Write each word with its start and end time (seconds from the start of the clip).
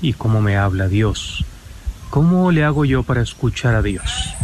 y 0.00 0.12
cómo 0.12 0.40
me 0.40 0.56
habla 0.56 0.88
Dios. 0.88 1.44
¿Cómo 2.10 2.50
le 2.52 2.64
hago 2.64 2.84
yo 2.84 3.02
para 3.02 3.22
escuchar 3.22 3.74
a 3.74 3.82
Dios? 3.82 4.34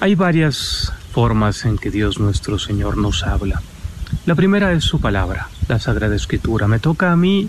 Hay 0.00 0.14
varias 0.14 0.92
formas 1.12 1.64
en 1.64 1.76
que 1.76 1.90
Dios 1.90 2.18
nuestro 2.18 2.58
Señor 2.58 2.96
nos 2.96 3.24
habla. 3.24 3.60
La 4.26 4.34
primera 4.34 4.72
es 4.72 4.84
su 4.84 5.00
palabra, 5.00 5.48
la 5.68 5.78
Sagrada 5.78 6.16
Escritura. 6.16 6.68
Me 6.68 6.78
toca 6.78 7.12
a 7.12 7.16
mí 7.16 7.48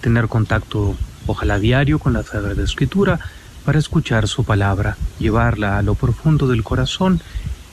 tener 0.00 0.28
contacto, 0.28 0.96
ojalá 1.26 1.58
diario, 1.58 1.98
con 1.98 2.14
la 2.14 2.22
Sagrada 2.22 2.62
Escritura 2.62 3.20
para 3.64 3.78
escuchar 3.78 4.26
su 4.26 4.44
palabra, 4.44 4.96
llevarla 5.18 5.78
a 5.78 5.82
lo 5.82 5.94
profundo 5.94 6.48
del 6.48 6.64
corazón 6.64 7.20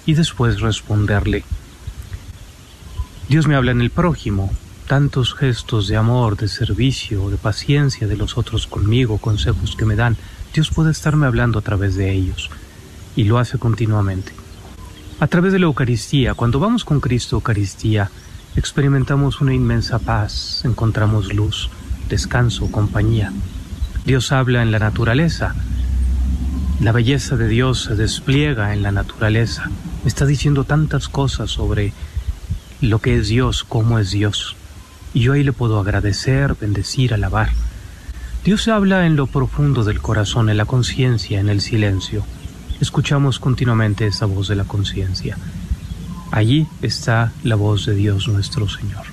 y 0.05 0.13
después 0.13 0.59
responderle. 0.61 1.43
Dios 3.27 3.47
me 3.47 3.55
habla 3.55 3.71
en 3.71 3.81
el 3.81 3.89
prójimo, 3.89 4.51
tantos 4.89 5.35
gestos 5.35 5.87
de 5.87 5.97
amor, 5.97 6.35
de 6.35 6.47
servicio, 6.47 7.29
de 7.29 7.37
paciencia 7.37 8.07
de 8.07 8.17
los 8.17 8.39
otros 8.39 8.65
conmigo, 8.65 9.19
consejos 9.19 9.75
que 9.75 9.85
me 9.85 9.95
dan. 9.95 10.17
Dios 10.51 10.71
puede 10.71 10.89
estarme 10.89 11.27
hablando 11.27 11.59
a 11.59 11.61
través 11.61 11.93
de 11.93 12.11
ellos 12.11 12.49
y 13.15 13.25
lo 13.25 13.37
hace 13.37 13.59
continuamente. 13.59 14.31
A 15.19 15.27
través 15.27 15.53
de 15.53 15.59
la 15.59 15.67
Eucaristía, 15.67 16.33
cuando 16.33 16.59
vamos 16.59 16.85
con 16.85 17.01
Cristo 17.01 17.35
Eucaristía, 17.35 18.09
experimentamos 18.55 19.41
una 19.41 19.53
inmensa 19.53 19.99
paz, 19.99 20.63
encontramos 20.65 21.35
luz, 21.35 21.69
descanso, 22.09 22.71
compañía. 22.71 23.31
Dios 24.05 24.31
habla 24.31 24.63
en 24.63 24.71
la 24.71 24.79
naturaleza. 24.79 25.53
La 26.81 26.93
belleza 26.93 27.37
de 27.37 27.47
Dios 27.47 27.83
se 27.83 27.95
despliega 27.95 28.73
en 28.73 28.81
la 28.81 28.91
naturaleza. 28.91 29.69
Está 30.03 30.25
diciendo 30.25 30.63
tantas 30.63 31.09
cosas 31.09 31.51
sobre 31.51 31.93
lo 32.81 32.97
que 32.97 33.17
es 33.17 33.27
Dios, 33.27 33.63
cómo 33.63 33.99
es 33.99 34.09
Dios. 34.09 34.55
Y 35.13 35.21
yo 35.21 35.33
ahí 35.33 35.43
le 35.43 35.53
puedo 35.53 35.79
agradecer, 35.79 36.55
bendecir, 36.59 37.13
alabar. 37.13 37.49
Dios 38.43 38.67
habla 38.67 39.05
en 39.05 39.15
lo 39.15 39.27
profundo 39.27 39.83
del 39.83 40.01
corazón, 40.01 40.49
en 40.49 40.57
la 40.57 40.65
conciencia, 40.65 41.39
en 41.39 41.49
el 41.49 41.61
silencio. 41.61 42.23
Escuchamos 42.79 43.39
continuamente 43.39 44.07
esa 44.07 44.25
voz 44.25 44.47
de 44.47 44.55
la 44.55 44.63
conciencia. 44.63 45.37
Allí 46.31 46.67
está 46.81 47.33
la 47.43 47.55
voz 47.55 47.85
de 47.85 47.95
Dios 47.95 48.27
nuestro 48.27 48.69
Señor. 48.69 49.05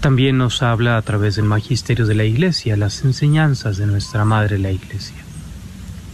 También 0.00 0.38
nos 0.38 0.62
habla 0.62 0.96
a 0.96 1.02
través 1.02 1.36
del 1.36 1.44
magisterio 1.44 2.06
de 2.06 2.14
la 2.14 2.24
Iglesia, 2.24 2.76
las 2.76 3.04
enseñanzas 3.04 3.76
de 3.76 3.86
nuestra 3.86 4.24
Madre 4.24 4.58
la 4.58 4.70
Iglesia. 4.70 5.16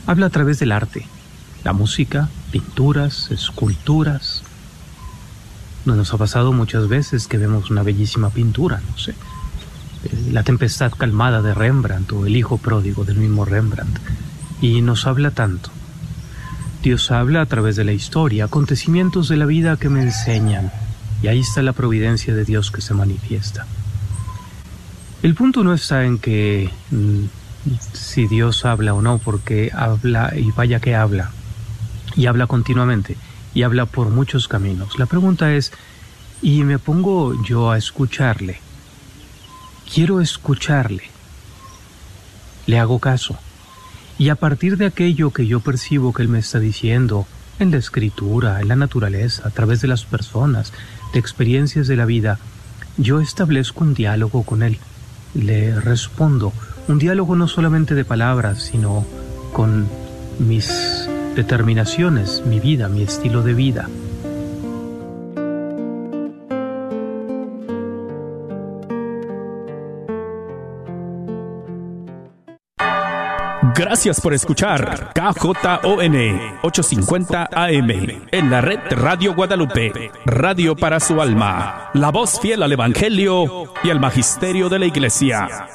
Habla 0.06 0.27
a 0.27 0.31
través 0.31 0.59
del 0.59 0.73
arte, 0.73 1.06
la 1.62 1.73
música, 1.73 2.28
pinturas, 2.51 3.31
esculturas, 3.31 4.43
nos 5.95 6.12
ha 6.12 6.19
pasado 6.19 6.53
muchas 6.53 6.89
veces 6.89 7.29
que 7.29 7.39
vemos 7.39 7.70
una 7.70 7.84
bellísima 7.84 8.31
pintura, 8.31 8.81
no 8.91 8.98
sé. 8.98 9.12
Eh, 9.12 10.31
la 10.33 10.43
tempestad 10.43 10.91
calmada 10.93 11.43
de 11.43 11.55
Rembrandt 11.55 12.12
o 12.12 12.27
el 12.27 12.37
hijo 12.37 12.59
pródigo 12.59 13.05
del 13.05 13.19
mismo 13.19 13.45
Rembrandt. 13.45 13.98
Y 14.61 14.83
nos 14.83 15.06
habla 15.06 15.31
tanto. 15.31 15.70
Dios 16.83 17.11
habla 17.11 17.43
a 17.43 17.47
través 17.47 17.77
de 17.77 17.84
la 17.84 17.93
historia, 17.93 18.45
acontecimientos 18.45 19.28
de 19.28 19.37
la 19.37 19.47
vida 19.47 19.77
que 19.77 19.89
me 19.89 20.03
enseñan. 20.03 20.73
Y 21.23 21.28
ahí 21.28 21.41
está 21.41 21.62
la 21.62 21.73
providencia 21.73 22.34
de 22.34 22.45
Dios 22.45 22.71
que 22.71 22.81
se 22.81 22.95
manifiesta. 22.95 23.67
El 25.23 25.34
punto 25.34 25.62
no 25.62 25.73
está 25.73 26.05
en 26.05 26.19
que 26.19 26.71
mm, 26.91 27.25
si 27.93 28.27
Dios 28.27 28.65
habla 28.65 28.95
o 28.95 29.03
no, 29.03 29.19
porque 29.19 29.71
habla 29.75 30.33
y 30.37 30.50
vaya 30.50 30.81
que 30.81 30.95
habla. 30.95 31.31
Y 32.17 32.27
habla 32.27 32.47
continuamente 32.47 33.17
y 33.57 33.62
habla 33.62 33.87
por 33.87 34.11
muchos 34.11 34.49
caminos. 34.49 34.99
La 34.99 35.07
pregunta 35.07 35.55
es, 35.55 35.73
¿y 36.43 36.62
me 36.62 36.79
pongo 36.79 37.43
yo 37.43 37.71
a 37.71 37.79
escucharle? 37.79 38.61
Quiero 39.91 40.21
escucharle. 40.21 41.05
Le 42.67 42.79
hago 42.79 42.99
caso. 42.99 43.39
Y 44.19 44.29
a 44.29 44.34
partir 44.34 44.77
de 44.77 44.84
aquello 44.84 45.31
que 45.31 45.47
yo 45.47 45.61
percibo 45.61 46.12
que 46.12 46.21
él 46.21 46.29
me 46.29 46.41
está 46.41 46.61
diciendo, 46.61 47.27
en 47.59 47.71
la 47.71 47.79
escritura, 47.79 48.61
en 48.61 48.69
la 48.69 48.77
naturaleza, 48.77 49.49
a 49.49 49.51
través 49.51 49.81
de 49.81 49.88
las 49.88 50.05
personas, 50.05 50.75
de 51.15 51.19
experiencias 51.19 51.87
de 51.87 51.97
la 51.97 52.05
vida, 52.05 52.38
yo 52.99 53.21
establezco 53.21 53.84
un 53.84 53.94
diálogo 53.94 54.43
con 54.43 54.62
él. 54.62 54.78
Le 55.33 55.81
respondo, 55.81 56.53
un 56.88 56.99
diálogo 56.99 57.37
no 57.37 57.49
solamente 57.49 57.94
de 57.94 58.05
palabras, 58.05 58.65
sino 58.65 59.06
con 59.55 59.88
mis 60.38 61.06
determinaciones, 61.37 62.43
mi 62.47 62.59
vida, 62.59 62.89
mi 62.89 63.03
estilo 63.03 63.43
de 63.43 63.55
vida. 63.55 63.89
Gracias 73.75 74.23
por 74.23 74.33
escuchar 74.33 75.13
KJON 75.15 76.41
850 76.63 77.51
AM 77.53 77.91
en 78.33 78.51
la 78.51 78.63
red 78.63 78.81
Radio 78.91 79.35
Guadalupe, 79.35 80.11
radio 80.25 80.75
para 80.75 80.99
su 80.99 81.21
alma, 81.21 81.91
la 81.93 82.11
voz 82.11 82.41
fiel 82.41 82.63
al 82.63 82.73
Evangelio 82.73 83.75
y 83.85 83.91
al 83.91 84.01
Magisterio 84.01 84.71
de 84.71 84.79
la 84.79 84.87
Iglesia. 84.87 85.69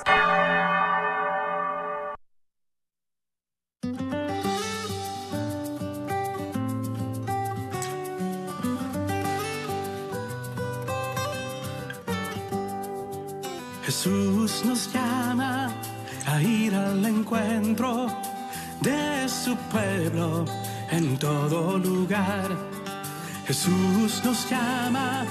Jesús 23.52 24.22
nos 24.24 24.50
llama 24.50 25.26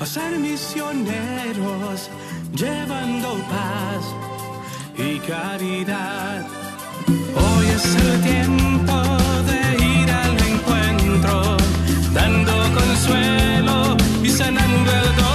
a 0.00 0.06
ser 0.06 0.38
misioneros, 0.38 2.10
llevando 2.54 3.34
paz 3.50 4.04
y 4.96 5.18
caridad. 5.18 6.46
Hoy 7.34 7.66
es 7.66 7.84
el 7.96 8.22
tiempo 8.22 9.02
de 9.50 9.84
ir 9.84 10.10
al 10.10 10.36
encuentro, 10.52 11.56
dando 12.14 12.52
consuelo 12.78 13.96
y 14.22 14.28
sanando 14.28 14.90
el 14.92 15.16
dolor. 15.16 15.25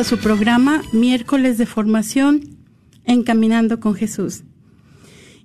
A 0.00 0.04
su 0.04 0.16
programa 0.16 0.80
Miércoles 0.92 1.58
de 1.58 1.66
Formación 1.66 2.56
Encaminando 3.04 3.80
con 3.80 3.94
Jesús. 3.94 4.44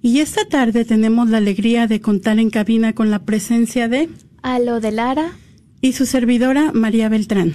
Y 0.01 0.19
esta 0.19 0.47
tarde 0.47 0.85
tenemos 0.85 1.29
la 1.29 1.39
alegría 1.39 1.87
de 1.87 1.99
contar 1.99 2.39
en 2.39 2.49
cabina 2.49 2.93
con 2.93 3.11
la 3.11 3.19
presencia 3.19 3.89
de 3.89 4.07
Alo 4.43 4.79
de 4.79 4.93
Lara 4.93 5.33
y 5.81 5.91
su 5.91 6.05
servidora 6.05 6.71
María 6.71 7.09
Beltrán. 7.09 7.53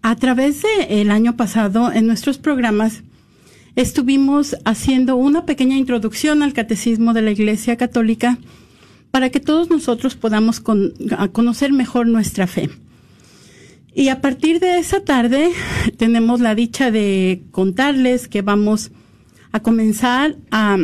A 0.00 0.16
través 0.16 0.62
de 0.62 1.02
el 1.02 1.10
año 1.10 1.36
pasado 1.36 1.92
en 1.92 2.06
nuestros 2.06 2.38
programas 2.38 3.02
estuvimos 3.76 4.56
haciendo 4.64 5.16
una 5.16 5.44
pequeña 5.44 5.76
introducción 5.76 6.42
al 6.42 6.54
catecismo 6.54 7.12
de 7.12 7.20
la 7.20 7.32
Iglesia 7.32 7.76
Católica 7.76 8.38
para 9.10 9.28
que 9.28 9.40
todos 9.40 9.68
nosotros 9.68 10.16
podamos 10.16 10.60
conocer 10.60 11.72
mejor 11.74 12.06
nuestra 12.06 12.46
fe. 12.46 12.70
Y 13.94 14.08
a 14.08 14.20
partir 14.20 14.58
de 14.58 14.78
esa 14.78 15.04
tarde 15.04 15.50
tenemos 15.96 16.40
la 16.40 16.54
dicha 16.54 16.90
de 16.90 17.44
contarles 17.52 18.26
que 18.26 18.42
vamos 18.42 18.90
a 19.52 19.60
comenzar 19.60 20.36
a 20.50 20.78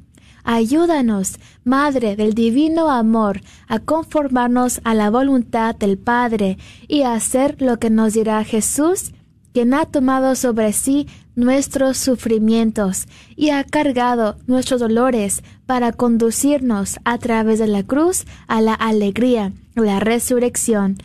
Ayúdanos, 0.51 1.37
Madre 1.63 2.15
del 2.15 2.33
Divino 2.33 2.89
Amor, 2.89 3.41
a 3.67 3.77
conformarnos 3.77 4.81
a 4.83 4.95
la 4.95 5.11
voluntad 5.11 5.75
del 5.75 5.99
Padre 5.99 6.57
y 6.87 7.03
a 7.03 7.13
hacer 7.13 7.61
lo 7.61 7.77
que 7.77 7.91
nos 7.91 8.13
dirá 8.13 8.43
Jesús, 8.43 9.11
quien 9.53 9.75
ha 9.75 9.85
tomado 9.85 10.33
sobre 10.33 10.73
sí 10.73 11.07
nuestros 11.35 11.97
sufrimientos 11.99 13.05
y 13.35 13.51
ha 13.51 13.63
cargado 13.63 14.37
nuestros 14.47 14.79
dolores 14.79 15.43
para 15.67 15.91
conducirnos 15.91 16.97
a 17.03 17.19
través 17.19 17.59
de 17.59 17.67
la 17.67 17.83
cruz 17.83 18.25
a 18.47 18.59
la 18.59 18.73
alegría, 18.73 19.53
la 19.75 19.99
resurrección. 19.99 20.97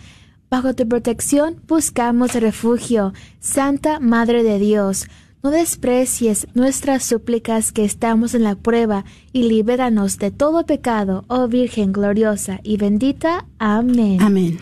Bajo 0.48 0.72
tu 0.72 0.88
protección 0.88 1.60
buscamos 1.68 2.32
refugio, 2.32 3.12
Santa 3.40 4.00
Madre 4.00 4.42
de 4.42 4.58
Dios. 4.58 5.06
No 5.44 5.50
desprecies 5.50 6.46
nuestras 6.54 7.04
súplicas 7.04 7.70
que 7.70 7.84
estamos 7.84 8.34
en 8.34 8.44
la 8.44 8.54
prueba 8.54 9.04
y 9.30 9.42
libéranos 9.42 10.16
de 10.16 10.30
todo 10.30 10.64
pecado, 10.64 11.26
oh 11.28 11.48
Virgen 11.48 11.92
gloriosa 11.92 12.60
y 12.62 12.78
bendita. 12.78 13.44
Amén. 13.58 14.22
Amén. 14.22 14.58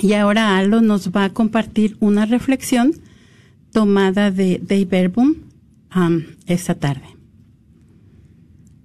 Y 0.00 0.14
ahora 0.14 0.56
Aldo 0.56 0.80
nos 0.80 1.10
va 1.10 1.24
a 1.24 1.34
compartir 1.34 1.98
una 2.00 2.24
reflexión 2.24 2.92
tomada 3.70 4.30
de 4.30 4.58
Dei 4.58 4.86
Verbum 4.86 5.34
um, 5.94 6.22
esta 6.46 6.74
tarde. 6.74 7.04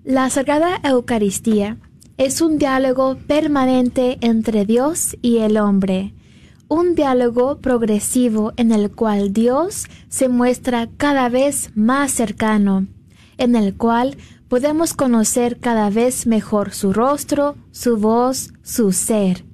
La 0.03 0.29
Sagrada 0.29 0.81
Eucaristía 0.83 1.77
es 2.17 2.41
un 2.41 2.57
diálogo 2.57 3.17
permanente 3.25 4.17
entre 4.19 4.65
Dios 4.65 5.15
y 5.21 5.37
el 5.37 5.55
hombre, 5.55 6.13
un 6.73 6.95
diálogo 6.95 7.59
progresivo 7.59 8.51
en 8.57 8.71
el 8.71 8.89
cual 8.89 9.31
Dios 9.31 9.85
se 10.09 10.27
muestra 10.27 10.89
cada 10.97 11.29
vez 11.29 11.69
más 11.75 12.11
cercano, 12.11 12.87
en 13.37 13.55
el 13.55 13.75
cual 13.75 14.17
podemos 14.47 14.95
conocer 14.95 15.59
cada 15.59 15.91
vez 15.91 16.25
mejor 16.25 16.73
su 16.73 16.91
rostro, 16.91 17.55
su 17.69 17.97
voz, 17.97 18.53
su 18.63 18.91
ser. 18.91 19.45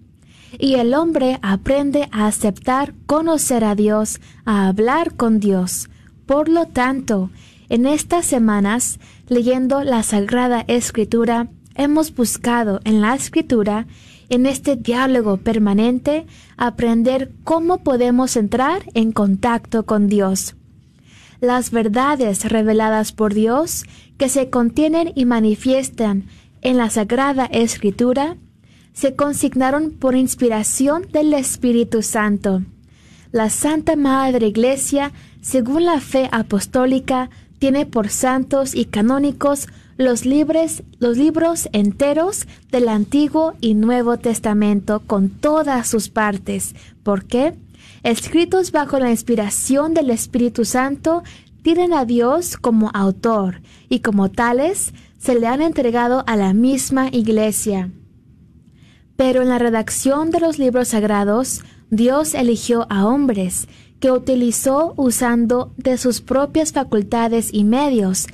Y 0.59 0.75
el 0.75 0.93
hombre 0.93 1.39
aprende 1.41 2.07
a 2.13 2.25
aceptar 2.25 2.93
conocer 3.05 3.65
a 3.65 3.75
Dios, 3.75 4.21
a 4.45 4.69
hablar 4.69 5.15
con 5.15 5.41
Dios. 5.41 5.89
Por 6.25 6.47
lo 6.47 6.67
tanto, 6.67 7.31
en 7.67 7.85
estas 7.85 8.25
semanas, 8.25 8.97
leyendo 9.27 9.83
la 9.83 10.03
Sagrada 10.03 10.63
Escritura, 10.69 11.49
hemos 11.75 12.15
buscado 12.15 12.79
en 12.85 13.01
la 13.01 13.13
escritura, 13.13 13.87
en 14.29 14.45
este 14.45 14.75
diálogo 14.75 15.37
permanente, 15.37 16.25
aprender 16.57 17.31
cómo 17.43 17.83
podemos 17.83 18.35
entrar 18.35 18.83
en 18.93 19.11
contacto 19.11 19.85
con 19.85 20.07
Dios. 20.07 20.55
Las 21.41 21.71
verdades 21.71 22.45
reveladas 22.45 23.11
por 23.11 23.33
Dios 23.33 23.85
que 24.17 24.29
se 24.29 24.49
contienen 24.49 25.11
y 25.15 25.25
manifiestan 25.25 26.25
en 26.61 26.77
la 26.77 26.89
Sagrada 26.89 27.45
Escritura 27.45 28.35
se 28.93 29.15
consignaron 29.15 29.91
por 29.91 30.15
inspiración 30.15 31.07
del 31.11 31.33
Espíritu 31.33 32.01
Santo. 32.01 32.63
La 33.31 33.49
Santa 33.49 33.95
Madre 33.95 34.47
Iglesia, 34.47 35.13
según 35.41 35.85
la 35.85 36.01
fe 36.01 36.27
apostólica, 36.31 37.29
tiene 37.59 37.85
por 37.85 38.09
santos 38.09 38.75
y 38.75 38.85
canónicos 38.85 39.67
los, 39.99 40.25
libres, 40.25 40.81
los 40.99 41.17
libros 41.17 41.67
enteros 41.73 42.47
del 42.71 42.87
Antiguo 42.87 43.53
y 43.59 43.73
Nuevo 43.73 44.17
Testamento 44.17 45.01
con 45.05 45.29
todas 45.29 45.89
sus 45.89 46.07
partes. 46.07 46.73
¿Por 47.03 47.25
qué? 47.25 47.53
Escritos 48.03 48.71
bajo 48.71 48.97
la 48.97 49.11
inspiración 49.11 49.93
del 49.93 50.09
Espíritu 50.09 50.63
Santo, 50.63 51.21
tienen 51.63 51.93
a 51.93 52.05
Dios 52.05 52.55
como 52.55 52.89
autor 52.93 53.61
y 53.89 53.99
como 53.99 54.31
tales 54.31 54.93
se 55.17 55.37
le 55.37 55.47
han 55.47 55.61
entregado 55.61 56.23
a 56.27 56.37
la 56.37 56.53
misma 56.53 57.09
Iglesia. 57.11 57.91
Pero 59.17 59.41
en 59.41 59.49
la 59.49 59.59
redacción 59.59 60.31
de 60.31 60.39
los 60.39 60.57
libros 60.59 60.87
sagrados, 60.87 61.61
Dios 61.89 62.35
eligió 62.35 62.87
a 62.89 63.05
hombres 63.05 63.67
que 63.99 64.11
utilizó 64.11 64.93
usando 64.95 65.73
de 65.75 65.97
sus 65.97 66.21
propias 66.21 66.71
facultades 66.71 67.49
y 67.51 67.65
medios, 67.65 68.27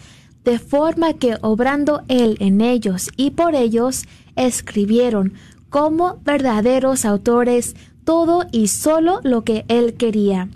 de 0.46 0.60
forma 0.60 1.14
que 1.14 1.38
obrando 1.42 2.04
él 2.08 2.38
en 2.40 2.62
ellos 2.62 3.10
y 3.18 3.32
por 3.32 3.56
ellos, 3.56 4.06
escribieron 4.36 5.34
como 5.70 6.20
verdaderos 6.24 7.04
autores 7.04 7.76
todo 8.06 8.46
y 8.52 8.68
solo 8.68 9.20
lo 9.24 9.44
que 9.44 9.66
él 9.68 9.96
quería. 9.96 10.48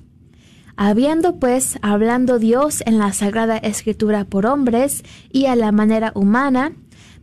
Habiendo 0.77 1.35
pues 1.35 1.77
hablando 1.81 2.39
Dios 2.39 2.83
en 2.85 2.99
la 2.99 3.11
Sagrada 3.11 3.57
Escritura 3.57 4.23
por 4.23 4.45
hombres 4.45 5.03
y 5.29 5.47
a 5.47 5.55
la 5.57 5.73
manera 5.73 6.13
humana, 6.15 6.71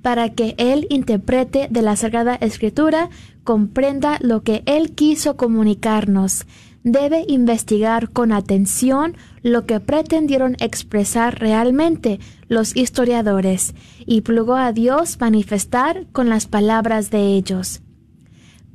para 0.02 0.34
que 0.34 0.54
Él 0.58 0.86
interprete 0.90 1.66
de 1.68 1.82
la 1.82 1.96
Sagrada 1.96 2.36
Escritura, 2.36 3.10
comprenda 3.42 4.18
lo 4.20 4.42
que 4.42 4.62
Él 4.66 4.94
quiso 4.94 5.36
comunicarnos, 5.36 6.46
debe 6.86 7.24
investigar 7.26 8.10
con 8.10 8.30
atención 8.30 9.16
lo 9.42 9.66
que 9.66 9.80
pretendieron 9.80 10.56
expresar 10.60 11.40
realmente 11.40 12.20
los 12.48 12.76
historiadores 12.76 13.74
y 14.06 14.20
plugó 14.20 14.54
a 14.54 14.70
Dios 14.70 15.18
manifestar 15.18 16.06
con 16.12 16.28
las 16.28 16.46
palabras 16.46 17.10
de 17.10 17.34
ellos. 17.34 17.82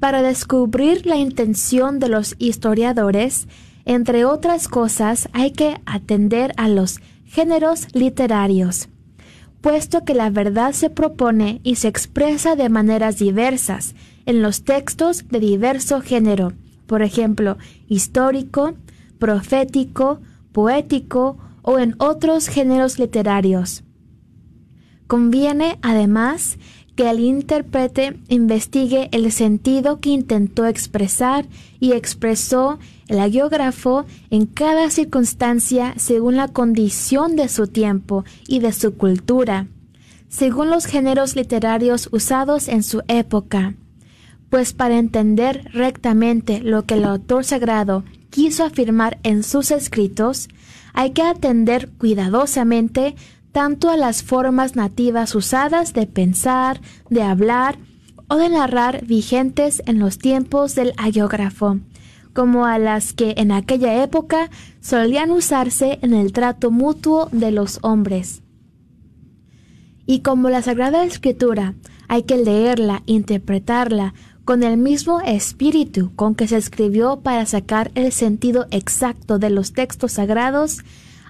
Para 0.01 0.22
descubrir 0.22 1.06
la 1.06 1.15
intención 1.15 2.00
de 2.00 2.10
los 2.10 2.36
historiadores, 2.38 3.48
entre 3.86 4.25
otras 4.25 4.68
cosas, 4.68 5.30
hay 5.32 5.51
que 5.51 5.80
atender 5.86 6.51
a 6.58 6.68
los 6.68 7.00
géneros 7.24 7.88
literarios, 7.94 8.89
puesto 9.62 10.03
que 10.03 10.15
la 10.15 10.30
verdad 10.30 10.74
se 10.74 10.89
propone 10.89 11.62
y 11.63 11.75
se 11.75 11.88
expresa 11.88 12.58
de 12.58 12.68
maneras 12.68 13.20
diversas 13.20 13.96
en 14.25 14.41
los 14.41 14.65
textos 14.65 15.30
de 15.30 15.39
diverso 15.39 16.01
género, 16.01 16.51
por 16.91 17.03
ejemplo, 17.03 17.57
histórico, 17.88 18.74
profético, 19.17 20.19
poético 20.51 21.38
o 21.62 21.79
en 21.79 21.95
otros 22.00 22.50
géneros 22.50 23.00
literarios. 23.00 23.86
Conviene, 25.07 25.79
además, 25.81 26.57
que 26.98 27.10
el 27.10 27.21
intérprete 27.21 28.19
investigue 28.27 29.07
el 29.13 29.31
sentido 29.31 30.01
que 30.01 30.10
intentó 30.10 30.65
expresar 30.65 31.45
y 31.79 31.93
expresó 31.93 32.77
el 33.07 33.21
agiógrafo 33.21 34.05
en 34.29 34.45
cada 34.45 34.89
circunstancia 34.89 35.93
según 35.95 36.36
la 36.36 36.50
condición 36.50 37.38
de 37.38 37.48
su 37.48 37.67
tiempo 37.67 38.25
y 38.50 38.60
de 38.60 38.74
su 38.74 38.98
cultura, 38.98 39.67
según 40.27 40.69
los 40.69 40.88
géneros 40.88 41.38
literarios 41.38 42.10
usados 42.12 42.67
en 42.67 42.83
su 42.83 43.01
época 43.07 43.75
pues 44.51 44.74
para 44.74 45.00
entender 45.00 45.72
rectamente 45.74 46.60
lo 46.60 46.84
que 46.84 46.96
el 46.96 47.05
autor 47.05 47.46
sagrado 47.46 48.03
quiso 48.29 48.65
afirmar 48.65 49.17
en 49.24 49.43
sus 49.43 49.72
escritos, 49.72 50.50
hay 50.93 51.12
que 51.12 51.22
atender 51.22 51.89
cuidadosamente 51.98 53.15
tanto 53.53 53.89
a 53.89 53.96
las 53.96 54.24
formas 54.24 54.75
nativas 54.75 55.36
usadas 55.36 55.93
de 55.93 56.05
pensar, 56.05 56.81
de 57.10 57.24
hablar 57.24 57.79
o 58.27 58.36
de 58.36 58.50
narrar 58.50 59.05
vigentes 59.05 59.81
en 59.86 60.00
los 60.00 60.17
tiempos 60.17 60.75
del 60.75 60.91
agiógrafo, 60.98 61.79
como 62.34 62.65
a 62.65 62.77
las 62.77 63.13
que 63.13 63.36
en 63.38 63.53
aquella 63.53 64.03
época 64.03 64.50
solían 64.81 65.31
usarse 65.31 65.98
en 66.01 66.13
el 66.13 66.34
trato 66.34 66.72
mutuo 66.72 67.29
de 67.31 67.51
los 67.51 67.79
hombres. 67.84 68.43
Y 70.05 70.20
como 70.20 70.50
la 70.50 70.62
Sagrada 70.62 71.05
Escritura 71.05 71.74
hay 72.10 72.24
que 72.24 72.36
leerla, 72.36 73.03
interpretarla, 73.05 74.13
con 74.51 74.63
el 74.63 74.75
mismo 74.75 75.22
espíritu 75.22 76.13
con 76.13 76.36
que 76.36 76.46
se 76.46 76.58
escribió 76.58 77.22
para 77.22 77.46
sacar 77.46 77.89
el 77.96 78.12
sentido 78.12 78.65
exacto 78.70 79.39
de 79.39 79.50
los 79.50 79.72
textos 79.72 80.12
sagrados, 80.12 80.79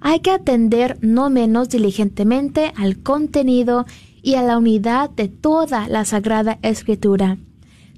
hay 0.01 0.21
que 0.21 0.31
atender 0.31 0.97
no 1.01 1.29
menos 1.29 1.69
diligentemente 1.69 2.73
al 2.75 3.03
contenido 3.03 3.85
y 4.23 4.33
a 4.33 4.41
la 4.41 4.57
unidad 4.57 5.11
de 5.11 5.27
toda 5.27 5.87
la 5.87 6.03
Sagrada 6.03 6.57
Escritura, 6.63 7.37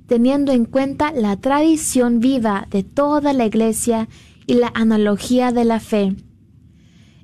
teniendo 0.08 0.52
en 0.52 0.66
cuenta 0.66 1.14
la 1.14 1.38
tradición 1.38 2.20
viva 2.20 2.68
de 2.70 2.84
toda 2.84 3.32
la 3.32 3.46
Iglesia 3.46 4.10
y 4.46 4.56
la 4.56 4.74
analogía 4.76 5.54
de 5.54 5.64
la 5.64 5.80
fe. 5.80 6.18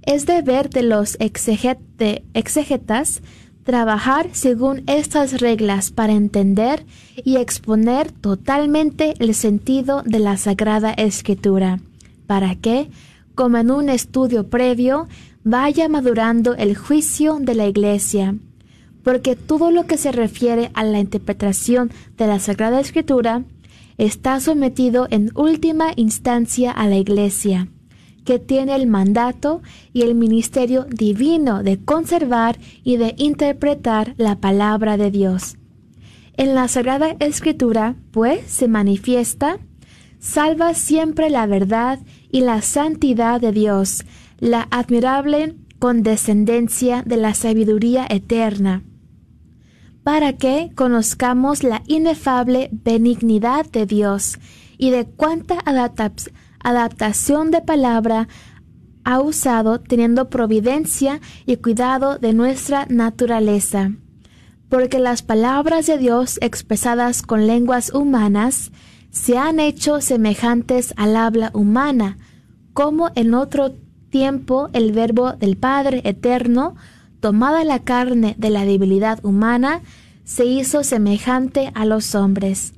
Es 0.04 0.26
deber 0.26 0.70
de 0.70 0.84
los 0.84 1.18
exegetas 1.20 3.22
trabajar 3.70 4.30
según 4.32 4.82
estas 4.88 5.42
reglas 5.42 5.92
para 5.92 6.14
entender 6.14 6.88
y 7.24 7.36
exponer 7.36 8.12
totalmente 8.12 9.14
el 9.20 9.36
sentido 9.36 10.02
de 10.04 10.18
la 10.18 10.38
Sagrada 10.38 10.92
Escritura, 10.92 11.80
para 12.26 12.56
que, 12.56 12.90
como 13.36 13.60
en 13.60 13.70
un 13.70 13.90
estudio 13.90 14.50
previo, 14.50 15.08
vaya 15.44 15.88
madurando 15.88 16.56
el 16.56 16.76
juicio 16.76 17.38
de 17.40 17.54
la 17.54 17.68
Iglesia, 17.68 18.34
porque 19.04 19.36
todo 19.36 19.70
lo 19.70 19.86
que 19.86 19.98
se 19.98 20.12
refiere 20.12 20.72
a 20.74 20.84
la 20.84 20.98
interpretación 20.98 21.92
de 22.18 22.26
la 22.26 22.40
Sagrada 22.40 22.80
Escritura 22.80 23.44
está 24.00 24.40
sometido 24.40 25.06
en 25.12 25.30
última 25.36 25.92
instancia 25.96 26.72
a 26.72 26.88
la 26.88 26.98
Iglesia 26.98 27.68
que 28.30 28.38
tiene 28.38 28.76
el 28.76 28.86
mandato 28.86 29.64
y 29.92 30.04
el 30.04 30.14
ministerio 30.14 30.86
divino 30.88 31.64
de 31.64 31.84
conservar 31.84 32.60
y 32.84 32.98
de 32.98 33.16
interpretar 33.18 34.14
la 34.18 34.36
palabra 34.36 34.98
de 34.98 35.10
Dios. 35.10 35.58
En 36.38 36.54
la 36.54 36.68
Sagrada 36.68 37.16
Escritura, 37.20 37.96
pues, 38.12 38.46
se 38.46 38.68
manifiesta, 38.68 39.58
salva 40.20 40.76
siempre 40.76 41.32
la 41.32 41.48
verdad 41.48 41.98
y 42.32 42.42
la 42.42 42.62
santidad 42.62 43.42
de 43.42 43.52
Dios, 43.52 44.06
la 44.38 44.68
admirable 44.70 45.56
condescendencia 45.80 47.02
de 47.04 47.18
la 47.18 47.34
sabiduría 47.34 48.06
eterna, 48.08 48.84
para 50.04 50.34
que 50.34 50.70
conozcamos 50.76 51.64
la 51.64 51.82
inefable 51.88 52.70
benignidad 52.74 53.66
de 53.72 53.88
Dios 53.88 54.38
y 54.78 54.92
de 54.92 55.06
cuánta 55.06 55.58
adaptación 55.66 56.36
adaptación 56.64 57.52
de 57.52 57.62
palabra 57.62 58.28
ha 59.04 59.22
usado 59.22 59.80
teniendo 59.80 60.30
providencia 60.30 61.20
y 61.46 61.58
cuidado 61.58 62.18
de 62.18 62.34
nuestra 62.34 62.86
naturaleza. 62.90 63.92
Porque 64.70 65.00
las 65.00 65.24
palabras 65.24 65.88
de 65.88 65.98
Dios 65.98 66.38
expresadas 66.42 67.24
con 67.24 67.48
lenguas 67.48 67.92
humanas 67.94 68.72
se 69.10 69.38
han 69.38 69.60
hecho 69.60 70.02
semejantes 70.02 70.94
al 70.96 71.16
habla 71.16 71.50
humana, 71.54 72.18
como 72.74 73.10
en 73.16 73.34
otro 73.34 73.74
tiempo 74.10 74.70
el 74.74 74.92
verbo 74.92 75.34
del 75.34 75.58
Padre 75.58 76.02
eterno, 76.04 76.76
tomada 77.20 77.64
la 77.64 77.80
carne 77.80 78.36
de 78.38 78.52
la 78.52 78.66
debilidad 78.66 79.24
humana, 79.26 79.82
se 80.24 80.46
hizo 80.46 80.84
semejante 80.84 81.72
a 81.74 81.86
los 81.86 82.14
hombres 82.14 82.74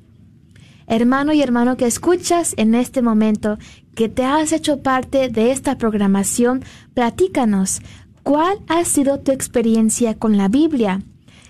hermano 0.92 1.34
y 1.34 1.42
hermano 1.42 1.78
que 1.78 1.88
escuchas 1.88 2.54
en 2.58 2.76
este 2.76 3.02
momento, 3.02 3.58
que 3.96 4.10
te 4.10 4.26
has 4.26 4.52
hecho 4.52 4.84
parte 4.84 5.30
de 5.30 5.52
esta 5.52 5.78
programación, 5.78 6.66
platícanos 6.94 7.82
cuál 8.24 8.58
ha 8.68 8.84
sido 8.84 9.22
tu 9.22 9.32
experiencia 9.32 10.16
con 10.16 10.36
la 10.36 10.50
Biblia. 10.50 11.02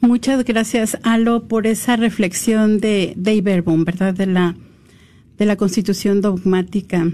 Muchas 0.01 0.43
gracias, 0.43 0.97
Alo, 1.03 1.47
por 1.47 1.67
esa 1.67 1.95
reflexión 1.95 2.79
de 2.79 3.13
Dave 3.15 3.61
¿verdad? 3.61 4.13
De 4.13 4.25
la 4.25 4.57
de 5.41 5.47
la 5.47 5.55
Constitución 5.55 6.21
dogmática 6.21 7.11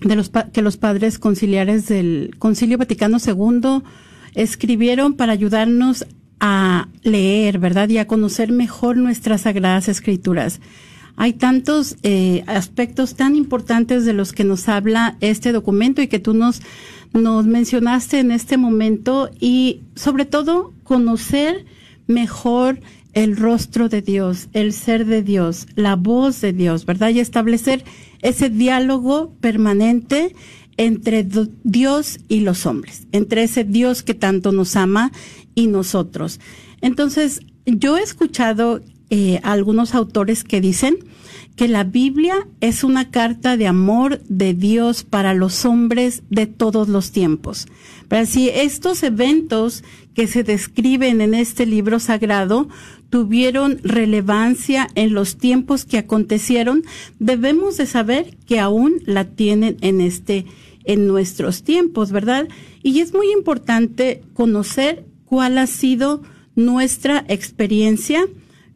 de 0.00 0.14
los 0.14 0.30
que 0.52 0.62
los 0.62 0.76
padres 0.76 1.18
conciliares 1.18 1.88
del 1.88 2.36
Concilio 2.38 2.78
Vaticano 2.78 3.16
II 3.18 3.82
escribieron 4.36 5.14
para 5.14 5.32
ayudarnos 5.32 6.06
a 6.38 6.86
leer, 7.02 7.58
¿verdad? 7.58 7.88
Y 7.88 7.98
a 7.98 8.06
conocer 8.06 8.52
mejor 8.52 8.96
nuestras 8.96 9.40
sagradas 9.40 9.88
escrituras. 9.88 10.60
Hay 11.16 11.32
tantos 11.32 11.96
eh, 12.04 12.44
aspectos 12.46 13.16
tan 13.16 13.34
importantes 13.34 14.04
de 14.04 14.12
los 14.12 14.32
que 14.32 14.44
nos 14.44 14.68
habla 14.68 15.16
este 15.18 15.50
documento 15.50 16.02
y 16.02 16.06
que 16.06 16.20
tú 16.20 16.34
nos, 16.34 16.62
nos 17.14 17.46
mencionaste 17.46 18.20
en 18.20 18.30
este 18.30 18.58
momento 18.58 19.28
y 19.40 19.80
sobre 19.96 20.24
todo 20.24 20.72
conocer 20.84 21.64
mejor 22.06 22.78
el 23.14 23.36
rostro 23.36 23.88
de 23.88 24.02
Dios, 24.02 24.48
el 24.52 24.72
ser 24.72 25.06
de 25.06 25.22
Dios, 25.22 25.66
la 25.76 25.96
voz 25.96 26.40
de 26.40 26.52
Dios, 26.52 26.84
¿verdad? 26.84 27.10
Y 27.10 27.20
establecer 27.20 27.84
ese 28.22 28.50
diálogo 28.50 29.32
permanente 29.40 30.34
entre 30.76 31.26
Dios 31.62 32.18
y 32.28 32.40
los 32.40 32.66
hombres, 32.66 33.06
entre 33.12 33.44
ese 33.44 33.64
Dios 33.64 34.02
que 34.02 34.14
tanto 34.14 34.52
nos 34.52 34.76
ama 34.76 35.12
y 35.54 35.68
nosotros. 35.68 36.40
Entonces, 36.80 37.40
yo 37.64 37.96
he 37.96 38.02
escuchado 38.02 38.82
eh, 39.10 39.40
algunos 39.44 39.94
autores 39.94 40.42
que 40.42 40.60
dicen 40.60 40.96
que 41.56 41.68
la 41.68 41.84
Biblia 41.84 42.48
es 42.60 42.82
una 42.82 43.10
carta 43.10 43.56
de 43.56 43.66
amor 43.66 44.20
de 44.28 44.54
Dios 44.54 45.04
para 45.04 45.34
los 45.34 45.64
hombres 45.64 46.22
de 46.30 46.46
todos 46.46 46.88
los 46.88 47.12
tiempos. 47.12 47.66
Pero 48.08 48.26
si 48.26 48.48
estos 48.48 49.02
eventos 49.02 49.84
que 50.14 50.26
se 50.26 50.42
describen 50.42 51.20
en 51.20 51.34
este 51.34 51.64
libro 51.66 52.00
sagrado 52.00 52.68
tuvieron 53.08 53.78
relevancia 53.84 54.88
en 54.96 55.14
los 55.14 55.36
tiempos 55.36 55.84
que 55.84 55.98
acontecieron, 55.98 56.82
debemos 57.20 57.76
de 57.76 57.86
saber 57.86 58.36
que 58.46 58.58
aún 58.58 58.94
la 59.04 59.24
tienen 59.24 59.76
en 59.80 60.00
este 60.00 60.46
en 60.86 61.06
nuestros 61.06 61.62
tiempos, 61.62 62.12
¿verdad? 62.12 62.46
Y 62.82 63.00
es 63.00 63.14
muy 63.14 63.32
importante 63.32 64.22
conocer 64.34 65.06
cuál 65.24 65.56
ha 65.56 65.66
sido 65.66 66.22
nuestra 66.56 67.24
experiencia 67.28 68.26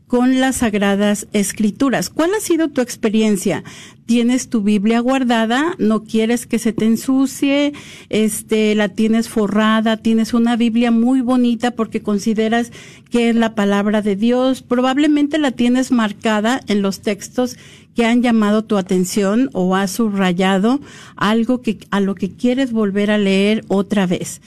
con 0.09 0.41
las 0.41 0.57
sagradas 0.57 1.29
escrituras. 1.33 2.09
¿Cuál 2.11 2.35
ha 2.35 2.41
sido 2.41 2.69
tu 2.69 2.81
experiencia? 2.81 3.63
¿Tienes 4.07 4.49
tu 4.49 4.63
Biblia 4.63 5.01
guardada? 5.01 5.75
¿No 5.79 6.05
quieres 6.05 6.47
que 6.47 6.59
se 6.59 6.73
te 6.73 6.87
ensucie? 6.87 7.75
Este, 8.09 8.75
la 8.75 8.89
tienes 8.89 9.29
forrada, 9.29 9.99
tienes 9.99 10.33
una 10.33 10.57
Biblia 10.57 10.91
muy 10.91 11.21
bonita 11.21 11.73
porque 11.73 12.01
consideras 12.01 12.73
que 13.11 13.29
es 13.29 13.37
la 13.37 13.55
palabra 13.55 14.01
de 14.01 14.17
Dios. 14.17 14.63
Probablemente 14.63 15.39
la 15.39 15.51
tienes 15.51 15.93
marcada 15.93 16.63
en 16.69 16.81
los 16.81 17.01
textos 17.01 17.59
que 17.95 18.07
han 18.07 18.23
llamado 18.23 18.65
tu 18.65 18.79
atención 18.79 19.51
o 19.53 19.77
has 19.77 19.91
subrayado 19.91 20.81
algo 21.17 21.61
que 21.61 21.81
a 21.91 22.01
lo 22.01 22.15
que 22.15 22.31
quieres 22.31 22.73
volver 22.73 23.11
a 23.11 23.19
leer 23.19 23.63
otra 23.69 24.07
vez. 24.07 24.41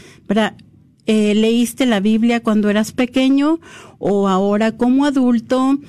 Eh, 1.08 1.34
leíste 1.36 1.86
la 1.86 2.00
Biblia 2.00 2.42
cuando 2.42 2.70
eras 2.70 2.92
pequeño 2.92 3.60
o 4.00 4.28
ahora 4.28 4.78
como 4.78 5.06
adulto. 5.06 5.80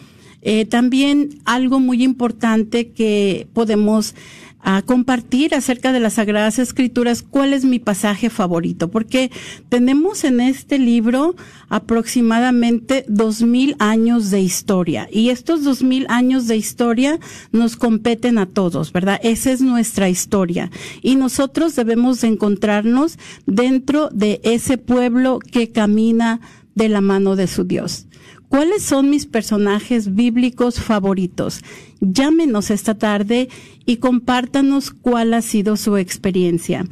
Eh, 0.44 0.64
también 0.64 1.40
algo 1.44 1.78
muy 1.78 2.02
importante 2.02 2.90
que 2.90 3.46
podemos 3.52 4.14
a 4.62 4.82
compartir 4.82 5.54
acerca 5.54 5.92
de 5.92 6.00
las 6.00 6.14
Sagradas 6.14 6.58
Escrituras 6.58 7.22
cuál 7.22 7.52
es 7.52 7.64
mi 7.64 7.78
pasaje 7.78 8.30
favorito, 8.30 8.90
porque 8.90 9.30
tenemos 9.68 10.24
en 10.24 10.40
este 10.40 10.78
libro 10.78 11.34
aproximadamente 11.68 13.04
dos 13.08 13.42
mil 13.42 13.74
años 13.78 14.30
de 14.30 14.40
historia 14.40 15.08
y 15.10 15.30
estos 15.30 15.64
dos 15.64 15.82
mil 15.82 16.06
años 16.08 16.46
de 16.46 16.56
historia 16.56 17.18
nos 17.50 17.76
competen 17.76 18.38
a 18.38 18.46
todos, 18.46 18.92
¿verdad? 18.92 19.20
Esa 19.22 19.50
es 19.50 19.60
nuestra 19.60 20.08
historia 20.08 20.70
y 21.02 21.16
nosotros 21.16 21.74
debemos 21.74 22.20
de 22.20 22.28
encontrarnos 22.28 23.18
dentro 23.46 24.08
de 24.10 24.40
ese 24.44 24.78
pueblo 24.78 25.40
que 25.40 25.70
camina 25.70 26.40
de 26.74 26.88
la 26.88 27.00
mano 27.00 27.36
de 27.36 27.46
su 27.46 27.64
Dios. 27.64 28.06
¿Cuáles 28.52 28.82
son 28.82 29.08
mis 29.08 29.24
personajes 29.24 30.14
bíblicos 30.14 30.78
favoritos? 30.78 31.62
Llámenos 32.02 32.70
esta 32.70 32.98
tarde 32.98 33.48
y 33.86 33.96
compártanos 33.96 34.90
cuál 34.90 35.32
ha 35.32 35.40
sido 35.40 35.78
su 35.78 35.96
experiencia. 35.96 36.84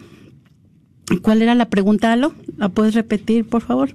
¿Cuál 1.21 1.43
era 1.43 1.55
la 1.55 1.69
pregunta, 1.69 2.13
Alo? 2.13 2.33
¿La 2.57 2.71
puedes 2.71 2.95
repetir, 2.95 3.47
por 3.47 3.61
favor? 3.61 3.93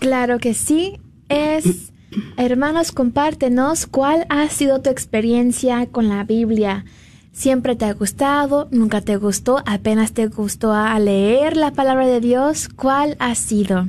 Claro 0.00 0.38
que 0.38 0.52
sí. 0.52 0.98
es, 1.30 1.94
hermanos, 2.36 2.92
compártenos 2.92 3.86
cuál 3.86 4.26
ha 4.28 4.46
sido 4.50 4.82
tu 4.82 4.90
experiencia 4.90 5.86
con 5.86 6.10
la 6.10 6.24
Biblia. 6.24 6.84
¿Siempre 7.32 7.74
te 7.74 7.86
ha 7.86 7.94
gustado? 7.94 8.68
¿Nunca 8.70 9.00
te 9.00 9.16
gustó? 9.16 9.62
¿Apenas 9.64 10.12
te 10.12 10.26
gustó 10.26 10.74
a 10.74 10.98
leer 10.98 11.56
la 11.56 11.70
palabra 11.70 12.06
de 12.06 12.20
Dios? 12.20 12.68
¿Cuál 12.68 13.16
ha 13.18 13.34
sido? 13.34 13.88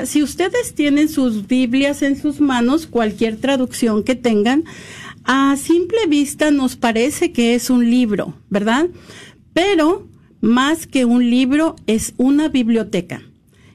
Si 0.05 0.23
ustedes 0.23 0.73
tienen 0.73 1.09
sus 1.09 1.47
Biblias 1.47 2.01
en 2.03 2.15
sus 2.15 2.39
manos, 2.39 2.87
cualquier 2.87 3.35
traducción 3.35 4.01
que 4.01 4.15
tengan, 4.15 4.63
a 5.25 5.57
simple 5.57 6.07
vista 6.07 6.49
nos 6.49 6.77
parece 6.77 7.33
que 7.33 7.53
es 7.53 7.69
un 7.69 7.89
libro, 7.91 8.33
¿verdad? 8.49 8.87
Pero 9.51 10.07
más 10.39 10.87
que 10.87 11.03
un 11.03 11.29
libro 11.29 11.75
es 11.85 12.13
una 12.15 12.47
biblioteca. 12.47 13.23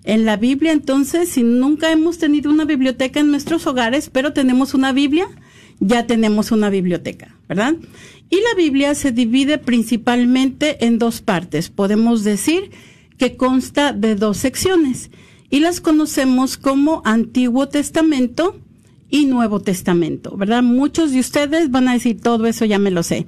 En 0.05 0.25
la 0.25 0.39
Biblia, 0.39 0.73
entonces, 0.73 1.29
si 1.29 1.43
nunca 1.43 1.93
hemos 1.93 2.17
tenido 2.17 2.51
una 2.51 2.65
biblioteca 2.65 3.21
en 3.21 3.31
nuestros 3.31 3.67
hogares, 3.67 4.09
pero 4.09 4.33
tenemos 4.33 4.73
una 4.73 4.93
Biblia, 4.93 5.29
ya 5.79 6.07
tenemos 6.07 6.53
una 6.53 6.71
biblioteca, 6.71 7.37
¿verdad? 7.49 7.75
Y 8.33 8.37
la 8.37 8.55
Biblia 8.57 8.95
se 8.95 9.13
divide 9.13 9.59
principalmente 9.59 10.87
en 10.87 10.99
dos 10.99 11.21
partes. 11.21 11.69
Podemos 11.69 12.25
decir 12.25 12.71
que 13.19 13.37
consta 13.37 13.93
de 13.93 14.15
dos 14.15 14.39
secciones 14.39 15.11
y 15.51 15.61
las 15.61 15.83
conocemos 15.83 16.57
como 16.57 17.03
Antiguo 17.05 17.69
Testamento 17.69 18.59
y 19.11 19.27
Nuevo 19.27 19.61
Testamento, 19.61 20.35
¿verdad? 20.35 20.63
Muchos 20.63 21.13
de 21.13 21.21
ustedes 21.21 21.71
van 21.71 21.89
a 21.89 21.93
decir 21.93 22.23
todo 22.23 22.47
eso 22.47 22.65
ya 22.65 22.79
me 22.79 22.91
lo 22.91 23.03
sé, 23.03 23.27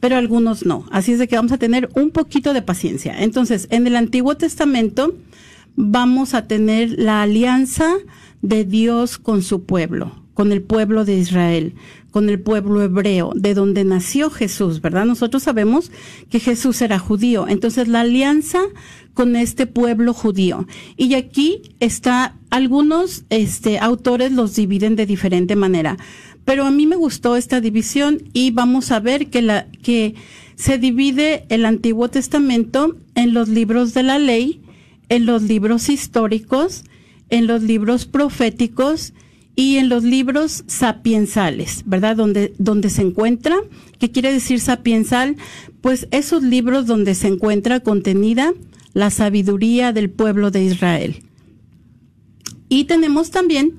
pero 0.00 0.16
algunos 0.16 0.64
no. 0.64 0.86
Así 0.90 1.12
es 1.12 1.18
de 1.18 1.28
que 1.28 1.36
vamos 1.36 1.52
a 1.52 1.58
tener 1.58 1.90
un 1.94 2.10
poquito 2.10 2.54
de 2.54 2.62
paciencia. 2.62 3.14
Entonces, 3.22 3.68
en 3.70 3.86
el 3.86 3.94
Antiguo 3.94 4.38
Testamento 4.38 5.14
vamos 5.74 6.32
a 6.32 6.48
tener 6.48 6.98
la 6.98 7.20
alianza 7.20 7.92
de 8.40 8.64
Dios 8.64 9.18
con 9.18 9.42
su 9.42 9.64
pueblo, 9.64 10.25
con 10.36 10.52
el 10.52 10.62
pueblo 10.62 11.04
de 11.04 11.16
Israel 11.16 11.74
con 12.16 12.30
el 12.30 12.40
pueblo 12.40 12.82
hebreo, 12.82 13.32
de 13.36 13.52
donde 13.52 13.84
nació 13.84 14.30
Jesús, 14.30 14.80
¿verdad? 14.80 15.04
Nosotros 15.04 15.42
sabemos 15.42 15.92
que 16.30 16.40
Jesús 16.40 16.80
era 16.80 16.98
judío, 16.98 17.46
entonces 17.46 17.88
la 17.88 18.00
alianza 18.00 18.60
con 19.12 19.36
este 19.36 19.66
pueblo 19.66 20.14
judío. 20.14 20.66
Y 20.96 21.12
aquí 21.12 21.60
está, 21.78 22.34
algunos 22.48 23.24
este, 23.28 23.78
autores 23.80 24.32
los 24.32 24.56
dividen 24.56 24.96
de 24.96 25.04
diferente 25.04 25.56
manera, 25.56 25.98
pero 26.46 26.64
a 26.64 26.70
mí 26.70 26.86
me 26.86 26.96
gustó 26.96 27.36
esta 27.36 27.60
división 27.60 28.22
y 28.32 28.50
vamos 28.50 28.92
a 28.92 29.00
ver 29.00 29.26
que, 29.26 29.42
la, 29.42 29.66
que 29.82 30.14
se 30.54 30.78
divide 30.78 31.44
el 31.50 31.66
Antiguo 31.66 32.08
Testamento 32.08 32.96
en 33.14 33.34
los 33.34 33.50
libros 33.50 33.92
de 33.92 34.04
la 34.04 34.18
ley, 34.18 34.62
en 35.10 35.26
los 35.26 35.42
libros 35.42 35.90
históricos, 35.90 36.84
en 37.28 37.46
los 37.46 37.62
libros 37.62 38.06
proféticos, 38.06 39.12
y 39.56 39.78
en 39.78 39.88
los 39.88 40.04
libros 40.04 40.64
sapiensales, 40.66 41.82
¿verdad? 41.86 42.14
Donde, 42.14 42.52
donde 42.58 42.90
se 42.90 43.00
encuentra, 43.00 43.56
¿qué 43.98 44.10
quiere 44.12 44.32
decir 44.32 44.60
sapiensal? 44.60 45.36
Pues 45.80 46.06
esos 46.10 46.42
libros 46.42 46.86
donde 46.86 47.14
se 47.14 47.28
encuentra 47.28 47.80
contenida 47.80 48.52
la 48.92 49.10
sabiduría 49.10 49.92
del 49.94 50.10
pueblo 50.10 50.50
de 50.50 50.64
Israel. 50.64 51.24
Y 52.68 52.84
tenemos 52.84 53.30
también 53.30 53.72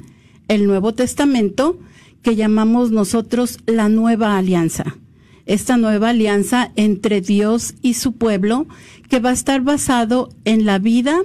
el 0.48 0.66
Nuevo 0.66 0.94
Testamento, 0.94 1.80
que 2.24 2.36
llamamos 2.36 2.92
nosotros 2.92 3.60
la 3.68 3.88
nueva 3.88 4.38
alianza. 4.38 4.98
Esta 5.46 5.78
nueva 5.78 6.10
alianza 6.10 6.72
entre 6.76 7.22
Dios 7.22 7.76
y 7.82 7.94
su 7.94 8.14
pueblo, 8.14 8.68
que 9.10 9.20
va 9.20 9.30
a 9.30 9.34
estar 9.34 9.62
basado 9.62 10.30
en 10.44 10.66
la 10.66 10.80
vida 10.80 11.22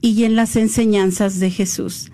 y 0.00 0.24
en 0.24 0.36
las 0.36 0.56
enseñanzas 0.56 1.40
de 1.40 1.50
Jesús. 1.50 2.10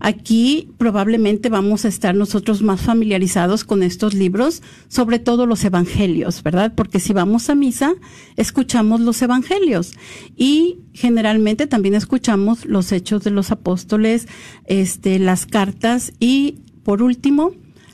Aquí 0.00 0.70
probablemente 0.78 1.48
vamos 1.48 1.84
a 1.84 1.88
estar 1.88 2.14
nosotros 2.14 2.62
más 2.62 2.80
familiarizados 2.80 3.64
con 3.64 3.82
estos 3.82 4.14
libros, 4.14 4.62
sobre 4.88 5.18
todo 5.18 5.46
los 5.46 5.64
evangelios, 5.64 6.42
¿verdad? 6.42 6.72
Porque 6.74 7.00
si 7.00 7.12
vamos 7.12 7.50
a 7.50 7.54
misa, 7.54 7.94
escuchamos 8.36 9.00
los 9.00 9.20
evangelios 9.22 9.92
y 10.36 10.78
generalmente 10.92 11.66
también 11.66 11.94
escuchamos 11.94 12.64
los 12.64 12.92
hechos 12.92 13.22
de 13.24 13.30
los 13.30 13.50
apóstoles, 13.50 14.28
este, 14.66 15.18
las 15.18 15.46
cartas 15.46 16.12
y 16.20 16.58
por 16.84 17.02
último, 17.02 17.52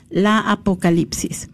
la 0.09 0.39
Apocalipsis. 0.39 1.49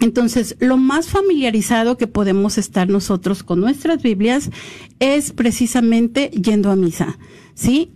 Entonces, 0.00 0.56
lo 0.58 0.76
más 0.76 1.08
familiarizado 1.08 1.96
que 1.96 2.06
podemos 2.06 2.58
estar 2.58 2.88
nosotros 2.88 3.42
con 3.42 3.60
nuestras 3.60 4.02
Biblias 4.02 4.50
es 4.98 5.32
precisamente 5.32 6.30
yendo 6.30 6.70
a 6.70 6.76
misa, 6.76 7.18
¿sí? 7.54 7.92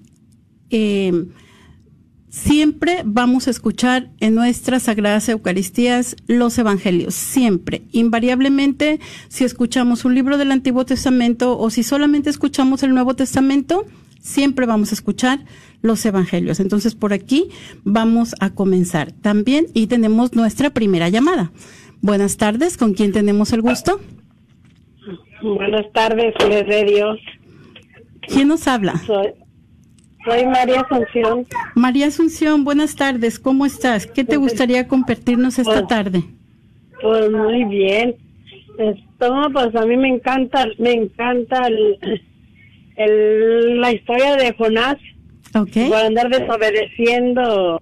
Eh, 0.70 1.26
siempre 2.28 3.02
vamos 3.04 3.48
a 3.48 3.50
escuchar 3.50 4.11
en 4.20 4.35
nuestras 4.35 4.85
sagradas 4.85 5.28
Eucaristías 5.28 6.16
los 6.26 6.59
Evangelios, 6.59 7.14
siempre, 7.14 7.83
invariablemente, 7.92 9.00
si 9.28 9.44
escuchamos 9.44 10.04
un 10.04 10.14
libro 10.14 10.38
del 10.38 10.52
Antiguo 10.52 10.85
Testamento 10.85 11.59
o 11.59 11.70
si 11.70 11.83
solamente 11.83 12.31
escuchamos 12.31 12.83
el 12.83 12.94
Nuevo 12.94 13.14
Testamento, 13.14 13.87
siempre 14.20 14.66
vamos 14.66 14.90
a 14.92 14.94
escuchar 14.94 15.40
los 15.83 16.04
Evangelios. 16.04 16.61
Entonces, 16.61 16.94
por 16.94 17.12
aquí 17.12 17.48
vamos 17.85 18.35
a 18.40 18.50
comenzar 18.50 19.12
también 19.12 19.66
y 19.74 19.87
tenemos 19.87 20.35
nuestra 20.35 20.70
primera 20.70 21.09
llamada. 21.09 21.52
Buenas 22.00 22.37
tardes, 22.37 22.76
¿con 22.76 22.94
quién 22.94 23.12
tenemos 23.12 23.52
el 23.52 23.62
gusto? 23.62 24.00
Buenas 25.42 25.90
tardes, 25.92 26.35
de 26.38 26.85
Dios. 26.85 27.18
¿Quién 28.26 28.48
nos 28.48 28.66
habla? 28.68 28.96
Soy, 29.07 29.28
soy 30.29 30.47
María 30.47 30.81
Asunción. 30.81 31.47
María 31.75 32.07
Asunción, 32.07 32.64
buenas 32.64 32.97
tardes. 32.97 33.38
¿Cómo 33.38 33.67
estás? 33.67 34.07
¿Qué 34.07 34.25
te 34.25 34.37
gustaría 34.37 34.87
compartirnos 34.88 35.59
esta 35.59 35.73
Pues- 35.75 35.87
tarde? 35.88 36.23
Pues 37.01 37.31
muy 37.31 37.64
bien. 37.64 38.17
Esto, 38.79 39.49
pues 39.53 39.75
a 39.75 39.87
mí 39.87 39.97
me 39.97 40.09
encanta, 40.09 40.67
me 40.79 40.93
encanta 40.93 41.67
el, 41.67 41.97
el- 42.97 43.81
la 43.81 43.93
historia 43.93 44.37
de 44.37 44.53
Jonás 44.55 44.97
Ok. 45.55 45.88
por 45.88 45.97
andar 45.97 46.29
desobedeciendo. 46.31 47.81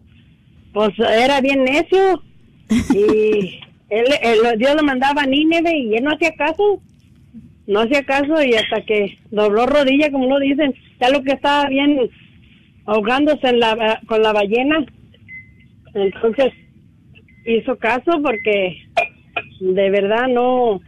Pues 0.72 0.90
era 0.98 1.40
bien 1.40 1.64
necio 1.64 2.22
y 2.94 3.58
él, 3.90 4.04
él- 4.22 4.58
Dios 4.58 4.74
lo 4.74 4.82
mandaba 4.82 5.22
a 5.22 5.26
Nínive 5.26 5.74
y 5.76 5.94
él 5.96 6.04
no 6.04 6.10
hacía 6.12 6.32
caso. 6.36 6.80
No 7.66 7.80
hacía 7.80 8.04
caso 8.04 8.40
y 8.44 8.54
hasta 8.54 8.80
que 8.82 9.18
dobló 9.30 9.66
rodilla, 9.66 10.10
como 10.12 10.28
lo 10.28 10.38
dicen, 10.38 10.72
ya 11.00 11.08
lo 11.10 11.22
que 11.24 11.32
estaba 11.32 11.68
bien 11.68 11.98
ahogándose 12.86 13.48
en 13.48 13.60
la, 13.60 14.00
con 14.06 14.22
la 14.22 14.32
ballena. 14.32 14.84
Entonces 15.94 16.52
hizo 17.44 17.76
caso 17.76 18.20
porque 18.22 18.76
de 19.60 19.90
verdad 19.90 20.28
no 20.28 20.80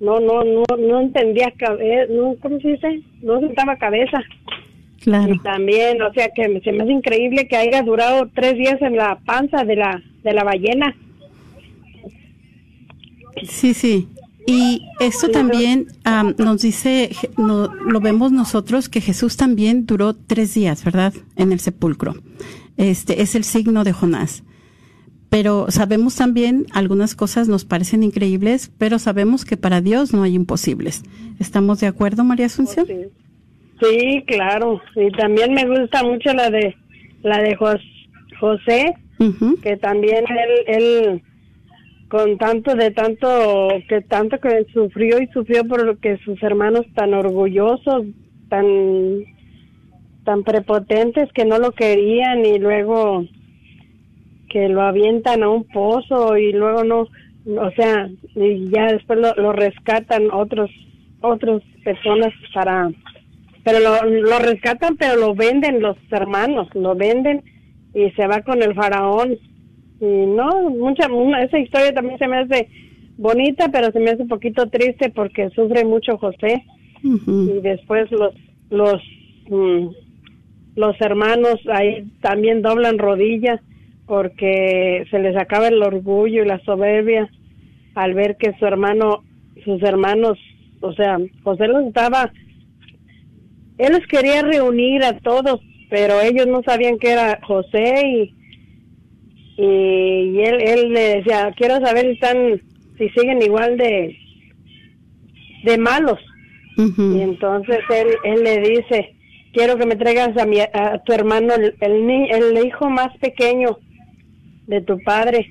no 0.00 0.20
no 0.20 0.42
no 0.44 0.64
no 0.78 1.00
entendía 1.00 1.52
no 2.10 2.34
cómo 2.40 2.60
se 2.60 2.68
dice 2.72 3.02
no 3.22 3.40
sentaba 3.40 3.76
cabeza 3.76 4.20
Claro. 5.00 5.34
y 5.34 5.38
también 5.40 6.00
o 6.02 6.12
sea 6.12 6.28
que 6.34 6.60
se 6.60 6.72
me 6.72 6.82
hace 6.82 6.92
increíble 6.92 7.48
que 7.48 7.56
haya 7.56 7.82
durado 7.82 8.28
tres 8.34 8.56
días 8.56 8.80
en 8.82 8.96
la 8.96 9.18
panza 9.24 9.64
de 9.64 9.76
la 9.76 10.02
de 10.22 10.32
la 10.32 10.44
ballena 10.44 10.94
Sí, 13.44 13.74
sí. 13.74 14.08
Y 14.46 14.82
esto 15.00 15.28
también 15.28 15.86
am, 16.04 16.34
nos 16.38 16.62
dice, 16.62 17.10
no- 17.36 17.68
lo 17.72 18.00
vemos 18.00 18.32
nosotros, 18.32 18.88
que 18.88 19.00
Jesús 19.00 19.36
también 19.36 19.86
duró 19.86 20.14
tres 20.14 20.54
días, 20.54 20.84
¿verdad? 20.84 21.14
En 21.36 21.52
el 21.52 21.60
sepulcro. 21.60 22.14
Este 22.76 23.22
es 23.22 23.34
el 23.34 23.44
signo 23.44 23.84
de 23.84 23.92
Jonás. 23.92 24.42
Pero 25.30 25.66
sabemos 25.70 26.16
también, 26.16 26.66
algunas 26.72 27.14
cosas 27.14 27.48
nos 27.48 27.64
parecen 27.64 28.02
increíbles, 28.02 28.70
pero 28.78 28.98
sabemos 28.98 29.44
que 29.44 29.56
para 29.56 29.80
Dios 29.80 30.12
no 30.12 30.24
hay 30.24 30.34
imposibles. 30.34 31.02
¿Estamos 31.38 31.80
de 31.80 31.86
acuerdo, 31.86 32.22
María 32.24 32.46
Asunción? 32.46 32.86
Sí. 32.86 34.22
Claro. 34.26 34.80
Y 34.94 35.10
también 35.12 35.54
me 35.54 35.66
gusta 35.66 36.02
mucho 36.04 36.32
la 36.34 36.50
de 36.50 36.76
la 37.22 37.38
de 37.38 37.56
Jos- 37.56 37.80
José, 38.40 38.94
que 39.62 39.76
también 39.76 40.24
él, 40.66 40.76
él 40.82 41.22
con 42.12 42.36
tanto 42.36 42.74
de 42.74 42.90
tanto 42.90 43.68
que 43.88 44.02
tanto 44.02 44.38
que 44.38 44.66
sufrió 44.74 45.18
y 45.18 45.28
sufrió 45.28 45.64
porque 45.64 46.18
sus 46.18 46.42
hermanos 46.42 46.84
tan 46.94 47.14
orgullosos, 47.14 48.04
tan 48.50 49.24
tan 50.22 50.44
prepotentes 50.44 51.32
que 51.32 51.46
no 51.46 51.58
lo 51.58 51.72
querían 51.72 52.44
y 52.44 52.58
luego 52.58 53.24
que 54.50 54.68
lo 54.68 54.82
avientan 54.82 55.42
a 55.42 55.48
un 55.48 55.64
pozo 55.64 56.36
y 56.36 56.52
luego 56.52 56.84
no, 56.84 57.08
o 57.46 57.70
sea, 57.74 58.10
y 58.34 58.68
ya 58.68 58.92
después 58.92 59.18
lo, 59.18 59.32
lo 59.36 59.54
rescatan 59.54 60.30
otros 60.30 60.70
otras 61.22 61.62
personas 61.82 62.34
para 62.52 62.90
pero 63.64 63.78
lo, 63.80 64.04
lo 64.04 64.38
rescatan 64.38 64.98
pero 64.98 65.16
lo 65.16 65.34
venden 65.34 65.80
los 65.80 65.96
hermanos 66.10 66.68
lo 66.74 66.94
venden 66.94 67.42
y 67.94 68.10
se 68.10 68.26
va 68.26 68.42
con 68.42 68.62
el 68.62 68.74
faraón 68.74 69.38
y 70.02 70.26
no 70.26 70.68
mucha 70.70 71.06
una- 71.06 71.42
esa 71.44 71.58
historia 71.60 71.94
también 71.94 72.18
se 72.18 72.26
me 72.26 72.38
hace 72.38 72.68
bonita 73.16 73.68
pero 73.72 73.92
se 73.92 74.00
me 74.00 74.10
hace 74.10 74.22
un 74.22 74.28
poquito 74.28 74.66
triste 74.66 75.10
porque 75.10 75.48
sufre 75.50 75.84
mucho 75.84 76.18
José 76.18 76.64
y 77.04 77.60
después 77.62 78.10
los 78.10 78.34
los 78.70 79.00
mm, 79.48 79.86
los 80.76 81.00
hermanos 81.00 81.56
ahí 81.72 82.04
también 82.20 82.62
doblan 82.62 82.98
rodillas 82.98 83.60
porque 84.06 85.04
se 85.10 85.18
les 85.20 85.36
acaba 85.36 85.68
el 85.68 85.80
orgullo 85.82 86.42
y 86.42 86.46
la 86.48 86.58
soberbia 86.64 87.30
al 87.94 88.14
ver 88.14 88.36
que 88.36 88.52
su 88.58 88.66
hermano 88.66 89.22
sus 89.64 89.80
hermanos 89.82 90.36
o 90.80 90.92
sea 90.94 91.18
José 91.44 91.68
los 91.68 91.86
estaba 91.86 92.32
él 93.78 93.92
los 93.92 94.06
quería 94.08 94.42
reunir 94.42 95.04
a 95.04 95.18
todos 95.20 95.60
pero 95.90 96.20
ellos 96.20 96.46
no 96.48 96.62
sabían 96.64 96.98
que 96.98 97.12
era 97.12 97.38
José 97.46 97.94
y 98.08 98.34
y, 99.64 100.40
él 100.40 100.60
él 100.60 100.92
le 100.92 101.00
decía 101.16 101.52
quiero 101.56 101.74
saber 101.84 102.06
si 102.06 102.12
están 102.12 102.60
si 102.98 103.08
siguen 103.10 103.40
igual 103.42 103.76
de 103.76 104.16
de 105.64 105.78
malos 105.78 106.18
y 107.16 107.20
entonces 107.20 107.78
él, 107.90 108.08
él 108.24 108.42
le 108.42 108.60
dice, 108.60 109.14
quiero 109.52 109.76
que 109.76 109.86
me 109.86 109.96
traigas 109.96 110.36
a, 110.36 110.46
mi, 110.46 110.58
a 110.60 110.98
tu 111.04 111.12
hermano, 111.12 111.54
el, 111.54 111.74
el, 111.80 112.10
el 112.56 112.66
hijo 112.66 112.88
más 112.88 113.16
pequeño 113.18 113.78
de 114.66 114.80
tu 114.80 114.98
padre. 115.00 115.46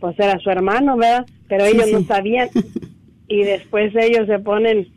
Pues 0.00 0.18
era 0.18 0.38
su 0.38 0.50
hermano, 0.50 0.96
¿verdad? 0.96 1.24
Pero 1.48 1.64
Sí, 1.64 1.72
ellos 1.72 1.86
sí. 1.86 1.92
no 1.92 2.04
sabían. 2.06 2.50
Y 3.30 3.42
después 3.42 3.94
ellos 3.96 4.26
se 4.26 4.38
ponen, 4.38 4.88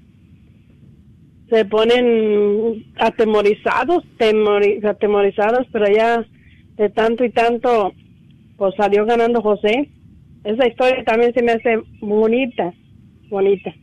se 1.49 1.65
ponen 1.65 2.85
atemorizados, 2.97 4.03
temori- 4.17 4.83
atemorizados, 4.85 5.67
pero 5.71 5.85
ya 5.93 6.25
de 6.77 6.89
tanto 6.89 7.25
y 7.25 7.29
tanto, 7.31 7.93
pues 8.61 8.75
salió 8.75 9.07
ganando 9.07 9.41
José. 9.41 9.89
Esa 10.43 10.67
historia 10.67 11.03
también 11.03 11.33
se 11.33 11.41
me 11.41 11.53
hace 11.53 11.81
bonita, 11.99 12.71
bonita. 13.27 13.73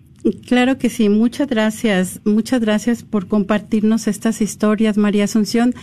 Claro 0.46 0.78
que 0.78 0.88
sí, 0.88 1.08
muchas 1.08 1.48
gracias, 1.48 2.20
muchas 2.24 2.60
gracias 2.60 3.02
por 3.02 3.26
compartirnos 3.26 4.06
estas 4.06 4.40
historias, 4.40 4.96
María 4.96 5.24
Asunción. 5.24 5.74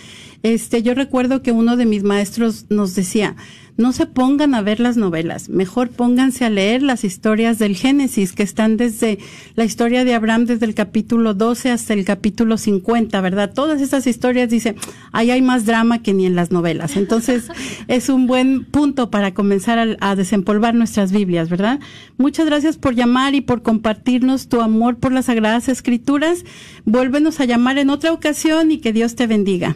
Este, 0.43 0.81
yo 0.81 0.93
recuerdo 0.93 1.41
que 1.41 1.51
uno 1.51 1.75
de 1.75 1.85
mis 1.85 2.03
maestros 2.03 2.67
nos 2.71 2.95
decía, 2.95 3.35
no 3.77 3.91
se 3.91 4.05
pongan 4.05 4.55
a 4.55 4.61
ver 4.61 4.79
las 4.79 4.97
novelas, 4.97 5.49
mejor 5.49 5.89
pónganse 5.89 6.45
a 6.45 6.49
leer 6.49 6.81
las 6.81 7.03
historias 7.03 7.59
del 7.59 7.75
Génesis, 7.75 8.31
que 8.31 8.43
están 8.43 8.77
desde 8.77 9.19
la 9.55 9.65
historia 9.65 10.05
de 10.05 10.13
Abraham 10.13 10.45
desde 10.45 10.65
el 10.65 10.73
capítulo 10.73 11.33
12 11.33 11.71
hasta 11.71 11.93
el 11.93 12.05
capítulo 12.05 12.57
50, 12.57 13.19
¿verdad? 13.21 13.53
Todas 13.53 13.81
esas 13.81 14.07
historias 14.07 14.49
dicen, 14.49 14.75
ahí 15.11 15.31
hay 15.31 15.41
más 15.41 15.65
drama 15.65 16.01
que 16.01 16.13
ni 16.13 16.25
en 16.25 16.35
las 16.35 16.51
novelas. 16.51 16.95
Entonces, 16.95 17.49
es 17.87 18.09
un 18.09 18.27
buen 18.27 18.65
punto 18.65 19.11
para 19.11 19.33
comenzar 19.33 19.79
a, 19.79 20.11
a 20.11 20.15
desempolvar 20.15 20.73
nuestras 20.73 21.11
Biblias, 21.11 21.49
¿verdad? 21.49 21.79
Muchas 22.17 22.45
gracias 22.45 22.77
por 22.77 22.95
llamar 22.95 23.35
y 23.35 23.41
por 23.41 23.61
compartirnos 23.61 24.47
tu 24.47 24.61
amor 24.61 24.97
por 24.97 25.11
las 25.11 25.25
Sagradas 25.25 25.69
Escrituras. 25.69 26.45
Vuélvenos 26.85 27.39
a 27.39 27.45
llamar 27.45 27.77
en 27.77 27.89
otra 27.89 28.13
ocasión 28.13 28.71
y 28.71 28.79
que 28.79 28.93
Dios 28.93 29.15
te 29.15 29.27
bendiga. 29.27 29.75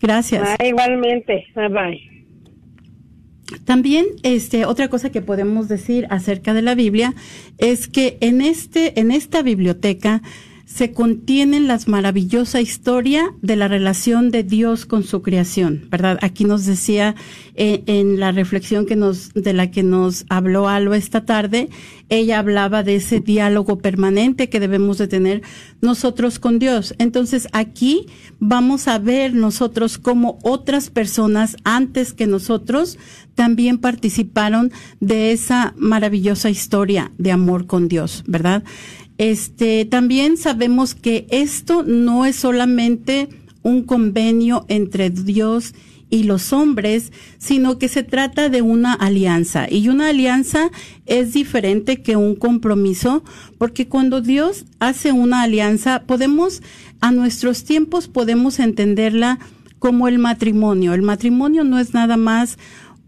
Gracias. 0.00 0.56
Ah, 0.58 0.64
igualmente, 0.64 1.46
bye 1.54 1.68
bye. 1.68 2.09
También, 3.64 4.06
este, 4.22 4.64
otra 4.64 4.88
cosa 4.88 5.10
que 5.10 5.22
podemos 5.22 5.68
decir 5.68 6.06
acerca 6.10 6.54
de 6.54 6.62
la 6.62 6.74
Biblia 6.74 7.14
es 7.58 7.88
que 7.88 8.18
en 8.20 8.40
este, 8.40 8.98
en 9.00 9.10
esta 9.10 9.42
biblioteca 9.42 10.22
se 10.72 10.92
contienen 10.92 11.66
las 11.66 11.88
maravillosa 11.88 12.60
historia 12.60 13.34
de 13.42 13.56
la 13.56 13.66
relación 13.66 14.30
de 14.30 14.44
Dios 14.44 14.86
con 14.86 15.02
su 15.02 15.20
creación, 15.20 15.88
¿verdad? 15.90 16.16
Aquí 16.22 16.44
nos 16.44 16.64
decía 16.64 17.16
eh, 17.56 17.82
en 17.86 18.20
la 18.20 18.30
reflexión 18.30 18.86
que 18.86 18.94
nos, 18.94 19.34
de 19.34 19.52
la 19.52 19.72
que 19.72 19.82
nos 19.82 20.26
habló 20.28 20.68
Alba 20.68 20.96
esta 20.96 21.24
tarde, 21.24 21.70
ella 22.08 22.38
hablaba 22.38 22.84
de 22.84 22.96
ese 22.96 23.18
diálogo 23.18 23.78
permanente 23.78 24.48
que 24.48 24.60
debemos 24.60 24.96
de 24.98 25.08
tener 25.08 25.42
nosotros 25.80 26.38
con 26.38 26.60
Dios. 26.60 26.94
Entonces 26.98 27.48
aquí 27.52 28.06
vamos 28.38 28.86
a 28.86 29.00
ver 29.00 29.34
nosotros 29.34 29.98
cómo 29.98 30.38
otras 30.44 30.88
personas 30.88 31.56
antes 31.64 32.12
que 32.12 32.28
nosotros 32.28 32.96
también 33.34 33.78
participaron 33.78 34.70
de 35.00 35.32
esa 35.32 35.74
maravillosa 35.76 36.48
historia 36.48 37.10
de 37.18 37.32
amor 37.32 37.66
con 37.66 37.88
Dios, 37.88 38.22
¿verdad? 38.26 38.62
Este, 39.20 39.84
también 39.84 40.38
sabemos 40.38 40.94
que 40.94 41.26
esto 41.28 41.82
no 41.82 42.24
es 42.24 42.36
solamente 42.36 43.28
un 43.60 43.82
convenio 43.82 44.64
entre 44.68 45.10
Dios 45.10 45.74
y 46.08 46.22
los 46.22 46.54
hombres, 46.54 47.12
sino 47.36 47.78
que 47.78 47.88
se 47.88 48.02
trata 48.02 48.48
de 48.48 48.62
una 48.62 48.94
alianza. 48.94 49.66
Y 49.70 49.90
una 49.90 50.08
alianza 50.08 50.70
es 51.04 51.34
diferente 51.34 52.00
que 52.00 52.16
un 52.16 52.34
compromiso, 52.34 53.22
porque 53.58 53.88
cuando 53.88 54.22
Dios 54.22 54.64
hace 54.78 55.12
una 55.12 55.42
alianza, 55.42 56.04
podemos, 56.06 56.62
a 57.02 57.12
nuestros 57.12 57.64
tiempos, 57.64 58.08
podemos 58.08 58.58
entenderla 58.58 59.38
como 59.78 60.08
el 60.08 60.18
matrimonio. 60.18 60.94
El 60.94 61.02
matrimonio 61.02 61.62
no 61.62 61.78
es 61.78 61.92
nada 61.92 62.16
más 62.16 62.56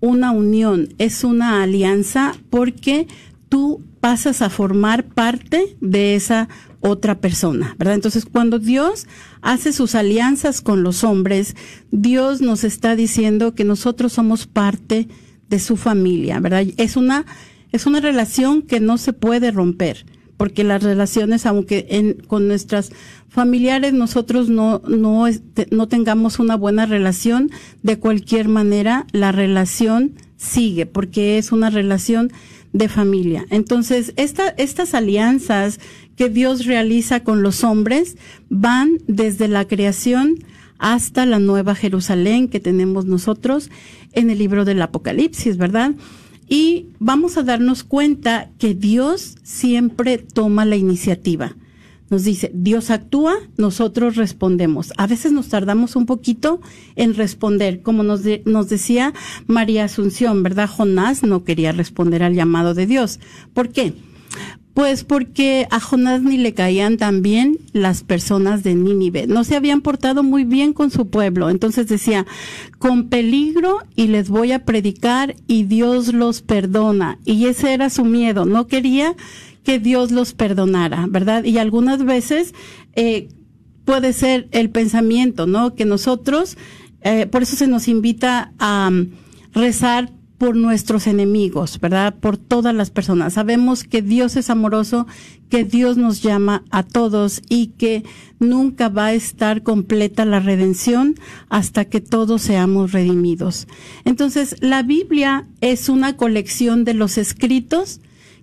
una 0.00 0.30
unión, 0.30 0.90
es 0.98 1.24
una 1.24 1.62
alianza 1.62 2.34
porque 2.50 3.06
tú 3.48 3.80
pasas 4.02 4.42
a 4.42 4.50
formar 4.50 5.04
parte 5.04 5.76
de 5.80 6.16
esa 6.16 6.48
otra 6.80 7.20
persona, 7.20 7.76
¿verdad? 7.78 7.94
Entonces, 7.94 8.26
cuando 8.26 8.58
Dios 8.58 9.06
hace 9.42 9.72
sus 9.72 9.94
alianzas 9.94 10.60
con 10.60 10.82
los 10.82 11.04
hombres, 11.04 11.54
Dios 11.92 12.40
nos 12.40 12.64
está 12.64 12.96
diciendo 12.96 13.54
que 13.54 13.62
nosotros 13.62 14.12
somos 14.12 14.48
parte 14.48 15.06
de 15.48 15.60
su 15.60 15.76
familia, 15.76 16.40
¿verdad? 16.40 16.64
Es 16.78 16.96
una 16.96 17.26
es 17.70 17.86
una 17.86 18.00
relación 18.00 18.62
que 18.62 18.80
no 18.80 18.98
se 18.98 19.12
puede 19.12 19.52
romper, 19.52 20.04
porque 20.36 20.64
las 20.64 20.82
relaciones, 20.82 21.46
aunque 21.46 21.86
en, 21.90 22.14
con 22.14 22.48
nuestras 22.48 22.90
familiares 23.28 23.92
nosotros 23.92 24.48
no 24.48 24.82
no 24.88 25.26
no 25.70 25.86
tengamos 25.86 26.40
una 26.40 26.56
buena 26.56 26.86
relación, 26.86 27.52
de 27.84 28.00
cualquier 28.00 28.48
manera 28.48 29.06
la 29.12 29.30
relación 29.30 30.14
sigue, 30.36 30.86
porque 30.86 31.38
es 31.38 31.52
una 31.52 31.70
relación 31.70 32.32
de 32.72 32.88
familia. 32.88 33.46
Entonces, 33.50 34.12
esta, 34.16 34.48
estas 34.48 34.94
alianzas 34.94 35.78
que 36.16 36.28
Dios 36.28 36.66
realiza 36.66 37.20
con 37.20 37.42
los 37.42 37.64
hombres 37.64 38.16
van 38.48 38.98
desde 39.06 39.48
la 39.48 39.66
creación 39.66 40.36
hasta 40.78 41.26
la 41.26 41.38
nueva 41.38 41.74
Jerusalén 41.74 42.48
que 42.48 42.60
tenemos 42.60 43.06
nosotros 43.06 43.70
en 44.12 44.30
el 44.30 44.38
libro 44.38 44.64
del 44.64 44.82
Apocalipsis, 44.82 45.56
¿verdad? 45.56 45.92
Y 46.48 46.88
vamos 46.98 47.36
a 47.36 47.42
darnos 47.42 47.84
cuenta 47.84 48.50
que 48.58 48.74
Dios 48.74 49.36
siempre 49.42 50.18
toma 50.18 50.64
la 50.64 50.76
iniciativa. 50.76 51.56
Nos 52.12 52.24
dice, 52.24 52.50
Dios 52.52 52.90
actúa, 52.90 53.36
nosotros 53.56 54.16
respondemos. 54.16 54.92
A 54.98 55.06
veces 55.06 55.32
nos 55.32 55.48
tardamos 55.48 55.96
un 55.96 56.04
poquito 56.04 56.60
en 56.94 57.14
responder, 57.14 57.80
como 57.80 58.02
nos, 58.02 58.20
nos 58.44 58.68
decía 58.68 59.14
María 59.46 59.84
Asunción, 59.84 60.42
¿verdad? 60.42 60.68
Jonás 60.68 61.22
no 61.22 61.42
quería 61.42 61.72
responder 61.72 62.22
al 62.22 62.34
llamado 62.34 62.74
de 62.74 62.84
Dios. 62.84 63.18
¿Por 63.54 63.70
qué? 63.70 63.94
Pues 64.74 65.04
porque 65.04 65.66
a 65.70 65.80
Jonás 65.80 66.22
ni 66.22 66.36
le 66.36 66.52
caían 66.52 66.98
tan 66.98 67.22
bien 67.22 67.56
las 67.72 68.02
personas 68.02 68.62
de 68.62 68.74
Nínive. 68.74 69.26
No 69.26 69.42
se 69.42 69.56
habían 69.56 69.80
portado 69.80 70.22
muy 70.22 70.44
bien 70.44 70.74
con 70.74 70.90
su 70.90 71.08
pueblo. 71.08 71.48
Entonces 71.48 71.88
decía, 71.88 72.26
con 72.78 73.08
peligro 73.08 73.78
y 73.96 74.08
les 74.08 74.28
voy 74.28 74.52
a 74.52 74.66
predicar 74.66 75.34
y 75.46 75.62
Dios 75.62 76.12
los 76.12 76.42
perdona. 76.42 77.18
Y 77.24 77.46
ese 77.46 77.72
era 77.72 77.88
su 77.88 78.04
miedo. 78.04 78.44
No 78.44 78.66
quería 78.66 79.16
que 79.64 79.78
Dios 79.78 80.10
los 80.10 80.34
perdonara, 80.34 81.06
¿verdad? 81.08 81.44
Y 81.44 81.58
algunas 81.58 82.04
veces 82.04 82.54
eh, 82.94 83.28
puede 83.84 84.12
ser 84.12 84.48
el 84.52 84.70
pensamiento, 84.70 85.46
¿no? 85.46 85.74
Que 85.74 85.84
nosotros, 85.84 86.56
eh, 87.02 87.26
por 87.26 87.42
eso 87.42 87.56
se 87.56 87.66
nos 87.66 87.88
invita 87.88 88.52
a 88.58 88.90
um, 88.90 89.10
rezar 89.52 90.10
por 90.42 90.56
nuestros 90.56 91.06
enemigos, 91.06 91.78
¿verdad? 91.78 92.16
Por 92.18 92.36
todas 92.36 92.74
las 92.74 92.90
personas. 92.90 93.34
Sabemos 93.34 93.84
que 93.84 94.02
Dios 94.02 94.34
es 94.34 94.50
amoroso, 94.50 95.06
que 95.48 95.62
Dios 95.62 95.96
nos 95.96 96.20
llama 96.20 96.64
a 96.70 96.82
todos 96.82 97.42
y 97.48 97.68
que 97.78 98.02
nunca 98.40 98.88
va 98.88 99.06
a 99.06 99.12
estar 99.12 99.62
completa 99.62 100.24
la 100.24 100.40
redención 100.40 101.14
hasta 101.48 101.84
que 101.84 102.00
todos 102.00 102.42
seamos 102.42 102.90
redimidos. 102.90 103.68
Entonces, 104.04 104.56
la 104.58 104.82
Biblia 104.82 105.46
es 105.60 105.88
una 105.88 106.16
colección 106.16 106.82
de 106.82 106.94
los 106.94 107.18
escritos 107.18 108.00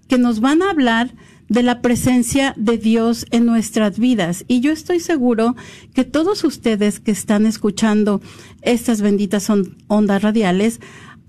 que 0.10 0.18
nos 0.18 0.42
van 0.42 0.62
a 0.62 0.72
hablar 0.72 1.16
de 1.48 1.64
la 1.64 1.82
presencia 1.82 2.54
de 2.58 2.78
Dios 2.78 3.26
en 3.32 3.46
nuestras 3.46 3.98
vidas. 3.98 4.44
Y 4.48 4.60
yo 4.60 4.72
estoy 4.72 5.00
seguro 5.00 5.56
que 5.94 6.04
todos 6.04 6.44
ustedes 6.44 7.00
que 7.00 7.12
están 7.12 7.46
escuchando 7.46 8.22
estas 8.62 9.02
benditas 9.02 9.50
ondas 9.88 10.22
radiales 10.22 10.82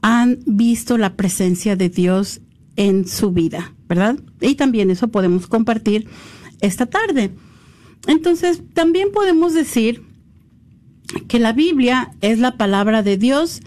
han 0.02 0.40
visto 0.46 0.98
la 0.98 1.14
presencia 1.14 1.76
de 1.76 1.88
Dios 1.88 2.40
en 2.76 3.06
su 3.06 3.32
vida, 3.32 3.74
¿verdad? 3.88 4.18
Y 4.40 4.54
también 4.54 4.90
eso 4.90 5.08
podemos 5.08 5.46
compartir 5.46 6.08
esta 6.60 6.86
tarde. 6.86 7.30
Entonces, 8.06 8.62
también 8.72 9.12
podemos 9.12 9.52
decir 9.52 10.02
que 11.28 11.38
la 11.38 11.52
Biblia 11.52 12.12
es 12.20 12.38
la 12.38 12.56
palabra 12.56 13.02
de 13.02 13.18
Dios 13.18 13.60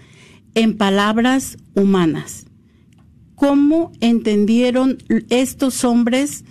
en 0.56 0.78
palabras 0.78 1.58
humanas. 1.76 2.46
¿Cómo 3.44 3.92
entendieron 4.00 5.00
estos 5.30 5.84
hombres 5.84 6.46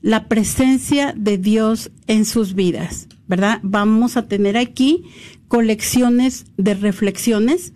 la 0.00 0.26
presencia 0.26 1.14
de 1.16 1.38
Dios 1.38 1.92
en 2.08 2.24
sus 2.24 2.54
vidas? 2.54 3.06
¿Verdad? 3.28 3.60
Vamos 3.62 4.16
a 4.16 4.26
tener 4.26 4.56
aquí 4.56 5.04
colecciones 5.46 6.46
de 6.56 6.74
reflexiones 6.74 7.74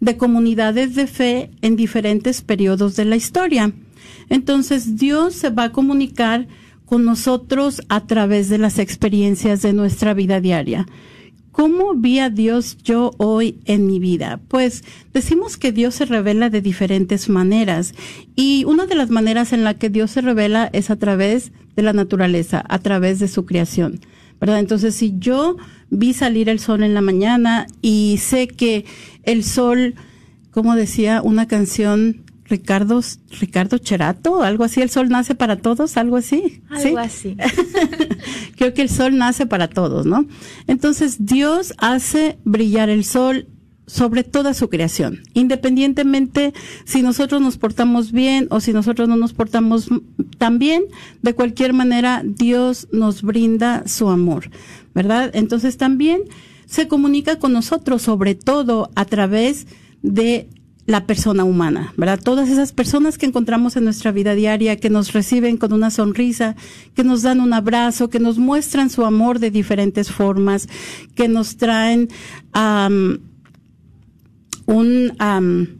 de 0.00 0.16
comunidades 0.16 0.96
de 0.96 1.06
fe 1.06 1.52
en 1.62 1.76
diferentes 1.76 2.42
periodos 2.42 2.96
de 2.96 3.04
la 3.04 3.14
historia. 3.14 3.72
Entonces 4.28 4.96
Dios 4.96 5.36
se 5.36 5.50
va 5.50 5.66
a 5.66 5.72
comunicar 5.72 6.48
con 6.86 7.04
nosotros 7.04 7.80
a 7.88 8.08
través 8.08 8.48
de 8.48 8.58
las 8.58 8.80
experiencias 8.80 9.62
de 9.62 9.72
nuestra 9.72 10.14
vida 10.14 10.40
diaria. 10.40 10.88
¿Cómo 11.52 11.94
vi 11.94 12.20
a 12.20 12.30
Dios 12.30 12.78
yo 12.84 13.10
hoy 13.18 13.58
en 13.64 13.86
mi 13.86 13.98
vida? 13.98 14.40
Pues 14.48 14.84
decimos 15.12 15.56
que 15.56 15.72
Dios 15.72 15.96
se 15.96 16.04
revela 16.04 16.48
de 16.48 16.60
diferentes 16.60 17.28
maneras 17.28 17.94
y 18.36 18.64
una 18.66 18.86
de 18.86 18.94
las 18.94 19.10
maneras 19.10 19.52
en 19.52 19.64
la 19.64 19.74
que 19.74 19.90
Dios 19.90 20.12
se 20.12 20.20
revela 20.20 20.70
es 20.72 20.90
a 20.90 20.96
través 20.96 21.52
de 21.74 21.82
la 21.82 21.92
naturaleza, 21.92 22.64
a 22.68 22.78
través 22.78 23.18
de 23.18 23.28
su 23.28 23.46
creación. 23.46 24.00
Entonces, 24.40 24.94
si 24.94 25.14
yo 25.18 25.56
vi 25.90 26.14
salir 26.14 26.48
el 26.48 26.60
sol 26.60 26.82
en 26.82 26.94
la 26.94 27.02
mañana 27.02 27.66
y 27.82 28.18
sé 28.22 28.48
que 28.48 28.86
el 29.24 29.44
sol, 29.44 29.94
como 30.50 30.76
decía 30.76 31.20
una 31.22 31.46
canción, 31.46 32.22
Ricardo, 32.50 33.00
Ricardo 33.40 33.78
Cherato, 33.78 34.42
algo 34.42 34.64
así, 34.64 34.82
el 34.82 34.90
sol 34.90 35.08
nace 35.08 35.36
para 35.36 35.56
todos, 35.56 35.96
algo 35.96 36.16
así. 36.16 36.62
Algo 36.68 36.98
así. 36.98 37.36
Creo 38.56 38.74
que 38.74 38.82
el 38.82 38.88
sol 38.88 39.16
nace 39.16 39.46
para 39.46 39.68
todos, 39.68 40.04
¿no? 40.04 40.26
Entonces, 40.66 41.24
Dios 41.24 41.72
hace 41.78 42.38
brillar 42.44 42.88
el 42.88 43.04
sol 43.04 43.46
sobre 43.86 44.24
toda 44.24 44.54
su 44.54 44.68
creación, 44.68 45.20
independientemente 45.34 46.52
si 46.84 47.02
nosotros 47.02 47.40
nos 47.40 47.56
portamos 47.56 48.12
bien 48.12 48.46
o 48.50 48.60
si 48.60 48.72
nosotros 48.72 49.08
no 49.08 49.16
nos 49.16 49.32
portamos 49.32 49.88
tan 50.38 50.60
bien, 50.60 50.84
de 51.22 51.34
cualquier 51.34 51.72
manera 51.72 52.22
Dios 52.24 52.86
nos 52.92 53.22
brinda 53.22 53.82
su 53.86 54.08
amor, 54.08 54.50
¿verdad? 54.94 55.30
Entonces 55.34 55.76
también 55.76 56.22
se 56.66 56.86
comunica 56.86 57.40
con 57.40 57.52
nosotros, 57.52 58.02
sobre 58.02 58.36
todo 58.36 58.90
a 58.94 59.06
través 59.06 59.66
de 60.02 60.48
la 60.90 61.06
persona 61.06 61.44
humana, 61.44 61.94
¿verdad? 61.96 62.18
Todas 62.22 62.48
esas 62.48 62.72
personas 62.72 63.16
que 63.16 63.24
encontramos 63.24 63.76
en 63.76 63.84
nuestra 63.84 64.10
vida 64.10 64.34
diaria, 64.34 64.76
que 64.76 64.90
nos 64.90 65.12
reciben 65.12 65.56
con 65.56 65.72
una 65.72 65.90
sonrisa, 65.90 66.56
que 66.94 67.04
nos 67.04 67.22
dan 67.22 67.40
un 67.40 67.52
abrazo, 67.52 68.10
que 68.10 68.18
nos 68.18 68.38
muestran 68.38 68.90
su 68.90 69.04
amor 69.04 69.38
de 69.38 69.52
diferentes 69.52 70.10
formas, 70.10 70.68
que 71.14 71.28
nos 71.28 71.56
traen 71.56 72.08
un, 74.66 75.79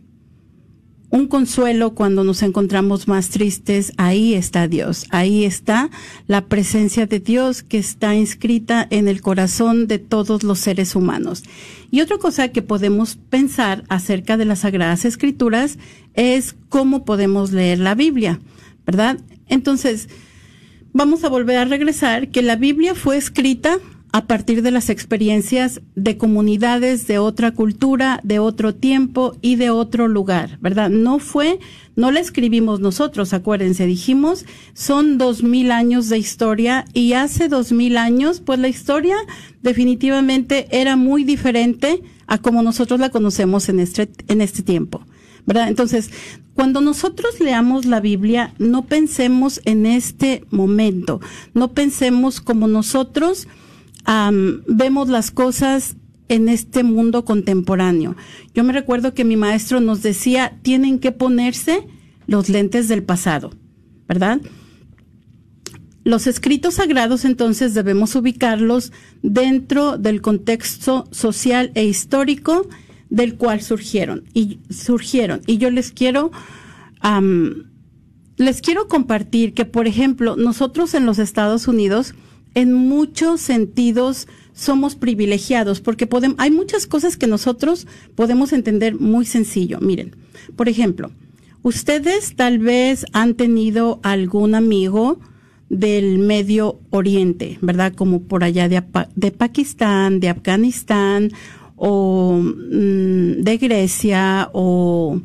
un 1.10 1.26
consuelo 1.26 1.94
cuando 1.94 2.22
nos 2.22 2.42
encontramos 2.42 3.08
más 3.08 3.30
tristes, 3.30 3.92
ahí 3.96 4.34
está 4.34 4.68
Dios, 4.68 5.06
ahí 5.10 5.44
está 5.44 5.90
la 6.28 6.46
presencia 6.46 7.06
de 7.06 7.18
Dios 7.18 7.62
que 7.62 7.78
está 7.78 8.14
inscrita 8.14 8.86
en 8.90 9.08
el 9.08 9.20
corazón 9.20 9.88
de 9.88 9.98
todos 9.98 10.44
los 10.44 10.60
seres 10.60 10.94
humanos. 10.94 11.42
Y 11.90 12.00
otra 12.00 12.18
cosa 12.18 12.48
que 12.48 12.62
podemos 12.62 13.16
pensar 13.16 13.84
acerca 13.88 14.36
de 14.36 14.44
las 14.44 14.60
Sagradas 14.60 15.04
Escrituras 15.04 15.78
es 16.14 16.54
cómo 16.68 17.04
podemos 17.04 17.50
leer 17.50 17.80
la 17.80 17.96
Biblia, 17.96 18.40
¿verdad? 18.86 19.18
Entonces, 19.48 20.08
vamos 20.92 21.24
a 21.24 21.28
volver 21.28 21.56
a 21.56 21.64
regresar 21.64 22.28
que 22.28 22.42
la 22.42 22.54
Biblia 22.54 22.94
fue 22.94 23.16
escrita 23.16 23.78
a 24.12 24.26
partir 24.26 24.62
de 24.62 24.70
las 24.70 24.90
experiencias 24.90 25.80
de 25.94 26.16
comunidades 26.16 27.06
de 27.06 27.18
otra 27.18 27.52
cultura, 27.52 28.20
de 28.24 28.40
otro 28.40 28.74
tiempo 28.74 29.36
y 29.40 29.56
de 29.56 29.70
otro 29.70 30.08
lugar, 30.08 30.58
¿verdad? 30.60 30.90
No 30.90 31.20
fue, 31.20 31.60
no 31.94 32.10
la 32.10 32.18
escribimos 32.18 32.80
nosotros, 32.80 33.32
acuérdense, 33.32 33.86
dijimos, 33.86 34.46
son 34.74 35.16
dos 35.16 35.44
mil 35.44 35.70
años 35.70 36.08
de 36.08 36.18
historia 36.18 36.84
y 36.92 37.12
hace 37.12 37.48
dos 37.48 37.70
mil 37.72 37.96
años, 37.96 38.40
pues 38.40 38.58
la 38.58 38.68
historia 38.68 39.16
definitivamente 39.62 40.66
era 40.70 40.96
muy 40.96 41.22
diferente 41.22 42.02
a 42.26 42.38
como 42.38 42.62
nosotros 42.62 42.98
la 42.98 43.10
conocemos 43.10 43.68
en 43.68 43.80
este, 43.80 44.10
en 44.26 44.40
este 44.40 44.62
tiempo. 44.62 45.02
¿verdad? 45.46 45.68
Entonces, 45.68 46.10
cuando 46.54 46.80
nosotros 46.80 47.40
leamos 47.40 47.86
la 47.86 48.00
Biblia, 48.00 48.54
no 48.58 48.84
pensemos 48.84 49.60
en 49.64 49.86
este 49.86 50.44
momento, 50.50 51.20
no 51.54 51.72
pensemos 51.72 52.40
como 52.40 52.68
nosotros 52.68 53.48
vemos 54.66 55.08
las 55.08 55.30
cosas 55.30 55.96
en 56.28 56.48
este 56.48 56.84
mundo 56.84 57.24
contemporáneo. 57.24 58.16
Yo 58.54 58.64
me 58.64 58.72
recuerdo 58.72 59.14
que 59.14 59.24
mi 59.24 59.36
maestro 59.36 59.80
nos 59.80 60.02
decía, 60.02 60.58
tienen 60.62 60.98
que 61.00 61.12
ponerse 61.12 61.86
los 62.26 62.48
lentes 62.48 62.86
del 62.88 63.02
pasado, 63.02 63.50
¿verdad? 64.08 64.40
Los 66.04 66.26
escritos 66.26 66.74
sagrados 66.74 67.24
entonces 67.24 67.74
debemos 67.74 68.14
ubicarlos 68.14 68.92
dentro 69.22 69.98
del 69.98 70.22
contexto 70.22 71.06
social 71.10 71.72
e 71.74 71.84
histórico 71.84 72.68
del 73.10 73.36
cual 73.36 73.60
surgieron 73.60 74.24
y 74.32 74.60
surgieron. 74.70 75.42
Y 75.46 75.58
yo 75.58 75.70
les 75.70 75.92
quiero 75.92 76.30
les 78.36 78.62
quiero 78.62 78.88
compartir 78.88 79.52
que, 79.52 79.64
por 79.64 79.86
ejemplo, 79.86 80.36
nosotros 80.36 80.94
en 80.94 81.06
los 81.06 81.18
Estados 81.18 81.68
Unidos 81.68 82.14
en 82.54 82.72
muchos 82.72 83.40
sentidos 83.40 84.28
somos 84.52 84.94
privilegiados 84.94 85.80
porque 85.80 86.06
podemos, 86.06 86.36
hay 86.38 86.50
muchas 86.50 86.86
cosas 86.86 87.16
que 87.16 87.26
nosotros 87.26 87.86
podemos 88.14 88.52
entender 88.52 88.98
muy 88.98 89.24
sencillo. 89.24 89.78
Miren, 89.80 90.16
por 90.56 90.68
ejemplo, 90.68 91.10
ustedes 91.62 92.34
tal 92.36 92.58
vez 92.58 93.06
han 93.12 93.34
tenido 93.34 94.00
algún 94.02 94.54
amigo 94.54 95.18
del 95.70 96.18
Medio 96.18 96.80
Oriente, 96.90 97.58
¿verdad? 97.62 97.94
Como 97.94 98.22
por 98.24 98.44
allá 98.44 98.68
de, 98.68 99.30
Pakistán, 99.30 100.20
de 100.20 100.28
Afganistán 100.28 101.30
o 101.76 102.40
mm, 102.42 103.42
de 103.42 103.56
Grecia 103.56 104.50
o 104.52 105.20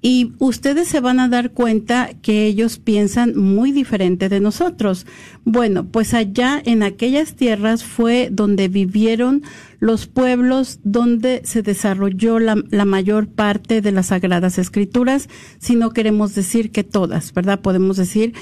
y 0.00 0.32
ustedes 0.38 0.88
se 0.88 1.00
van 1.00 1.18
a 1.18 1.28
dar 1.28 1.50
cuenta 1.50 2.10
que 2.22 2.46
ellos 2.46 2.78
piensan 2.78 3.36
muy 3.36 3.72
diferente 3.72 4.28
de 4.28 4.38
nosotros. 4.38 5.06
Bueno, 5.44 5.86
pues 5.86 6.14
allá 6.14 6.62
en 6.64 6.82
aquellas 6.82 7.34
tierras 7.34 7.82
fue 7.82 8.28
donde 8.30 8.68
vivieron 8.68 9.42
los 9.80 10.06
pueblos 10.06 10.78
donde 10.84 11.42
se 11.44 11.62
desarrolló 11.62 12.38
la, 12.38 12.62
la, 12.70 12.84
mayor 12.84 13.28
parte 13.28 13.80
de 13.80 13.92
las 13.92 14.06
sagradas 14.06 14.58
escrituras, 14.58 15.28
si 15.58 15.74
no 15.74 15.90
queremos 15.90 16.34
decir 16.34 16.70
que 16.70 16.84
todas, 16.84 17.32
¿verdad? 17.32 17.60
Podemos 17.60 17.96
decir. 17.96 18.34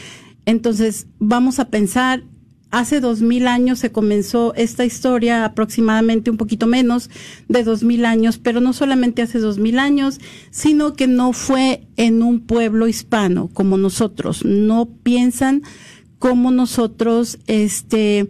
Entonces, 0.44 1.06
vamos 1.18 1.58
a 1.58 1.68
pensar 1.68 2.22
hace 2.70 3.00
dos 3.00 3.22
mil 3.22 3.46
años 3.46 3.78
se 3.78 3.92
comenzó 3.92 4.54
esta 4.54 4.84
historia, 4.84 5.44
aproximadamente 5.44 6.30
un 6.30 6.36
poquito 6.36 6.66
menos 6.66 7.10
de 7.48 7.64
dos 7.64 7.82
mil 7.82 8.04
años, 8.04 8.38
pero 8.38 8.60
no 8.60 8.72
solamente 8.72 9.22
hace 9.22 9.38
dos 9.38 9.58
mil 9.58 9.78
años, 9.78 10.20
sino 10.50 10.94
que 10.94 11.06
no 11.06 11.32
fue 11.32 11.86
en 11.96 12.22
un 12.22 12.40
pueblo 12.40 12.88
hispano 12.88 13.48
como 13.52 13.78
nosotros. 13.78 14.44
No 14.44 14.88
piensan 15.02 15.62
como 16.18 16.50
nosotros, 16.50 17.38
este, 17.46 18.28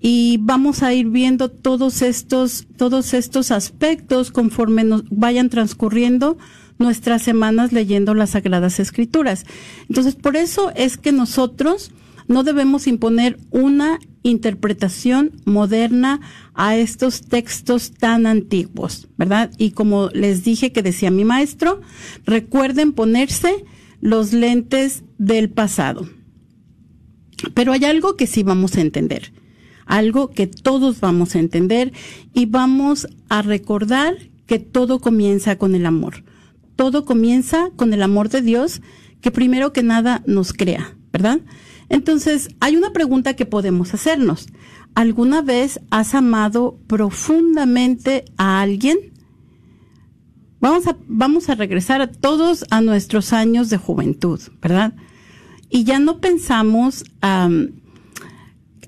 y 0.00 0.38
vamos 0.40 0.82
a 0.82 0.92
ir 0.94 1.08
viendo 1.08 1.50
todos 1.50 2.02
estos, 2.02 2.66
todos 2.76 3.14
estos 3.14 3.50
aspectos 3.50 4.30
conforme 4.30 4.84
nos 4.84 5.04
vayan 5.10 5.50
transcurriendo 5.50 6.38
nuestras 6.78 7.22
semanas 7.22 7.72
leyendo 7.72 8.14
las 8.14 8.30
Sagradas 8.30 8.78
Escrituras. 8.78 9.44
Entonces, 9.88 10.14
por 10.14 10.36
eso 10.36 10.70
es 10.76 10.96
que 10.96 11.12
nosotros 11.12 11.90
no 12.28 12.44
debemos 12.44 12.86
imponer 12.86 13.38
una 13.50 13.98
interpretación 14.22 15.32
moderna 15.44 16.20
a 16.54 16.76
estos 16.76 17.22
textos 17.22 17.92
tan 17.92 18.26
antiguos, 18.26 19.08
¿verdad? 19.16 19.50
Y 19.58 19.70
como 19.72 20.10
les 20.12 20.44
dije 20.44 20.70
que 20.70 20.82
decía 20.82 21.10
mi 21.10 21.24
maestro, 21.24 21.80
recuerden 22.24 22.92
ponerse 22.92 23.64
los 24.00 24.32
lentes 24.32 25.02
del 25.16 25.50
pasado. 25.50 26.08
Pero 27.54 27.72
hay 27.72 27.84
algo 27.84 28.16
que 28.16 28.26
sí 28.26 28.42
vamos 28.42 28.76
a 28.76 28.82
entender, 28.82 29.32
algo 29.86 30.30
que 30.30 30.46
todos 30.46 31.00
vamos 31.00 31.34
a 31.34 31.38
entender 31.38 31.92
y 32.34 32.46
vamos 32.46 33.08
a 33.28 33.42
recordar 33.42 34.16
que 34.46 34.58
todo 34.58 34.98
comienza 34.98 35.56
con 35.56 35.74
el 35.74 35.86
amor. 35.86 36.24
Todo 36.76 37.04
comienza 37.04 37.70
con 37.76 37.92
el 37.92 38.02
amor 38.02 38.28
de 38.28 38.42
Dios 38.42 38.82
que 39.20 39.30
primero 39.30 39.72
que 39.72 39.82
nada 39.82 40.22
nos 40.26 40.52
crea, 40.52 40.96
¿verdad? 41.12 41.40
Entonces, 41.88 42.48
hay 42.60 42.76
una 42.76 42.92
pregunta 42.92 43.34
que 43.34 43.46
podemos 43.46 43.94
hacernos. 43.94 44.48
¿Alguna 44.94 45.42
vez 45.42 45.80
has 45.90 46.14
amado 46.14 46.78
profundamente 46.86 48.24
a 48.36 48.60
alguien? 48.60 48.98
Vamos 50.60 50.86
a, 50.86 50.96
vamos 51.06 51.48
a 51.48 51.54
regresar 51.54 52.00
a 52.00 52.10
todos 52.10 52.64
a 52.70 52.80
nuestros 52.80 53.32
años 53.32 53.70
de 53.70 53.76
juventud, 53.76 54.40
¿verdad? 54.60 54.94
Y 55.70 55.84
ya 55.84 55.98
no 55.98 56.20
pensamos, 56.20 57.04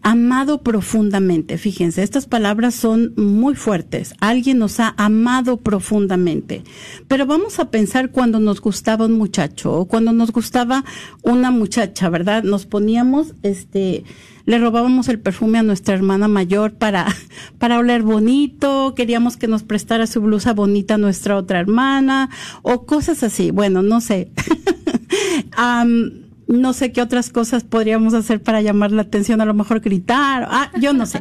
amado 0.02 0.62
profundamente. 0.62 1.58
Fíjense, 1.58 2.02
estas 2.02 2.26
palabras 2.26 2.74
son 2.74 3.12
muy 3.16 3.54
fuertes. 3.54 4.14
Alguien 4.20 4.58
nos 4.58 4.80
ha 4.80 4.94
amado 4.96 5.58
profundamente. 5.58 6.62
Pero 7.08 7.26
vamos 7.26 7.58
a 7.58 7.70
pensar 7.70 8.10
cuando 8.10 8.40
nos 8.40 8.60
gustaba 8.60 9.06
un 9.06 9.18
muchacho 9.18 9.72
o 9.72 9.86
cuando 9.86 10.12
nos 10.12 10.32
gustaba 10.32 10.84
una 11.22 11.50
muchacha, 11.50 12.08
¿verdad? 12.08 12.42
Nos 12.42 12.66
poníamos, 12.66 13.34
este, 13.42 14.04
le 14.46 14.58
robábamos 14.58 15.08
el 15.08 15.18
perfume 15.18 15.58
a 15.58 15.62
nuestra 15.62 15.94
hermana 15.94 16.28
mayor 16.28 16.72
para, 16.72 17.06
para 17.58 17.78
oler 17.78 18.02
bonito, 18.02 18.94
queríamos 18.94 19.36
que 19.36 19.48
nos 19.48 19.62
prestara 19.62 20.06
su 20.06 20.20
blusa 20.20 20.52
bonita 20.52 20.94
a 20.94 20.98
nuestra 20.98 21.36
otra 21.36 21.60
hermana, 21.60 22.30
o 22.62 22.86
cosas 22.86 23.22
así. 23.22 23.50
Bueno, 23.50 23.82
no 23.82 24.00
sé. 24.00 24.30
no 26.50 26.72
sé 26.72 26.90
qué 26.90 27.00
otras 27.00 27.30
cosas 27.30 27.62
podríamos 27.62 28.12
hacer 28.12 28.42
para 28.42 28.60
llamar 28.60 28.90
la 28.90 29.02
atención, 29.02 29.40
a 29.40 29.44
lo 29.44 29.54
mejor 29.54 29.80
gritar, 29.80 30.46
ah, 30.50 30.70
yo 30.80 30.92
no 30.92 31.06
sé, 31.06 31.20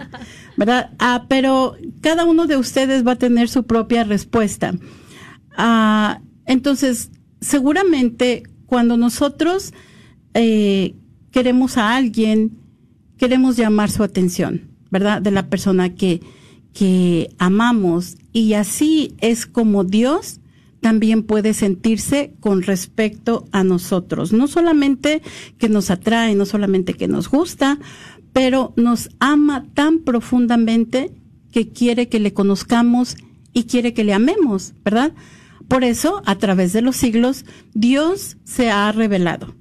¿verdad? 0.58 0.90
Ah, 0.98 1.26
pero 1.30 1.76
cada 2.02 2.26
uno 2.26 2.48
de 2.48 2.58
ustedes 2.58 3.06
va 3.06 3.12
a 3.12 3.18
tener 3.18 3.48
su 3.48 3.64
propia 3.64 4.04
respuesta. 4.04 4.74
Ah, 5.56 6.20
entonces, 6.46 7.12
seguramente 7.42 8.44
cuando 8.66 8.98
nosotros 8.98 9.74
eh, 10.34 10.96
queremos 11.32 11.78
a 11.78 11.96
alguien, 11.96 12.58
queremos 13.18 13.56
llamar 13.56 13.92
su 13.92 14.02
atención, 14.02 14.72
¿verdad? 14.90 15.22
De 15.22 15.32
la 15.32 15.48
persona 15.48 15.94
que, 15.94 16.22
que 16.74 17.30
amamos 17.38 18.18
y 18.34 18.54
así 18.54 19.16
es 19.20 19.46
como 19.46 19.84
Dios 19.84 20.40
también 20.82 21.24
puede 21.24 21.54
sentirse 21.54 22.34
con 22.40 22.62
respecto 22.62 23.46
a 23.52 23.64
nosotros. 23.64 24.34
No 24.34 24.48
solamente 24.48 25.22
que 25.58 25.70
nos 25.70 25.92
atrae, 25.92 26.36
no 26.36 26.46
solamente 26.46 26.94
que 26.94 27.08
nos 27.08 27.30
gusta, 27.30 27.80
pero 28.34 28.74
nos 28.76 29.10
ama 29.20 29.66
tan 29.74 30.00
profundamente 30.00 31.12
que 31.52 31.70
quiere 31.70 32.08
que 32.08 32.20
le 32.20 32.34
conozcamos 32.34 33.18
y 33.54 33.64
quiere 33.64 33.94
que 33.94 34.04
le 34.04 34.14
amemos, 34.14 34.74
¿verdad? 34.86 35.14
Por 35.68 35.84
eso, 35.84 36.22
a 36.26 36.36
través 36.38 36.74
de 36.74 36.82
los 36.82 36.96
siglos, 36.96 37.46
Dios 37.74 38.38
se 38.44 38.70
ha 38.72 38.92
revelado. 38.92 39.56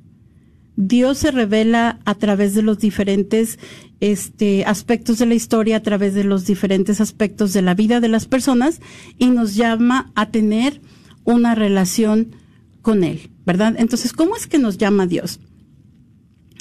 Dios 0.77 1.19
se 1.19 1.33
revela 1.33 1.99
a 2.05 2.15
través 2.15 2.55
de 2.55 2.63
los 2.63 2.79
diferentes 2.79 3.59
este, 4.01 4.65
aspectos 4.65 5.19
de 5.19 5.27
la 5.27 5.35
historia, 5.35 5.77
a 5.77 5.83
través 5.83 6.15
de 6.15 6.23
los 6.23 6.47
diferentes 6.47 7.01
aspectos 7.01 7.53
de 7.53 7.63
la 7.63 7.75
vida 7.75 8.01
de 8.01 8.09
las 8.09 8.27
personas 8.27 8.81
y 9.19 9.27
nos 9.27 9.57
llama 9.57 10.13
a 10.15 10.31
tener 10.31 10.81
una 11.29 11.55
relación 11.55 12.35
con 12.81 13.05
Él, 13.05 13.31
¿verdad? 13.45 13.75
Entonces, 13.79 14.15
¿cómo 14.15 14.35
es 14.35 14.47
que 14.47 14.59
nos 14.59 14.79
llama 14.79 15.07
Dios? 15.07 15.41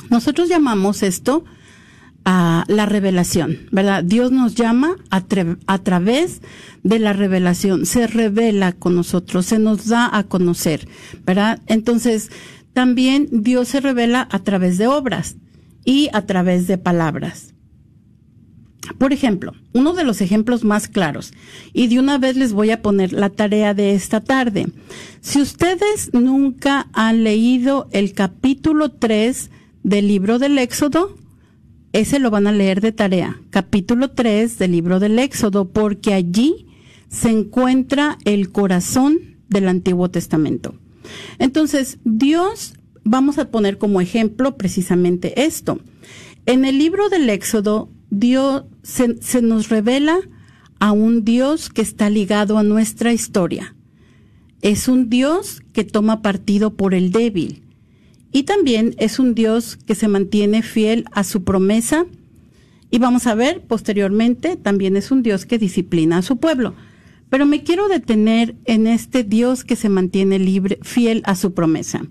Nosotros 0.10 0.49
llamamos 0.49 1.03
esto 1.03 1.45
a 2.25 2.65
la 2.67 2.86
revelación, 2.86 3.60
¿verdad? 3.71 4.03
Dios 4.03 4.32
nos 4.32 4.56
llama 4.56 4.97
a, 5.10 5.21
través 5.21 6.41
de 6.84 6.99
la 6.99 7.13
revelación, 7.13 7.86
se 7.86 8.08
revela 8.08 8.73
con 8.73 8.95
nosotros, 8.95 9.45
se 9.45 9.58
nos 9.58 9.88
da 9.88 10.10
a 10.12 10.23
conocer, 10.23 10.89
¿verdad? 11.25 11.62
Entonces, 11.67 12.30
también 12.73 13.30
Dios 13.32 13.69
se 13.69 13.80
revela 13.80 14.27
a 14.30 14.39
través 14.39 14.77
de 14.77 14.88
obras 14.88 15.38
y 15.86 16.10
a 16.12 16.25
través 16.25 16.67
de 16.67 16.77
palabras. 16.77 17.53
Por 18.97 19.13
ejemplo, 19.13 19.54
uno 19.73 19.93
de 19.93 20.04
los 20.04 20.21
ejemplos 20.21 20.63
más 20.63 20.88
claros, 20.88 21.34
y 21.73 21.88
de 21.88 22.00
una 22.00 22.17
vez 22.17 22.36
les 22.36 22.54
voy 22.54 22.71
a 22.71 22.82
poner 22.82 23.13
la 23.13 23.30
tarea 23.30 23.73
de 23.73 23.93
esta 23.93 24.21
tarde. 24.21 24.67
Si 25.21 25.41
ustedes 25.41 26.13
nunca 26.13 26.88
han 26.93 27.23
leído 27.23 27.88
el 27.91 28.13
capítulo 28.13 28.91
3 28.91 29.52
del 29.84 30.08
libro 30.08 30.39
del 30.39 30.58
Éxodo, 30.58 31.15
ese 31.93 32.19
lo 32.19 32.30
van 32.30 32.47
a 32.47 32.52
leer 32.52 32.82
de 32.82 32.91
tarea. 32.91 33.39
Capítulo 33.50 34.12
3 34.12 34.58
del 34.60 34.71
libro 34.71 35.00
del 35.00 35.17
Éxodo, 35.19 35.69
porque 35.69 36.13
allí 36.13 36.67
se 37.10 37.30
encuentra 37.30 38.17
el 38.26 38.52
corazón 38.52 39.38
del 39.50 39.67
Antiguo 39.67 40.10
Testamento. 40.10 40.76
Entonces, 41.39 42.00
Dios, 42.04 42.73
vamos 43.04 43.38
a 43.38 43.50
poner 43.50 43.78
como 43.78 44.02
ejemplo 44.02 44.58
precisamente 44.58 45.45
esto. 45.45 45.80
En 46.45 46.65
el 46.65 46.78
libro 46.78 47.10
del 47.10 47.30
Éxodo, 47.30 47.89
Dios 48.10 48.63
se, 48.84 49.22
se 49.22 49.41
nos 49.41 49.70
revela 49.70 50.20
a 50.80 50.91
un 50.91 51.26
Dios 51.26 51.70
que 51.70 51.82
está 51.82 52.10
ligado 52.10 52.58
a 52.58 52.63
nuestra 52.63 53.13
historia. 53.13 53.76
Es 54.62 54.88
un 54.88 55.10
Dios 55.10 55.62
que 55.74 55.84
toma 55.84 56.22
partido 56.22 56.76
por 56.76 56.93
el 56.93 57.12
débil. 57.12 57.63
Y 58.32 58.43
también 58.43 58.96
es 58.98 59.20
un 59.20 59.34
Dios 59.34 59.78
que 59.78 59.96
se 59.96 60.08
mantiene 60.08 60.62
fiel 60.62 61.06
a 61.12 61.24
su 61.24 61.43
promesa. 61.43 62.06
Y 62.89 63.00
vamos 63.00 63.28
a 63.28 63.36
ver 63.36 63.62
posteriormente, 63.62 64.56
también 64.56 64.98
es 64.98 65.12
un 65.12 65.24
Dios 65.24 65.46
que 65.46 65.58
disciplina 65.58 66.17
a 66.17 66.22
su 66.22 66.38
pueblo. 66.38 66.76
Pero 67.30 67.46
me 67.46 67.63
quiero 67.63 67.88
detener 67.88 68.56
en 68.65 68.88
este 68.88 69.24
Dios 69.24 69.63
que 69.63 69.76
se 69.76 69.89
mantiene 69.89 70.39
libre, 70.39 70.80
fiel 70.82 71.22
a 71.26 71.36
su 71.36 71.54
promesa. 71.54 72.06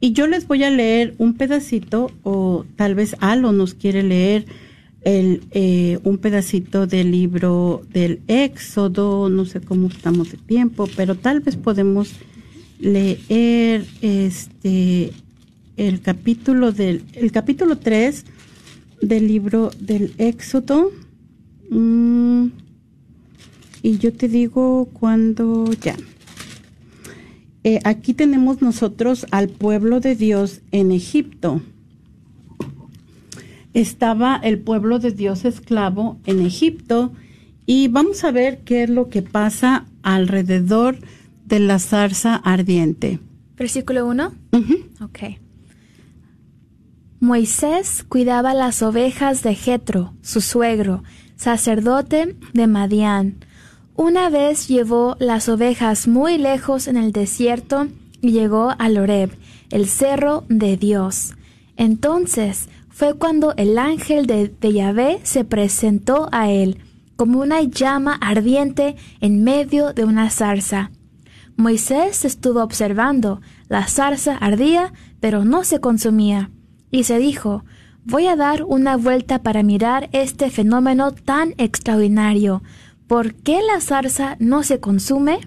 Y 0.00 0.12
yo 0.12 0.26
les 0.26 0.46
voy 0.46 0.64
a 0.64 0.70
leer 0.70 1.14
un 1.18 1.34
pedacito, 1.34 2.10
o 2.22 2.64
tal 2.76 2.94
vez 2.94 3.16
Alo 3.20 3.52
nos 3.52 3.74
quiere 3.74 4.02
leer 4.02 4.46
el, 5.02 5.42
eh, 5.52 5.98
un 6.04 6.18
pedacito 6.18 6.86
del 6.86 7.10
libro 7.10 7.82
del 7.92 8.20
Éxodo, 8.26 9.28
no 9.28 9.44
sé 9.44 9.60
cómo 9.60 9.88
estamos 9.88 10.30
de 10.32 10.38
tiempo, 10.38 10.88
pero 10.96 11.14
tal 11.14 11.40
vez 11.40 11.56
podemos 11.56 12.12
leer 12.78 13.84
este 14.02 15.12
el 15.76 16.00
capítulo 16.00 16.72
del 16.72 17.04
el 17.14 17.30
capítulo 17.32 17.78
3 17.78 18.24
del 19.00 19.28
libro 19.28 19.70
del 19.78 20.14
Éxodo. 20.18 20.90
Mm, 21.70 22.46
y 23.82 23.98
yo 23.98 24.12
te 24.12 24.28
digo 24.28 24.88
cuando 24.92 25.70
ya. 25.80 25.96
Eh, 27.64 27.80
aquí 27.84 28.14
tenemos 28.14 28.62
nosotros 28.62 29.26
al 29.30 29.48
pueblo 29.48 30.00
de 30.00 30.14
Dios 30.14 30.60
en 30.72 30.90
Egipto 30.90 31.60
estaba 33.80 34.40
el 34.42 34.58
pueblo 34.58 34.98
de 34.98 35.12
Dios 35.12 35.44
esclavo 35.44 36.18
en 36.26 36.44
Egipto 36.44 37.12
y 37.64 37.88
vamos 37.88 38.24
a 38.24 38.32
ver 38.32 38.58
qué 38.64 38.84
es 38.84 38.90
lo 38.90 39.08
que 39.08 39.22
pasa 39.22 39.86
alrededor 40.02 40.98
de 41.44 41.60
la 41.60 41.78
zarza 41.78 42.34
ardiente. 42.34 43.20
Versículo 43.56 44.06
1. 44.06 44.32
Ok. 45.02 45.18
Moisés 47.20 48.04
cuidaba 48.08 48.54
las 48.54 48.82
ovejas 48.82 49.42
de 49.42 49.54
Jetro, 49.54 50.14
su 50.22 50.40
suegro, 50.40 51.02
sacerdote 51.36 52.36
de 52.52 52.66
Madián. 52.66 53.44
Una 53.94 54.30
vez 54.30 54.68
llevó 54.68 55.16
las 55.18 55.48
ovejas 55.48 56.08
muy 56.08 56.38
lejos 56.38 56.88
en 56.88 56.96
el 56.96 57.12
desierto 57.12 57.88
y 58.20 58.32
llegó 58.32 58.74
a 58.78 58.88
Loreb, 58.88 59.30
el 59.70 59.86
cerro 59.88 60.44
de 60.48 60.76
Dios. 60.76 61.34
Entonces 61.76 62.68
fue 62.98 63.14
cuando 63.14 63.54
el 63.56 63.78
ángel 63.78 64.26
de, 64.26 64.52
Yahvé 64.60 65.20
se 65.22 65.44
presentó 65.44 66.28
a 66.32 66.50
él 66.50 66.78
como 67.14 67.38
una 67.38 67.62
llama 67.62 68.14
ardiente 68.20 68.96
en 69.20 69.44
medio 69.44 69.92
de 69.92 70.04
una 70.04 70.30
zarza. 70.30 70.90
Moisés 71.56 72.24
estuvo 72.24 72.60
observando, 72.60 73.40
la 73.68 73.86
zarza 73.86 74.34
ardía, 74.34 74.92
pero 75.20 75.44
no 75.44 75.62
se 75.62 75.78
consumía, 75.78 76.50
y 76.90 77.04
se 77.04 77.20
dijo, 77.20 77.64
voy 78.04 78.26
a 78.26 78.34
dar 78.34 78.64
una 78.64 78.96
vuelta 78.96 79.44
para 79.44 79.62
mirar 79.62 80.08
este 80.10 80.50
fenómeno 80.50 81.12
tan 81.12 81.54
extraordinario. 81.56 82.64
¿Por 83.06 83.34
qué 83.34 83.60
la 83.62 83.80
zarza 83.80 84.34
no 84.40 84.64
se 84.64 84.80
consume? 84.80 85.38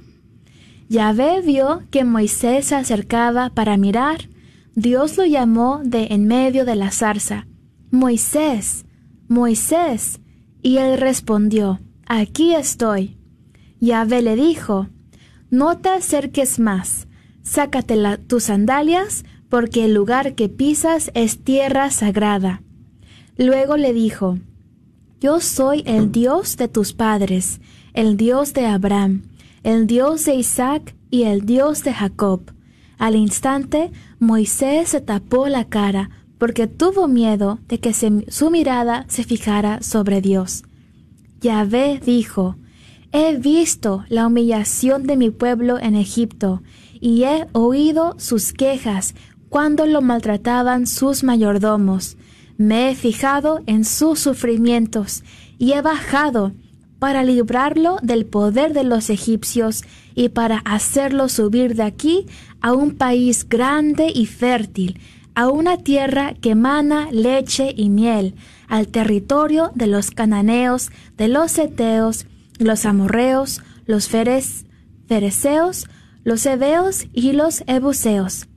Yahvé 0.87 1.41
vio 1.41 1.83
que 1.91 2.05
Moisés 2.05 2.67
se 2.67 2.75
acercaba 2.75 3.49
para 3.49 3.75
mirar. 3.75 4.29
Dios 4.75 5.17
lo 5.17 5.25
llamó 5.25 5.81
de 5.83 6.07
en 6.11 6.27
medio 6.27 6.63
de 6.63 6.75
la 6.75 6.91
zarza. 6.91 7.47
Moisés, 7.91 8.85
Moisés. 9.27 10.19
Y 10.61 10.77
él 10.77 10.97
respondió, 10.97 11.79
Aquí 12.05 12.53
estoy. 12.53 13.17
Yahvé 13.79 14.21
le 14.21 14.35
dijo, 14.35 14.87
No 15.49 15.77
te 15.79 15.89
acerques 15.89 16.59
más, 16.59 17.07
sácate 17.41 17.97
tus 18.27 18.43
sandalias, 18.43 19.25
porque 19.49 19.85
el 19.85 19.93
lugar 19.93 20.35
que 20.35 20.47
pisas 20.47 21.11
es 21.15 21.43
tierra 21.43 21.89
sagrada. 21.91 22.61
Luego 23.37 23.75
le 23.75 23.91
dijo, 23.91 24.37
Yo 25.19 25.41
soy 25.41 25.83
el 25.85 26.11
Dios 26.11 26.55
de 26.57 26.67
tus 26.67 26.93
padres, 26.93 27.59
el 27.93 28.15
Dios 28.15 28.53
de 28.53 28.67
Abraham, 28.67 29.23
el 29.63 29.87
Dios 29.87 30.25
de 30.25 30.35
Isaac 30.35 30.95
y 31.09 31.23
el 31.23 31.45
Dios 31.45 31.83
de 31.83 31.93
Jacob. 31.93 32.53
Al 32.97 33.15
instante 33.15 33.91
Moisés 34.21 34.89
se 34.89 35.01
tapó 35.01 35.47
la 35.47 35.65
cara 35.65 36.11
porque 36.37 36.67
tuvo 36.67 37.07
miedo 37.07 37.57
de 37.67 37.79
que 37.79 37.91
su 37.91 38.51
mirada 38.51 39.05
se 39.07 39.23
fijara 39.23 39.81
sobre 39.81 40.21
Dios. 40.21 40.63
Yahvé 41.41 41.99
dijo, 42.05 42.55
He 43.11 43.35
visto 43.37 44.05
la 44.09 44.27
humillación 44.27 45.07
de 45.07 45.17
mi 45.17 45.31
pueblo 45.31 45.79
en 45.79 45.95
Egipto, 45.95 46.61
y 46.93 47.23
he 47.23 47.47
oído 47.53 48.13
sus 48.19 48.53
quejas 48.53 49.15
cuando 49.49 49.87
lo 49.87 50.03
maltrataban 50.03 50.85
sus 50.85 51.23
mayordomos. 51.23 52.15
Me 52.57 52.91
he 52.91 52.95
fijado 52.95 53.63
en 53.65 53.85
sus 53.85 54.19
sufrimientos, 54.19 55.23
y 55.57 55.71
he 55.71 55.81
bajado 55.81 56.51
para 57.01 57.23
librarlo 57.23 57.97
del 58.03 58.27
poder 58.27 58.73
de 58.73 58.83
los 58.83 59.09
egipcios 59.09 59.83
y 60.13 60.29
para 60.29 60.59
hacerlo 60.59 61.29
subir 61.29 61.73
de 61.73 61.81
aquí 61.81 62.27
a 62.61 62.73
un 62.73 62.91
país 62.91 63.49
grande 63.49 64.11
y 64.13 64.27
fértil, 64.27 64.99
a 65.33 65.49
una 65.49 65.77
tierra 65.77 66.35
que 66.39 66.51
emana 66.51 67.07
leche 67.11 67.73
y 67.75 67.89
miel, 67.89 68.35
al 68.67 68.87
territorio 68.87 69.71
de 69.73 69.87
los 69.87 70.11
cananeos, 70.11 70.91
de 71.17 71.27
los 71.27 71.57
eteos, 71.57 72.27
los 72.59 72.85
amorreos, 72.85 73.63
los 73.87 74.07
feres, 74.07 74.67
fereceos, 75.07 75.87
los 76.23 76.45
heveos 76.45 77.07
y 77.13 77.31
los 77.31 77.63
ebuseos. 77.65 78.47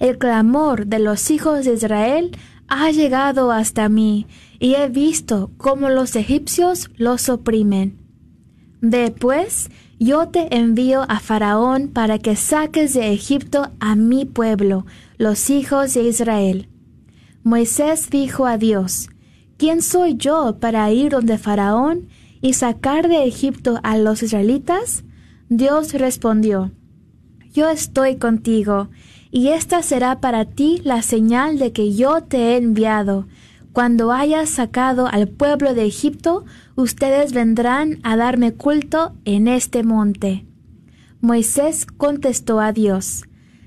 El 0.00 0.18
clamor 0.18 0.86
de 0.86 0.98
los 0.98 1.30
hijos 1.30 1.64
de 1.64 1.72
Israel 1.72 2.36
ha 2.68 2.90
llegado 2.90 3.52
hasta 3.52 3.88
mí, 3.88 4.26
y 4.58 4.74
he 4.74 4.88
visto 4.88 5.50
cómo 5.56 5.88
los 5.90 6.16
egipcios 6.16 6.90
los 6.96 7.28
oprimen. 7.28 7.98
Ve 8.80 9.10
pues, 9.10 9.70
yo 9.98 10.28
te 10.28 10.54
envío 10.54 11.04
a 11.08 11.20
Faraón 11.20 11.88
para 11.88 12.18
que 12.18 12.36
saques 12.36 12.94
de 12.94 13.12
Egipto 13.12 13.70
a 13.80 13.96
mi 13.96 14.24
pueblo, 14.24 14.86
los 15.18 15.48
hijos 15.50 15.94
de 15.94 16.02
Israel. 16.02 16.68
Moisés 17.42 18.10
dijo 18.10 18.46
a 18.46 18.58
Dios, 18.58 19.08
¿quién 19.56 19.80
soy 19.80 20.16
yo 20.16 20.58
para 20.60 20.90
ir 20.92 21.12
donde 21.12 21.38
Faraón 21.38 22.08
y 22.40 22.52
sacar 22.52 23.08
de 23.08 23.24
Egipto 23.24 23.80
a 23.82 23.96
los 23.96 24.22
israelitas? 24.22 25.04
Dios 25.48 25.92
respondió, 25.94 26.72
Yo 27.52 27.70
estoy 27.70 28.16
contigo, 28.16 28.88
y 29.30 29.48
esta 29.48 29.82
será 29.82 30.20
para 30.20 30.44
ti 30.44 30.80
la 30.84 31.02
señal 31.02 31.58
de 31.58 31.72
que 31.72 31.94
yo 31.94 32.22
te 32.22 32.38
he 32.38 32.56
enviado. 32.56 33.26
Cuando 33.76 34.10
hayas 34.10 34.48
sacado 34.48 35.06
al 35.06 35.28
pueblo 35.28 35.74
de 35.74 35.84
Egipto, 35.84 36.46
ustedes 36.76 37.34
vendrán 37.34 37.98
a 38.04 38.16
darme 38.16 38.54
culto 38.54 39.12
en 39.26 39.48
este 39.48 39.82
monte. 39.82 40.46
Moisés 41.20 41.84
contestó 41.84 42.58
a 42.58 42.72
Dios, 42.72 43.24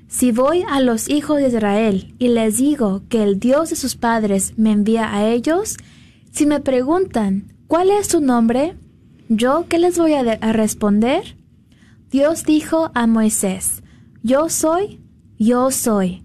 si 0.08 0.32
voy 0.32 0.64
a 0.68 0.80
los 0.80 1.10
hijos 1.10 1.38
de 1.38 1.50
Israel 1.50 2.16
y 2.18 2.30
les 2.30 2.58
digo 2.58 3.04
que 3.08 3.22
el 3.22 3.40
Dios 3.40 3.70
de 3.70 3.76
sus 3.76 3.96
padres 3.96 4.58
me 4.58 4.72
envía 4.72 5.14
a 5.14 5.28
ellos, 5.28 5.78
si 6.32 6.48
me 6.48 6.60
preguntan, 6.60 7.54
¿cuál 7.68 7.92
es 7.92 8.08
su 8.08 8.20
nombre? 8.20 8.76
¿Yo 9.28 9.68
qué 9.70 9.78
les 9.78 10.00
voy 10.00 10.14
a, 10.14 10.24
responder? 10.54 11.38
Dios 12.10 12.46
dijo 12.46 12.90
a 12.96 13.06
Moisés, 13.06 13.84
Yo 14.24 14.50
soy, 14.50 15.02
yo 15.38 15.70
soy. 15.70 16.24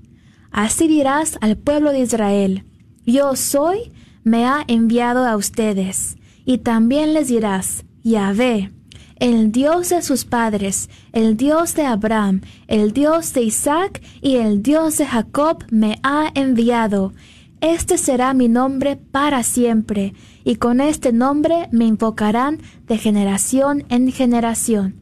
Así 0.50 0.88
dirás 0.88 1.36
al 1.42 1.58
pueblo 1.58 1.92
de 1.92 2.00
Israel, 2.00 2.64
Yo 3.06 3.36
soy, 3.36 3.92
me 4.22 4.46
ha 4.46 4.64
enviado 4.66 5.26
a 5.26 5.36
ustedes. 5.36 6.16
Y 6.44 6.58
también 6.58 7.14
les 7.14 7.28
dirás, 7.28 7.84
Yahvé, 8.02 8.70
el 9.16 9.52
Dios 9.52 9.90
de 9.90 10.02
sus 10.02 10.24
padres, 10.24 10.90
el 11.12 11.36
Dios 11.36 11.74
de 11.74 11.86
Abraham, 11.86 12.42
el 12.66 12.92
Dios 12.92 13.32
de 13.32 13.42
Isaac 13.42 14.02
y 14.20 14.36
el 14.36 14.62
Dios 14.62 14.98
de 14.98 15.06
Jacob 15.06 15.64
me 15.70 15.98
ha 16.02 16.30
enviado. 16.34 17.12
Este 17.60 17.96
será 17.96 18.34
mi 18.34 18.48
nombre 18.48 18.96
para 18.96 19.42
siempre, 19.42 20.12
y 20.44 20.56
con 20.56 20.80
este 20.80 21.12
nombre 21.12 21.68
me 21.70 21.86
invocarán 21.86 22.58
de 22.86 22.98
generación 22.98 23.84
en 23.88 24.12
generación. 24.12 24.96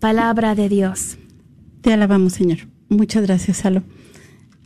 Palabra 0.00 0.54
de 0.54 0.68
Dios. 0.68 1.18
Te 1.82 1.92
alabamos, 1.92 2.32
Señor. 2.32 2.58
Muchas 2.88 3.22
gracias, 3.22 3.58
Salo. 3.58 3.82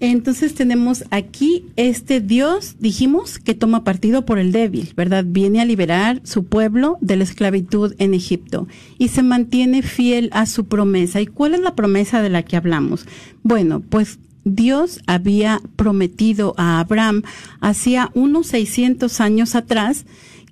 Entonces 0.00 0.54
tenemos 0.54 1.04
aquí 1.10 1.66
este 1.76 2.20
Dios, 2.20 2.76
dijimos, 2.78 3.38
que 3.38 3.54
toma 3.54 3.84
partido 3.84 4.26
por 4.26 4.38
el 4.38 4.50
débil, 4.50 4.92
¿verdad? 4.96 5.24
Viene 5.26 5.60
a 5.60 5.64
liberar 5.64 6.20
su 6.24 6.44
pueblo 6.44 6.98
de 7.00 7.16
la 7.16 7.24
esclavitud 7.24 7.94
en 7.98 8.12
Egipto 8.12 8.66
y 8.98 9.08
se 9.08 9.22
mantiene 9.22 9.82
fiel 9.82 10.30
a 10.32 10.46
su 10.46 10.66
promesa. 10.66 11.20
¿Y 11.20 11.26
cuál 11.26 11.54
es 11.54 11.60
la 11.60 11.76
promesa 11.76 12.22
de 12.22 12.30
la 12.30 12.42
que 12.42 12.56
hablamos? 12.56 13.06
Bueno, 13.42 13.80
pues 13.80 14.18
Dios 14.44 15.00
había 15.06 15.60
prometido 15.76 16.54
a 16.58 16.80
Abraham 16.80 17.22
hacía 17.60 18.10
unos 18.14 18.48
600 18.48 19.20
años 19.20 19.54
atrás 19.54 20.04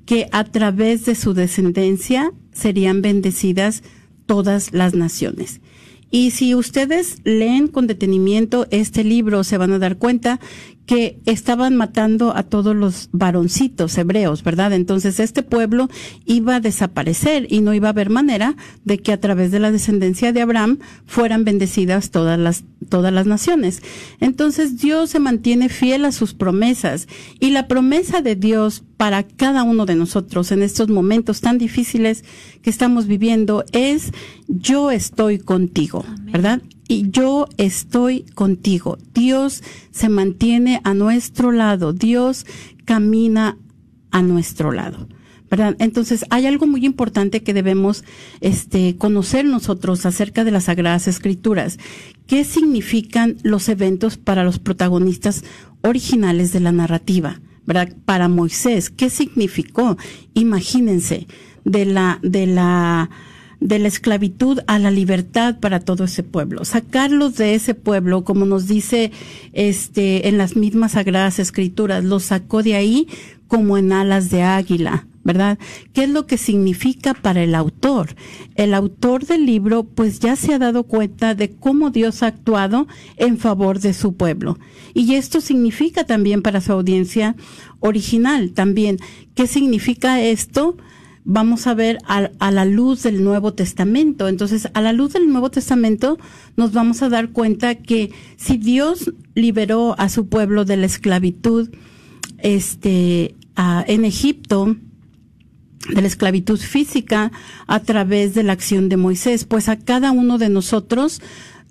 que 0.06 0.28
a 0.32 0.44
través 0.44 1.04
de 1.04 1.14
su 1.14 1.34
descendencia 1.34 2.32
serían 2.52 3.02
bendecidas 3.02 3.82
todas 4.26 4.72
las 4.72 4.94
naciones. 4.94 5.60
Y 6.14 6.32
si 6.32 6.54
ustedes 6.54 7.22
leen 7.24 7.68
con 7.68 7.86
detenimiento 7.86 8.66
este 8.70 9.02
libro, 9.02 9.44
se 9.44 9.56
van 9.56 9.72
a 9.72 9.78
dar 9.78 9.96
cuenta 9.96 10.40
que 10.92 11.18
estaban 11.24 11.74
matando 11.74 12.36
a 12.36 12.42
todos 12.42 12.76
los 12.76 13.08
varoncitos 13.12 13.96
hebreos, 13.96 14.42
¿verdad? 14.42 14.74
Entonces 14.74 15.20
este 15.20 15.42
pueblo 15.42 15.88
iba 16.26 16.56
a 16.56 16.60
desaparecer 16.60 17.46
y 17.48 17.62
no 17.62 17.72
iba 17.72 17.88
a 17.88 17.92
haber 17.92 18.10
manera 18.10 18.56
de 18.84 18.98
que 18.98 19.12
a 19.12 19.18
través 19.18 19.50
de 19.52 19.58
la 19.58 19.72
descendencia 19.72 20.34
de 20.34 20.42
Abraham 20.42 20.80
fueran 21.06 21.44
bendecidas 21.44 22.10
todas 22.10 22.38
las 22.38 22.64
todas 22.90 23.10
las 23.10 23.26
naciones. 23.26 23.82
Entonces 24.20 24.76
Dios 24.76 25.08
se 25.08 25.18
mantiene 25.18 25.70
fiel 25.70 26.04
a 26.04 26.12
sus 26.12 26.34
promesas 26.34 27.08
y 27.40 27.52
la 27.52 27.68
promesa 27.68 28.20
de 28.20 28.36
Dios 28.36 28.84
para 28.98 29.22
cada 29.22 29.62
uno 29.62 29.86
de 29.86 29.94
nosotros 29.94 30.52
en 30.52 30.60
estos 30.60 30.88
momentos 30.88 31.40
tan 31.40 31.56
difíciles 31.56 32.22
que 32.60 32.68
estamos 32.68 33.06
viviendo 33.06 33.64
es 33.72 34.12
yo 34.46 34.90
estoy 34.90 35.38
contigo, 35.38 36.04
¿verdad? 36.32 36.62
y 36.92 37.10
yo 37.10 37.48
estoy 37.56 38.22
contigo. 38.34 38.98
Dios 39.14 39.62
se 39.90 40.10
mantiene 40.10 40.80
a 40.84 40.92
nuestro 40.92 41.50
lado, 41.50 41.94
Dios 41.94 42.44
camina 42.84 43.56
a 44.10 44.22
nuestro 44.22 44.72
lado. 44.72 45.08
¿verdad? 45.50 45.76
Entonces, 45.78 46.24
hay 46.30 46.46
algo 46.46 46.66
muy 46.66 46.84
importante 46.84 47.42
que 47.42 47.52
debemos 47.54 48.04
este, 48.40 48.96
conocer 48.96 49.44
nosotros 49.44 50.06
acerca 50.06 50.44
de 50.44 50.50
las 50.50 50.64
Sagradas 50.64 51.08
Escrituras. 51.08 51.78
¿Qué 52.26 52.44
significan 52.44 53.36
los 53.42 53.68
eventos 53.68 54.16
para 54.16 54.44
los 54.44 54.58
protagonistas 54.58 55.44
originales 55.82 56.52
de 56.52 56.60
la 56.60 56.72
narrativa? 56.72 57.40
¿Verdad? 57.66 57.94
Para 58.04 58.28
Moisés, 58.28 58.90
¿qué 58.90 59.08
significó? 59.08 59.96
Imagínense, 60.34 61.26
de 61.64 61.84
la, 61.84 62.18
de 62.22 62.46
la, 62.46 63.10
de 63.62 63.78
la 63.78 63.88
esclavitud 63.88 64.60
a 64.66 64.78
la 64.78 64.90
libertad 64.90 65.60
para 65.60 65.80
todo 65.80 66.04
ese 66.04 66.22
pueblo. 66.22 66.64
Sacarlos 66.64 67.36
de 67.36 67.54
ese 67.54 67.74
pueblo, 67.74 68.24
como 68.24 68.44
nos 68.44 68.66
dice 68.66 69.12
este 69.52 70.28
en 70.28 70.36
las 70.36 70.56
mismas 70.56 70.92
sagradas 70.92 71.38
escrituras, 71.38 72.04
los 72.04 72.24
sacó 72.24 72.62
de 72.62 72.74
ahí 72.74 73.06
como 73.46 73.78
en 73.78 73.92
alas 73.92 74.30
de 74.30 74.42
águila, 74.42 75.06
¿verdad? 75.22 75.58
¿Qué 75.92 76.04
es 76.04 76.10
lo 76.10 76.26
que 76.26 76.38
significa 76.38 77.14
para 77.14 77.44
el 77.44 77.54
autor? 77.54 78.16
El 78.56 78.74
autor 78.74 79.26
del 79.26 79.46
libro 79.46 79.84
pues 79.84 80.18
ya 80.18 80.34
se 80.34 80.54
ha 80.54 80.58
dado 80.58 80.82
cuenta 80.84 81.36
de 81.36 81.50
cómo 81.50 81.90
Dios 81.90 82.22
ha 82.22 82.28
actuado 82.28 82.88
en 83.16 83.38
favor 83.38 83.78
de 83.78 83.94
su 83.94 84.16
pueblo. 84.16 84.58
Y 84.92 85.14
esto 85.14 85.40
significa 85.40 86.04
también 86.04 86.42
para 86.42 86.60
su 86.60 86.72
audiencia 86.72 87.36
original 87.78 88.52
también. 88.52 88.98
¿Qué 89.36 89.46
significa 89.46 90.20
esto? 90.20 90.76
Vamos 91.24 91.66
a 91.66 91.74
ver 91.74 91.98
a, 92.06 92.50
la 92.50 92.64
luz 92.64 93.02
del 93.02 93.22
Nuevo 93.22 93.54
Testamento. 93.54 94.28
Entonces, 94.28 94.68
a 94.74 94.80
la 94.80 94.92
luz 94.92 95.12
del 95.12 95.28
Nuevo 95.28 95.50
Testamento 95.50 96.18
nos 96.56 96.72
vamos 96.72 97.02
a 97.02 97.08
dar 97.08 97.30
cuenta 97.30 97.76
que 97.76 98.10
si 98.36 98.56
Dios 98.56 99.12
liberó 99.34 99.94
a 99.98 100.08
su 100.08 100.28
pueblo 100.28 100.64
de 100.64 100.76
la 100.76 100.86
esclavitud 100.86 101.70
este, 102.38 103.34
en 103.56 104.04
Egipto, 104.04 104.76
de 105.88 106.00
la 106.00 106.06
esclavitud 106.06 106.58
física 106.58 107.32
a 107.66 107.80
través 107.80 108.34
de 108.34 108.42
la 108.42 108.52
acción 108.52 108.88
de 108.88 108.96
Moisés, 108.96 109.44
pues 109.44 109.68
a 109.68 109.76
cada 109.76 110.12
uno 110.12 110.38
de 110.38 110.48
nosotros 110.48 111.20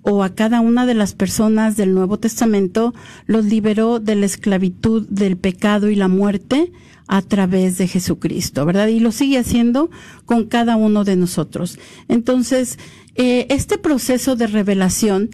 o 0.02 0.22
a 0.22 0.34
cada 0.34 0.60
una 0.60 0.84
de 0.84 0.94
las 0.94 1.14
personas 1.14 1.76
del 1.76 1.94
Nuevo 1.94 2.18
Testamento 2.18 2.92
los 3.26 3.44
liberó 3.44 4.00
de 4.00 4.16
la 4.16 4.26
esclavitud 4.26 5.06
del 5.08 5.36
pecado 5.36 5.90
y 5.90 5.94
la 5.94 6.08
muerte 6.08 6.72
a 7.12 7.20
través 7.20 7.76
de 7.76 7.88
Jesucristo, 7.88 8.64
¿verdad? 8.64 8.86
Y 8.86 8.98
lo 8.98 9.12
sigue 9.12 9.36
haciendo 9.36 9.90
con 10.24 10.46
cada 10.46 10.76
uno 10.76 11.04
de 11.04 11.14
nosotros. 11.14 11.78
Entonces, 12.08 12.78
eh, 13.16 13.44
este 13.50 13.76
proceso 13.76 14.34
de 14.34 14.46
revelación 14.46 15.28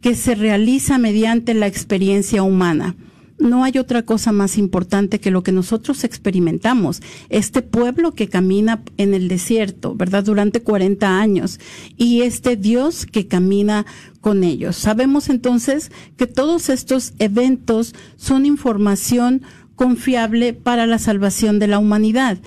que 0.00 0.14
se 0.14 0.34
realiza 0.34 0.96
mediante 0.96 1.52
la 1.52 1.66
experiencia 1.66 2.42
humana, 2.42 2.96
no 3.38 3.62
hay 3.62 3.76
otra 3.76 4.06
cosa 4.06 4.32
más 4.32 4.56
importante 4.56 5.20
que 5.20 5.30
lo 5.30 5.42
que 5.42 5.52
nosotros 5.52 6.02
experimentamos. 6.02 7.02
Este 7.28 7.60
pueblo 7.60 8.12
que 8.12 8.30
camina 8.30 8.82
en 8.96 9.12
el 9.12 9.28
desierto, 9.28 9.94
¿verdad? 9.94 10.24
Durante 10.24 10.62
40 10.62 11.20
años. 11.20 11.60
Y 11.98 12.22
este 12.22 12.56
Dios 12.56 13.04
que 13.04 13.28
camina 13.28 13.84
con 14.22 14.44
ellos. 14.44 14.76
Sabemos 14.76 15.28
entonces 15.28 15.92
que 16.16 16.26
todos 16.26 16.70
estos 16.70 17.12
eventos 17.18 17.94
son 18.16 18.46
información 18.46 19.42
confiable 19.78 20.54
para 20.54 20.86
la 20.86 20.98
salvación 20.98 21.60
de 21.60 21.68
la 21.68 21.78
humanidad. 21.78 22.38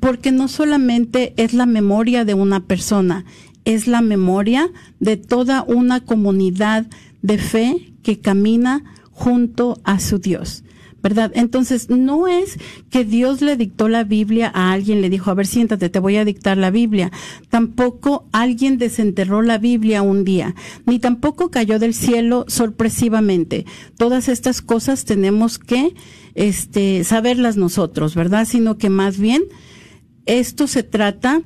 Porque 0.00 0.32
no 0.32 0.48
solamente 0.48 1.32
es 1.36 1.54
la 1.54 1.66
memoria 1.66 2.24
de 2.24 2.34
una 2.34 2.66
persona, 2.66 3.24
es 3.64 3.86
la 3.86 4.00
memoria 4.00 4.68
de 4.98 5.16
toda 5.16 5.62
una 5.62 6.00
comunidad 6.00 6.86
de 7.22 7.38
fe 7.38 7.92
que 8.02 8.18
camina 8.18 8.82
junto 9.12 9.80
a 9.84 10.00
su 10.00 10.18
Dios. 10.18 10.64
¿verdad? 11.02 11.32
Entonces, 11.34 11.88
no 11.88 12.28
es 12.28 12.58
que 12.90 13.04
Dios 13.04 13.40
le 13.40 13.56
dictó 13.56 13.88
la 13.88 14.04
Biblia 14.04 14.50
a 14.54 14.72
alguien, 14.72 15.00
le 15.00 15.10
dijo, 15.10 15.30
a 15.30 15.34
ver, 15.34 15.46
siéntate, 15.46 15.88
te 15.88 15.98
voy 15.98 16.16
a 16.16 16.24
dictar 16.24 16.58
la 16.58 16.70
Biblia. 16.70 17.10
Tampoco 17.48 18.26
alguien 18.32 18.78
desenterró 18.78 19.42
la 19.42 19.58
Biblia 19.58 20.02
un 20.02 20.24
día, 20.24 20.54
ni 20.86 20.98
tampoco 20.98 21.50
cayó 21.50 21.78
del 21.78 21.94
cielo 21.94 22.44
sorpresivamente. 22.48 23.64
Todas 23.96 24.28
estas 24.28 24.62
cosas 24.62 25.04
tenemos 25.04 25.58
que, 25.58 25.94
este, 26.34 27.04
saberlas 27.04 27.56
nosotros, 27.56 28.14
¿verdad? 28.14 28.46
Sino 28.46 28.78
que 28.78 28.90
más 28.90 29.18
bien, 29.18 29.42
esto 30.26 30.66
se 30.66 30.82
trata 30.82 31.42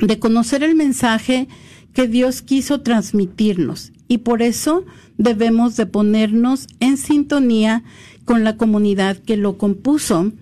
de 0.00 0.18
conocer 0.18 0.62
el 0.62 0.74
mensaje 0.74 1.48
que 1.92 2.08
Dios 2.08 2.42
quiso 2.42 2.82
transmitirnos 2.82 3.92
y 4.08 4.18
por 4.18 4.42
eso 4.42 4.84
debemos 5.18 5.76
de 5.76 5.86
ponernos 5.86 6.66
en 6.80 6.96
sintonía 6.96 7.84
con 8.24 8.44
la 8.44 8.56
comunidad 8.56 9.18
que 9.18 9.36
lo 9.36 9.58
compuso. 9.58 10.32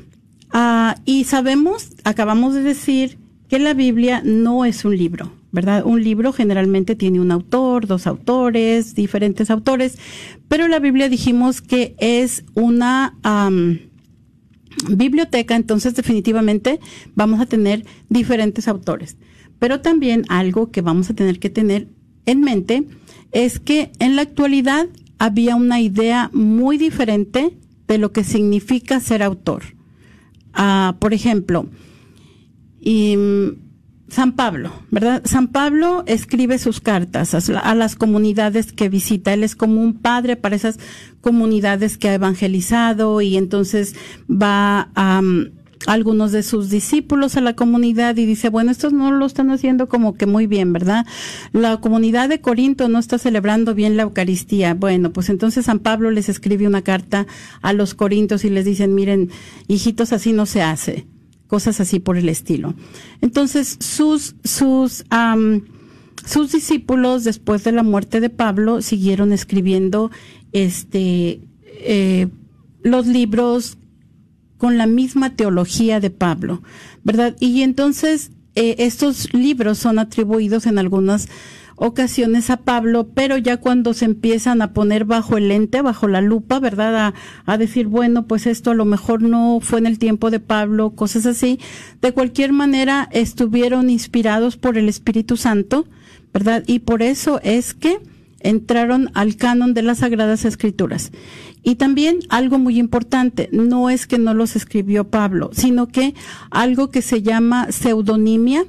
Ah, 0.51 0.97
y 1.05 1.24
sabemos, 1.24 1.91
acabamos 2.05 2.55
de 2.55 2.62
decir, 2.62 3.18
que 3.51 3.59
la 3.59 3.74
Biblia 3.74 4.22
no 4.24 4.64
es 4.64 4.87
un 4.87 4.97
libro, 4.97 5.30
¿verdad? 5.55 5.84
Un 5.86 6.02
libro 6.02 6.32
generalmente 6.32 6.96
tiene 6.96 7.20
un 7.20 7.30
autor, 7.30 7.86
dos 7.86 8.09
autores, 8.09 8.96
diferentes 8.96 9.50
autores, 9.50 9.98
pero 10.48 10.66
la 10.66 10.80
Biblia 10.80 11.09
dijimos 11.09 11.62
que 11.62 11.94
es 11.98 12.44
una 12.55 13.16
biblioteca, 14.90 15.55
entonces 15.55 15.94
definitivamente 15.94 16.80
vamos 17.14 17.40
a 17.40 17.46
tener 17.46 17.86
diferentes 18.09 18.66
autores. 18.66 19.16
Pero 19.61 19.80
también 19.80 20.24
algo 20.28 20.72
que 20.72 20.82
vamos 20.82 21.09
a 21.09 21.14
tener 21.14 21.38
que 21.38 21.50
tener 21.50 21.86
en 22.26 22.40
mente 22.40 22.88
es 23.30 23.61
que 23.61 23.92
en 24.00 24.16
la 24.16 24.22
actualidad 24.22 24.88
había 25.18 25.55
una 25.55 25.80
idea 25.80 26.30
muy 26.32 26.78
diferente 26.78 27.57
de 27.86 27.98
lo 27.98 28.11
que 28.11 28.24
significa 28.24 28.98
ser 28.98 29.22
autor. 29.22 29.62
Ah, 30.52 30.96
por 30.98 31.14
ejemplo, 31.14 31.68
San 34.14 34.34
Pablo, 34.34 34.70
¿verdad? 34.92 35.22
San 35.24 35.48
Pablo 35.48 36.04
escribe 36.06 36.58
sus 36.60 36.80
cartas 36.80 37.34
a, 37.34 37.74
las 37.74 37.96
comunidades 37.96 38.72
que 38.72 38.88
visita. 38.88 39.34
Él 39.34 39.42
es 39.42 39.56
como 39.56 39.82
un 39.82 39.94
padre 39.94 40.36
para 40.36 40.54
esas 40.54 40.78
comunidades 41.20 41.98
que 41.98 42.10
ha 42.10 42.14
evangelizado 42.14 43.20
y 43.22 43.36
entonces 43.36 43.96
va 44.30 44.88
a 44.94 45.20
algunos 45.88 46.30
de 46.30 46.44
sus 46.44 46.70
discípulos 46.70 47.36
a 47.36 47.40
la 47.40 47.56
comunidad 47.56 48.16
y 48.16 48.24
dice, 48.24 48.50
bueno, 48.50 48.70
estos 48.70 48.92
no 48.92 49.10
lo 49.10 49.26
están 49.26 49.50
haciendo 49.50 49.88
como 49.88 50.14
que 50.14 50.26
muy 50.26 50.46
bien, 50.46 50.72
¿verdad? 50.72 51.06
La 51.50 51.78
comunidad 51.78 52.28
de 52.28 52.40
Corinto 52.40 52.88
no 52.88 53.00
está 53.00 53.18
celebrando 53.18 53.74
bien 53.74 53.96
la 53.96 54.04
Eucaristía. 54.04 54.74
Bueno, 54.74 55.12
pues 55.12 55.28
entonces 55.28 55.66
San 55.66 55.80
Pablo 55.80 56.12
les 56.12 56.28
escribe 56.28 56.68
una 56.68 56.82
carta 56.82 57.26
a 57.62 57.72
los 57.72 57.94
corintos 57.94 58.44
y 58.44 58.50
les 58.50 58.64
dicen, 58.64 58.94
miren, 58.94 59.30
hijitos, 59.66 60.12
así 60.12 60.32
no 60.32 60.46
se 60.46 60.62
hace. 60.62 61.04
Cosas 61.55 61.78
así 61.78 62.00
por 62.00 62.16
el 62.16 62.28
estilo. 62.28 62.74
Entonces, 63.20 63.76
sus, 63.78 64.34
sus, 64.42 65.05
sus 66.26 66.50
discípulos, 66.52 67.22
después 67.22 67.62
de 67.62 67.70
la 67.70 67.84
muerte 67.84 68.18
de 68.18 68.28
Pablo, 68.28 68.82
siguieron 68.82 69.32
escribiendo, 69.32 70.11
este, 70.50 71.42
eh, 71.64 72.26
los 72.82 73.07
libros 73.07 73.78
con 74.59 74.78
la 74.78 74.88
misma 74.88 75.36
teología 75.36 76.00
de 76.00 76.11
Pablo, 76.11 76.61
¿verdad? 77.05 77.36
Y 77.38 77.62
entonces 77.62 78.32
eh, 78.57 78.74
estos 78.78 79.32
libros 79.32 79.78
son 79.78 80.00
atribuidos 80.00 80.66
en 80.66 80.80
algunas 80.80 81.28
ocasiones 81.77 82.51
a 82.51 82.59
Pablo, 82.59 83.09
pero 83.14 83.37
ya 83.37 83.57
cuando 83.57 83.95
se 83.95 84.05
empiezan 84.05 84.62
a 84.62 84.72
poner 84.72 85.05
bajo 85.05 85.37
el 85.37 85.49
lente, 85.49 85.83
bajo 85.83 86.09
la 86.09 86.20
lupa, 86.20 86.61
¿verdad? 86.61 86.97
A, 86.97 87.14
a, 87.47 87.59
decir, 87.59 87.87
bueno, 87.87 88.27
pues 88.27 88.47
esto 88.47 88.70
a 88.70 88.75
lo 88.75 88.85
mejor 88.85 89.22
no 89.22 89.59
fue 89.61 89.79
en 89.79 89.87
el 89.87 89.99
tiempo 89.99 90.31
de 90.31 90.41
Pablo, 90.41 90.91
cosas 90.91 91.27
así. 91.27 91.59
De 92.01 92.12
cualquier 92.12 92.53
manera, 92.53 93.09
estuvieron 93.12 93.91
inspirados 93.91 94.57
por 94.57 94.79
el 94.79 94.89
Espíritu 94.89 95.37
Santo, 95.37 95.87
¿verdad? 96.33 96.64
Y 96.66 96.81
por 96.81 97.03
eso 97.03 97.41
es 97.43 97.75
que 97.75 97.99
entraron 98.45 99.11
al 99.14 99.37
canon 99.37 99.75
de 99.75 99.83
las 99.83 99.99
Sagradas 99.99 100.45
Escrituras. 100.45 101.11
Y 101.62 101.77
también 101.77 102.18
algo 102.29 102.59
muy 102.59 102.79
importante, 102.79 103.49
no 103.51 103.89
es 103.89 104.07
que 104.07 104.18
no 104.18 104.35
los 104.35 104.55
escribió 104.55 105.09
Pablo, 105.09 105.51
sino 105.55 105.89
que 105.89 106.14
algo 106.51 106.91
que 106.91 107.01
se 107.01 107.22
llama 107.22 107.72
pseudonimia 107.72 108.66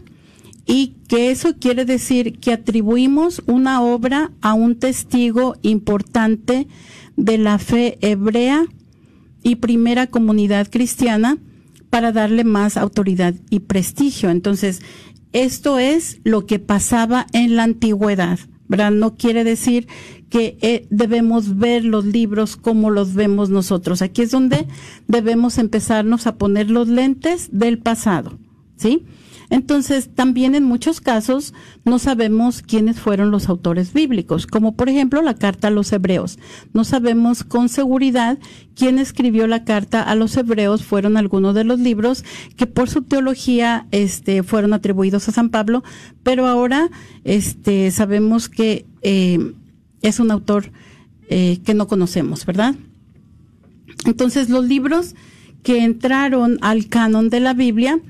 y 0.65 0.95
que 1.07 1.31
eso 1.31 1.57
quiere 1.57 1.85
decir 1.85 2.39
que 2.39 2.51
atribuimos 2.51 3.43
una 3.45 3.81
obra 3.81 4.31
a 4.41 4.53
un 4.53 4.77
testigo 4.79 5.55
importante 5.61 6.67
de 7.15 7.37
la 7.37 7.59
fe 7.59 7.97
hebrea 8.01 8.65
y 9.43 9.55
primera 9.55 10.07
comunidad 10.07 10.69
cristiana 10.69 11.37
para 11.89 12.11
darle 12.11 12.43
más 12.43 12.77
autoridad 12.77 13.35
y 13.49 13.59
prestigio. 13.59 14.29
Entonces, 14.29 14.81
esto 15.33 15.79
es 15.79 16.19
lo 16.23 16.45
que 16.45 16.59
pasaba 16.59 17.27
en 17.31 17.55
la 17.55 17.63
antigüedad, 17.63 18.39
¿verdad? 18.67 18.91
No 18.91 19.15
quiere 19.15 19.43
decir 19.43 19.87
que 20.29 20.57
eh, 20.61 20.87
debemos 20.89 21.57
ver 21.57 21.85
los 21.85 22.05
libros 22.05 22.55
como 22.55 22.89
los 22.89 23.13
vemos 23.13 23.49
nosotros. 23.49 24.01
Aquí 24.01 24.23
es 24.23 24.31
donde 24.31 24.67
debemos 25.07 25.59
empezarnos 25.59 26.25
a 26.25 26.35
poner 26.35 26.71
los 26.71 26.87
lentes 26.87 27.49
del 27.51 27.77
pasado, 27.77 28.39
¿sí? 28.77 29.05
Entonces, 29.55 30.09
también 30.13 30.53
en 30.53 30.65
muchos 30.65 30.99
casos 30.99 31.53
no 31.85 31.97
sabemos 31.97 32.61
quiénes 32.61 32.99
fueron 32.99 33.31
los 33.31 33.47
autores 33.47 33.93
bíblicos, 33.93 34.47
como 34.47 34.75
por 34.75 34.89
ejemplo 34.89 35.21
la 35.21 35.33
carta 35.33 35.69
a 35.69 35.71
los 35.71 35.93
hebreos. 35.93 36.39
No 36.73 36.83
sabemos 36.83 37.45
con 37.45 37.69
seguridad 37.69 38.37
quién 38.75 38.99
escribió 38.99 39.47
la 39.47 39.63
carta 39.63 40.03
a 40.03 40.13
los 40.15 40.35
hebreos, 40.35 40.83
fueron 40.83 41.15
algunos 41.15 41.55
de 41.55 41.63
los 41.63 41.79
libros 41.79 42.25
que 42.57 42.67
por 42.67 42.89
su 42.89 43.03
teología 43.03 43.87
este, 43.91 44.43
fueron 44.43 44.73
atribuidos 44.73 45.29
a 45.29 45.31
San 45.31 45.47
Pablo, 45.47 45.85
pero 46.21 46.47
ahora 46.47 46.89
este, 47.23 47.91
sabemos 47.91 48.49
que 48.49 48.85
eh, 49.03 49.53
es 50.01 50.19
un 50.19 50.31
autor 50.31 50.69
eh, 51.29 51.59
que 51.63 51.73
no 51.73 51.87
conocemos, 51.87 52.45
¿verdad? 52.45 52.75
Entonces, 54.05 54.49
los 54.49 54.65
libros 54.65 55.15
que 55.63 55.81
entraron 55.85 56.57
al 56.59 56.89
canon 56.89 57.29
de 57.29 57.39
la 57.39 57.53
Biblia, 57.53 58.01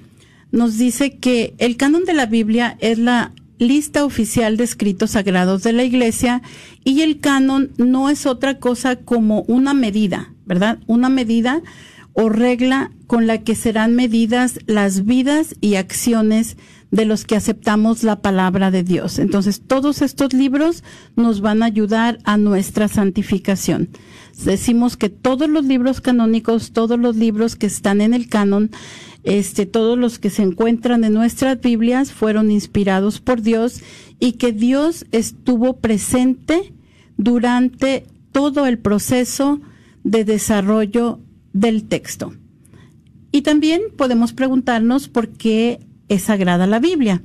nos 0.56 0.78
dice 0.78 1.18
que 1.18 1.54
el 1.58 1.76
canon 1.76 2.06
de 2.06 2.14
la 2.14 2.26
Biblia 2.26 2.78
es 2.80 2.98
la 2.98 3.34
lista 3.60 4.06
oficial 4.06 4.58
de 4.58 4.64
escritos 4.64 5.12
sagrados 5.12 5.64
de 5.64 5.74
la 5.74 5.84
iglesia 5.84 6.42
y 6.84 7.02
el 7.02 7.20
canon 7.20 7.72
no 7.78 8.10
es 8.10 8.26
otra 8.26 8.58
cosa 8.58 8.96
como 8.96 9.42
una 9.44 9.74
medida, 9.74 10.34
¿verdad? 10.46 10.80
Una 10.88 11.10
medida 11.10 11.62
o 12.14 12.30
regla 12.30 12.92
con 13.08 13.28
la 13.28 13.40
que 13.40 13.56
serán 13.56 13.96
medidas 13.96 14.60
las 14.66 15.06
vidas 15.06 15.56
y 15.60 15.76
acciones 15.76 16.56
de 16.90 17.06
los 17.06 17.26
que 17.26 17.36
aceptamos 17.36 18.04
la 18.04 18.22
palabra 18.22 18.72
de 18.72 18.84
Dios. 18.84 19.20
Entonces, 19.20 19.62
todos 19.66 20.02
estos 20.02 20.32
libros 20.32 20.84
nos 21.18 21.42
van 21.42 21.62
a 21.62 21.66
ayudar 21.66 22.20
a 22.24 22.38
nuestra 22.38 22.88
santificación. 22.88 23.90
Decimos 24.46 24.96
que 24.96 25.10
todos 25.10 25.50
los 25.50 25.66
libros 25.66 26.00
canónicos, 26.00 26.72
todos 26.72 26.98
los 26.98 27.18
libros 27.18 27.58
que 27.58 27.66
están 27.66 28.00
en 28.00 28.14
el 28.14 28.30
canon, 28.30 28.72
este, 29.26 29.66
todos 29.66 29.98
los 29.98 30.20
que 30.20 30.30
se 30.30 30.44
encuentran 30.44 31.04
en 31.04 31.14
nuestras 31.14 31.60
Biblias 31.60 32.14
fueron 32.14 32.52
inspirados 32.52 33.20
por 33.20 33.42
Dios 33.42 33.82
y 34.20 34.34
que 34.34 34.52
Dios 34.52 35.08
estuvo 35.12 35.78
presente 35.78 36.74
durante 37.18 38.06
todo 38.32 38.68
el 38.68 38.78
proceso 38.78 39.60
de 40.04 40.26
desarrollo 40.26 41.20
del 41.54 41.86
texto. 41.86 42.34
Y 43.32 43.42
también 43.42 43.82
podemos 43.98 44.32
preguntarnos 44.32 45.10
por 45.10 45.30
qué 45.30 45.80
es 46.08 46.22
sagrada 46.22 46.68
la 46.68 46.80
Biblia. 46.80 47.24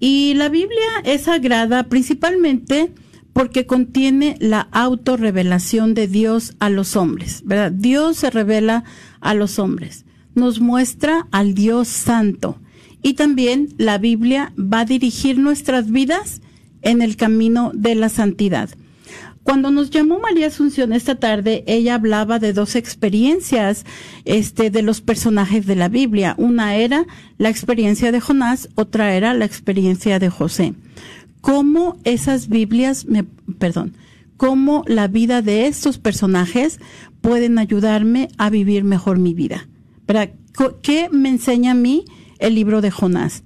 Y 0.00 0.32
la 0.34 0.48
Biblia 0.48 0.88
es 1.04 1.22
sagrada 1.22 1.84
principalmente 1.84 2.92
porque 3.34 3.66
contiene 3.66 4.36
la 4.40 4.68
autorrevelación 4.72 5.92
de 5.92 6.08
Dios 6.08 6.54
a 6.60 6.70
los 6.70 6.96
hombres, 6.96 7.42
¿verdad? 7.44 7.72
Dios 7.72 8.16
se 8.16 8.30
revela 8.30 8.84
a 9.20 9.34
los 9.34 9.58
hombres 9.58 10.03
nos 10.34 10.60
muestra 10.60 11.26
al 11.30 11.54
Dios 11.54 11.88
Santo. 11.88 12.58
Y 13.02 13.14
también 13.14 13.68
la 13.76 13.98
Biblia 13.98 14.52
va 14.58 14.80
a 14.80 14.84
dirigir 14.84 15.38
nuestras 15.38 15.90
vidas 15.90 16.40
en 16.82 17.02
el 17.02 17.16
camino 17.16 17.70
de 17.74 17.94
la 17.94 18.08
santidad. 18.08 18.70
Cuando 19.44 19.70
nos 19.70 19.90
llamó 19.90 20.18
María 20.20 20.46
Asunción 20.46 20.94
esta 20.94 21.16
tarde, 21.16 21.64
ella 21.66 21.96
hablaba 21.96 22.38
de 22.38 22.54
dos 22.54 22.76
experiencias 22.76 23.84
este, 24.24 24.70
de 24.70 24.80
los 24.80 25.02
personajes 25.02 25.66
de 25.66 25.76
la 25.76 25.90
Biblia. 25.90 26.34
Una 26.38 26.76
era 26.76 27.04
la 27.36 27.50
experiencia 27.50 28.10
de 28.10 28.20
Jonás, 28.20 28.70
otra 28.74 29.14
era 29.14 29.34
la 29.34 29.44
experiencia 29.44 30.18
de 30.18 30.30
José. 30.30 30.72
Cómo 31.42 31.98
esas 32.04 32.48
Biblias, 32.48 33.04
me, 33.04 33.24
perdón, 33.58 33.94
cómo 34.38 34.82
la 34.86 35.08
vida 35.08 35.42
de 35.42 35.66
estos 35.66 35.98
personajes 35.98 36.80
pueden 37.20 37.58
ayudarme 37.58 38.28
a 38.38 38.48
vivir 38.48 38.82
mejor 38.82 39.18
mi 39.18 39.34
vida. 39.34 39.68
¿Qué 40.82 41.08
me 41.10 41.28
enseña 41.28 41.72
a 41.72 41.74
mí 41.74 42.04
el 42.38 42.54
libro 42.54 42.80
de 42.80 42.90
Jonás? 42.90 43.42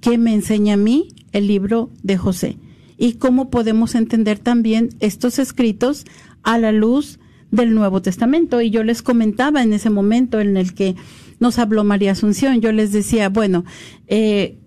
¿Qué 0.00 0.18
me 0.18 0.34
enseña 0.34 0.74
a 0.74 0.76
mí 0.76 1.08
el 1.32 1.46
libro 1.46 1.90
de 2.02 2.16
José? 2.16 2.58
Y 2.98 3.14
cómo 3.14 3.50
podemos 3.50 3.94
entender 3.94 4.38
también 4.38 4.90
estos 5.00 5.38
escritos 5.38 6.04
a 6.42 6.58
la 6.58 6.72
luz 6.72 7.18
del 7.50 7.74
Nuevo 7.74 8.02
Testamento. 8.02 8.60
Y 8.60 8.70
yo 8.70 8.84
les 8.84 9.02
comentaba 9.02 9.62
en 9.62 9.72
ese 9.72 9.90
momento 9.90 10.40
en 10.40 10.56
el 10.56 10.74
que 10.74 10.96
nos 11.40 11.58
habló 11.58 11.82
María 11.82 12.12
Asunción, 12.12 12.60
yo 12.60 12.70
les 12.70 12.92
decía, 12.92 13.28
bueno, 13.28 13.64
eh, 14.06 14.58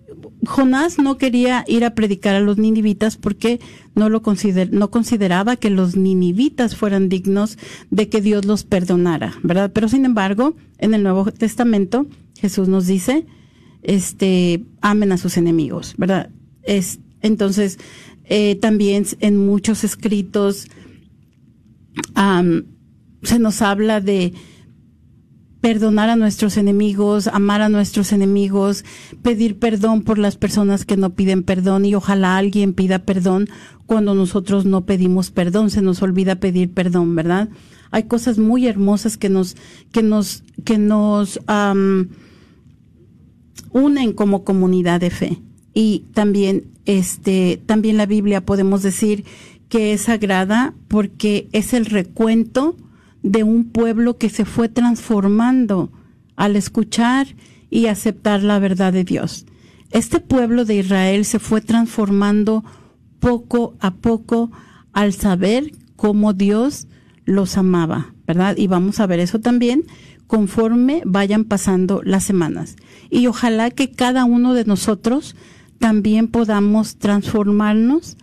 Jonás 0.44 0.98
no 0.98 1.18
quería 1.18 1.64
ir 1.66 1.84
a 1.84 1.94
predicar 1.94 2.34
a 2.34 2.40
los 2.40 2.58
ninivitas 2.58 3.16
porque 3.16 3.60
no 3.94 4.08
lo 4.08 4.22
no 4.70 4.90
consideraba 4.90 5.56
que 5.56 5.70
los 5.70 5.96
ninivitas 5.96 6.76
fueran 6.76 7.08
dignos 7.08 7.58
de 7.90 8.08
que 8.08 8.20
Dios 8.20 8.44
los 8.44 8.64
perdonara, 8.64 9.34
¿verdad? 9.42 9.72
Pero 9.72 9.88
sin 9.88 10.04
embargo, 10.04 10.54
en 10.78 10.94
el 10.94 11.02
Nuevo 11.02 11.30
Testamento 11.32 12.06
Jesús 12.38 12.68
nos 12.68 12.86
dice, 12.86 13.26
este, 13.82 14.64
amen 14.80 15.12
a 15.12 15.18
sus 15.18 15.36
enemigos, 15.36 15.94
¿verdad? 15.96 16.30
Es, 16.62 17.00
entonces, 17.22 17.78
eh, 18.24 18.56
también 18.56 19.06
en 19.20 19.36
muchos 19.36 19.84
escritos 19.84 20.68
se 23.22 23.38
nos 23.38 23.62
habla 23.62 24.00
de 24.00 24.34
perdonar 25.60 26.10
a 26.10 26.16
nuestros 26.16 26.56
enemigos, 26.56 27.26
amar 27.28 27.62
a 27.62 27.68
nuestros 27.68 28.12
enemigos, 28.12 28.84
pedir 29.22 29.58
perdón 29.58 30.02
por 30.02 30.18
las 30.18 30.36
personas 30.36 30.84
que 30.84 30.96
no 30.96 31.10
piden 31.10 31.42
perdón 31.42 31.84
y 31.84 31.94
ojalá 31.94 32.36
alguien 32.36 32.72
pida 32.72 33.00
perdón 33.00 33.48
cuando 33.86 34.14
nosotros 34.14 34.64
no 34.64 34.84
pedimos 34.84 35.30
perdón, 35.30 35.70
se 35.70 35.82
nos 35.82 36.02
olvida 36.02 36.36
pedir 36.36 36.72
perdón, 36.72 37.14
¿verdad? 37.14 37.48
Hay 37.90 38.04
cosas 38.04 38.38
muy 38.38 38.66
hermosas 38.66 39.16
que 39.16 39.28
nos 39.28 39.56
que 39.92 40.02
nos 40.02 40.42
que 40.64 40.78
nos 40.78 41.40
unen 43.72 44.12
como 44.12 44.44
comunidad 44.44 45.00
de 45.00 45.10
fe 45.10 45.38
y 45.72 46.04
también 46.12 46.64
este 46.84 47.60
también 47.64 47.96
la 47.96 48.06
Biblia 48.06 48.44
podemos 48.44 48.82
decir 48.82 49.24
que 49.68 49.92
es 49.92 50.02
sagrada 50.02 50.74
porque 50.88 51.48
es 51.52 51.72
el 51.72 51.86
recuento 51.86 52.76
de 53.26 53.42
un 53.42 53.64
pueblo 53.64 54.18
que 54.18 54.30
se 54.30 54.44
fue 54.44 54.68
transformando 54.68 55.90
al 56.36 56.54
escuchar 56.54 57.26
y 57.70 57.86
aceptar 57.86 58.44
la 58.44 58.60
verdad 58.60 58.92
de 58.92 59.02
Dios. 59.02 59.46
Este 59.90 60.20
pueblo 60.20 60.64
de 60.64 60.76
Israel 60.76 61.24
se 61.24 61.40
fue 61.40 61.60
transformando 61.60 62.64
poco 63.18 63.74
a 63.80 63.94
poco 63.94 64.52
al 64.92 65.12
saber 65.12 65.72
cómo 65.96 66.34
Dios 66.34 66.86
los 67.24 67.56
amaba, 67.56 68.14
¿verdad? 68.28 68.56
Y 68.56 68.68
vamos 68.68 69.00
a 69.00 69.06
ver 69.06 69.18
eso 69.18 69.40
también 69.40 69.82
conforme 70.28 71.02
vayan 71.04 71.44
pasando 71.44 72.02
las 72.04 72.22
semanas. 72.22 72.76
Y 73.10 73.26
ojalá 73.26 73.70
que 73.70 73.90
cada 73.90 74.24
uno 74.24 74.54
de 74.54 74.64
nosotros 74.64 75.34
también 75.80 76.28
podamos 76.28 76.96
transformarnos 76.96 78.16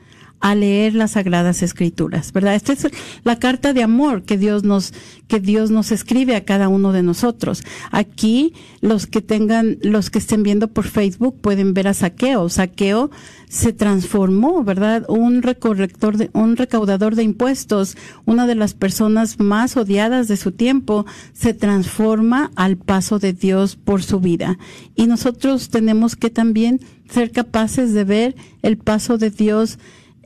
a 0.43 0.55
leer 0.55 0.93
las 0.93 1.11
sagradas 1.11 1.63
escrituras, 1.63 2.33
¿verdad? 2.33 2.55
Esta 2.55 2.73
es 2.73 2.89
la 3.23 3.39
carta 3.39 3.71
de 3.71 3.81
amor 3.81 4.23
que 4.23 4.37
Dios 4.37 4.65
nos 4.65 4.93
que 5.29 5.39
Dios 5.39 5.71
nos 5.71 5.93
escribe 5.93 6.35
a 6.35 6.43
cada 6.43 6.67
uno 6.67 6.91
de 6.91 7.01
nosotros. 7.01 7.63
Aquí 7.91 8.53
los 8.81 9.07
que 9.07 9.21
tengan 9.21 9.77
los 9.83 10.09
que 10.09 10.19
estén 10.19 10.43
viendo 10.43 10.67
por 10.67 10.83
Facebook 10.83 11.39
pueden 11.39 11.73
ver 11.73 11.87
a 11.87 11.93
Saqueo. 11.93 12.49
Saqueo 12.49 13.09
se 13.47 13.71
transformó, 13.71 14.65
¿verdad? 14.65 15.05
Un 15.07 15.43
recorrector 15.43 16.17
de 16.17 16.29
un 16.33 16.57
recaudador 16.57 17.15
de 17.15 17.23
impuestos, 17.23 17.95
una 18.25 18.45
de 18.45 18.55
las 18.55 18.73
personas 18.73 19.39
más 19.39 19.77
odiadas 19.77 20.27
de 20.27 20.35
su 20.35 20.51
tiempo, 20.51 21.05
se 21.31 21.53
transforma 21.53 22.51
al 22.57 22.75
paso 22.75 23.17
de 23.17 23.31
Dios 23.31 23.77
por 23.77 24.03
su 24.03 24.19
vida. 24.19 24.59
Y 24.93 25.07
nosotros 25.07 25.69
tenemos 25.69 26.17
que 26.17 26.29
también 26.29 26.81
ser 27.09 27.31
capaces 27.31 27.93
de 27.93 28.03
ver 28.03 28.35
el 28.61 28.77
paso 28.77 29.17
de 29.17 29.29
Dios 29.29 29.79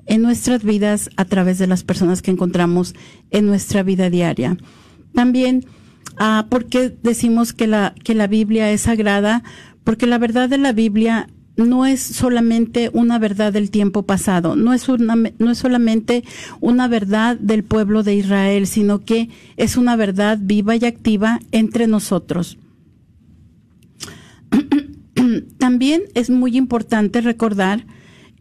en 0.07 0.21
nuestras 0.21 0.63
vidas 0.63 1.09
a 1.17 1.25
través 1.25 1.59
de 1.59 1.67
las 1.67 1.83
personas 1.83 2.21
que 2.21 2.31
encontramos 2.31 2.95
en 3.29 3.45
nuestra 3.45 3.83
vida 3.83 4.09
diaria. 4.09 4.57
También, 5.13 5.65
ah, 6.17 6.47
¿por 6.49 6.65
qué 6.65 6.95
decimos 7.03 7.53
que 7.53 7.67
la, 7.67 7.93
que 8.03 8.15
la 8.15 8.27
Biblia 8.27 8.71
es 8.71 8.81
sagrada? 8.81 9.43
Porque 9.83 10.07
la 10.07 10.17
verdad 10.17 10.49
de 10.49 10.57
la 10.57 10.73
Biblia 10.73 11.27
no 11.57 11.85
es 11.85 12.01
solamente 12.01 12.89
una 12.93 13.19
verdad 13.19 13.51
del 13.51 13.71
tiempo 13.71 14.03
pasado, 14.03 14.55
no 14.55 14.73
es 14.73 14.87
una, 14.89 15.15
no 15.15 15.51
es 15.51 15.57
solamente 15.57 16.23
una 16.61 16.87
verdad 16.87 17.37
del 17.37 17.63
pueblo 17.63 18.03
de 18.03 18.15
Israel, 18.15 18.67
sino 18.67 19.03
que 19.03 19.29
es 19.57 19.75
una 19.75 19.95
verdad 19.95 20.37
viva 20.39 20.75
y 20.75 20.85
activa 20.85 21.39
entre 21.51 21.87
nosotros. 21.87 22.59
También 25.57 26.03
es 26.13 26.29
muy 26.29 26.55
importante 26.55 27.21
recordar 27.21 27.85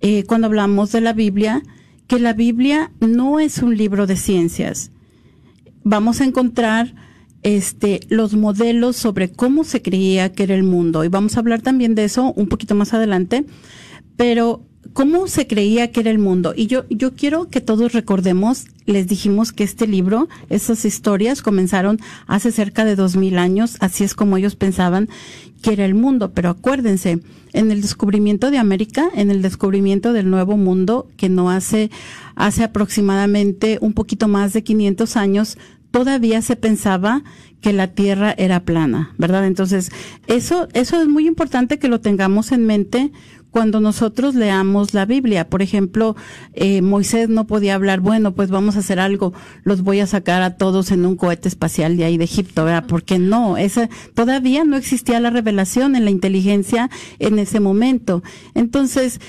eh, 0.01 0.25
cuando 0.25 0.47
hablamos 0.47 0.93
de 0.93 1.01
la 1.01 1.13
Biblia, 1.13 1.63
que 2.07 2.19
la 2.19 2.33
Biblia 2.33 2.93
no 3.01 3.41
es 3.41 3.59
un 3.59 3.77
libro 3.77 4.07
de 4.07 4.17
ciencias. 4.17 4.91
Vamos 5.83 6.21
a 6.21 6.25
encontrar 6.25 6.95
este, 7.43 8.01
los 8.09 8.35
modelos 8.35 8.97
sobre 8.97 9.31
cómo 9.31 9.65
se 9.65 9.83
creía 9.83 10.33
que 10.33 10.45
era 10.45 10.55
el 10.55 10.63
mundo. 10.63 11.05
Y 11.05 11.09
vamos 11.09 11.37
a 11.37 11.41
hablar 11.41 11.63
también 11.63 11.95
de 11.95 12.05
eso 12.05 12.33
un 12.35 12.49
poquito 12.49 12.75
más 12.75 12.93
adelante. 12.95 13.45
Pero 14.17 14.67
cómo 14.93 15.27
se 15.29 15.47
creía 15.47 15.93
que 15.93 16.01
era 16.01 16.11
el 16.11 16.19
mundo. 16.19 16.55
Y 16.57 16.67
yo, 16.67 16.85
yo 16.89 17.15
quiero 17.15 17.49
que 17.49 17.61
todos 17.61 17.93
recordemos, 17.93 18.67
les 18.87 19.07
dijimos 19.07 19.53
que 19.53 19.65
este 19.65 19.87
libro, 19.87 20.29
esas 20.49 20.85
historias 20.85 21.43
comenzaron 21.43 22.01
hace 22.27 22.53
cerca 22.53 22.85
de 22.85 22.97
dos 22.97 23.17
mil 23.17 23.39
años, 23.39 23.77
así 23.81 24.05
es 24.05 24.15
como 24.15 24.37
ellos 24.37 24.57
pensaban 24.57 25.09
que 25.63 25.73
era 25.73 25.85
el 25.85 25.95
mundo. 25.95 26.31
Pero 26.33 26.51
acuérdense, 26.51 27.21
en 27.53 27.71
el 27.71 27.83
descubrimiento 27.83 28.51
de 28.51 28.59
América, 28.59 29.09
en 29.15 29.31
el 29.31 29.43
descubrimiento 29.43 30.13
del 30.13 30.31
Nuevo 30.31 30.57
Mundo, 30.57 31.09
que 31.17 31.29
no 31.29 31.51
hace, 31.51 31.91
hace 32.35 32.65
aproximadamente 32.65 33.79
un 33.81 33.93
poquito 33.93 34.29
más 34.29 34.53
de 34.53 34.63
500 34.63 35.17
años, 35.17 35.59
todavía 35.91 36.43
se 36.43 36.57
pensaba 36.57 37.23
que 37.61 37.73
la 37.73 37.89
tierra 37.89 38.35
era 38.37 38.61
plana, 38.61 39.15
¿verdad? 39.19 39.47
Entonces, 39.47 39.91
eso, 40.27 40.69
eso 40.73 41.01
es 41.01 41.09
muy 41.09 41.27
importante 41.27 41.79
que 41.79 41.89
lo 41.89 42.01
tengamos 42.01 42.53
en 42.53 42.67
mente 42.67 43.13
cuando 43.57 43.81
nosotros 43.81 44.35
leamos 44.35 44.93
la 44.93 45.07
Biblia. 45.07 45.49
Por 45.49 45.63
ejemplo, 45.63 46.15
eh, 46.53 46.83
Moisés 46.83 47.31
no 47.31 47.47
podía 47.47 47.75
hablar, 47.75 48.01
bueno, 48.01 48.35
pues 48.35 48.51
vamos 48.51 48.77
a 48.77 48.81
hacer 48.81 49.01
algo, 49.01 49.33
los 49.65 49.81
voy 49.81 50.01
a 50.01 50.07
sacar 50.07 50.43
a 50.43 50.59
todos 50.59 50.91
en 50.93 51.07
un 51.07 51.17
cohete 51.17 51.49
espacial 51.49 51.97
de 51.97 52.05
ahí 52.05 52.19
de 52.19 52.25
Egipto, 52.25 52.67
¿verdad? 52.67 52.85
Porque 52.87 53.19
no, 53.19 53.57
esa, 53.57 53.89
todavía 54.15 54.65
no 54.65 54.77
existía 54.77 55.21
la 55.21 55.31
revelación 55.31 55.97
en 55.97 56.05
la 56.05 56.11
inteligencia 56.11 56.91
en 57.19 57.39
ese 57.39 57.59
momento. 57.61 58.23
Entonces, 58.55 59.21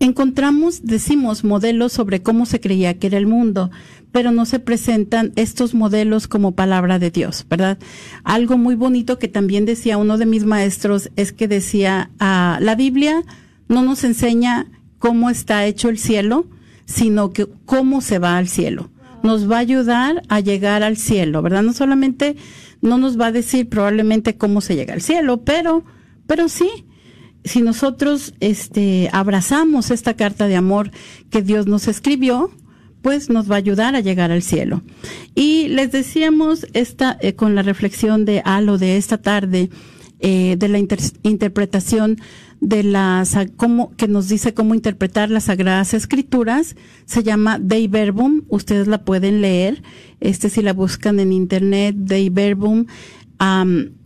encontramos, 0.00 0.82
decimos, 0.84 1.44
modelos 1.44 1.92
sobre 1.92 2.22
cómo 2.22 2.46
se 2.46 2.60
creía 2.60 2.98
que 2.98 3.06
era 3.06 3.18
el 3.18 3.26
mundo, 3.26 3.70
pero 4.12 4.30
no 4.30 4.46
se 4.46 4.58
presentan 4.58 5.32
estos 5.36 5.74
modelos 5.74 6.28
como 6.28 6.52
palabra 6.52 6.98
de 6.98 7.10
Dios, 7.10 7.46
¿verdad? 7.48 7.78
Algo 8.22 8.58
muy 8.58 8.74
bonito 8.74 9.18
que 9.18 9.28
también 9.28 9.64
decía 9.64 9.98
uno 9.98 10.18
de 10.18 10.26
mis 10.26 10.44
maestros 10.44 11.10
es 11.16 11.32
que 11.32 11.48
decía, 11.48 12.10
ah, 12.20 12.58
la 12.60 12.74
Biblia 12.76 13.24
no 13.68 13.82
nos 13.82 14.04
enseña 14.04 14.66
cómo 14.98 15.30
está 15.30 15.66
hecho 15.66 15.88
el 15.88 15.98
cielo, 15.98 16.46
sino 16.86 17.32
que 17.32 17.46
cómo 17.64 18.00
se 18.00 18.18
va 18.18 18.36
al 18.36 18.48
cielo. 18.48 18.90
Nos 19.22 19.50
va 19.50 19.56
a 19.56 19.60
ayudar 19.60 20.22
a 20.28 20.40
llegar 20.40 20.82
al 20.82 20.96
cielo, 20.96 21.40
¿verdad? 21.40 21.62
No 21.62 21.72
solamente 21.72 22.36
no 22.82 22.98
nos 22.98 23.18
va 23.18 23.26
a 23.26 23.32
decir 23.32 23.68
probablemente 23.68 24.36
cómo 24.36 24.60
se 24.60 24.76
llega 24.76 24.94
al 24.94 25.00
cielo, 25.00 25.42
pero, 25.42 25.84
pero 26.26 26.48
sí, 26.48 26.84
si 27.44 27.60
nosotros 27.60 28.34
este 28.40 29.10
abrazamos 29.12 29.90
esta 29.90 30.14
carta 30.14 30.48
de 30.48 30.56
amor 30.56 30.90
que 31.30 31.42
Dios 31.42 31.66
nos 31.66 31.88
escribió, 31.88 32.50
pues 33.02 33.28
nos 33.28 33.50
va 33.50 33.56
a 33.56 33.58
ayudar 33.58 33.94
a 33.94 34.00
llegar 34.00 34.30
al 34.30 34.42
cielo. 34.42 34.82
Y 35.34 35.68
les 35.68 35.92
decíamos 35.92 36.66
esta 36.72 37.18
eh, 37.20 37.34
con 37.34 37.54
la 37.54 37.62
reflexión 37.62 38.24
de 38.24 38.40
Alo 38.44 38.78
de 38.78 38.96
esta 38.96 39.18
tarde 39.18 39.68
eh, 40.20 40.56
de 40.58 40.68
la 40.68 40.78
interpretación 40.78 42.16
de 42.60 42.82
las 42.82 43.36
cómo 43.56 43.94
que 43.96 44.08
nos 44.08 44.28
dice 44.28 44.54
cómo 44.54 44.74
interpretar 44.74 45.28
las 45.28 45.44
sagradas 45.44 45.92
escrituras 45.92 46.76
se 47.04 47.22
llama 47.22 47.58
Dei 47.58 47.88
Verbum 47.88 48.42
ustedes 48.48 48.86
la 48.86 49.04
pueden 49.04 49.42
leer 49.42 49.82
este 50.20 50.48
si 50.48 50.62
la 50.62 50.72
buscan 50.72 51.20
en 51.20 51.30
internet 51.32 51.96
Dei 51.98 52.30
Verbum 52.30 52.86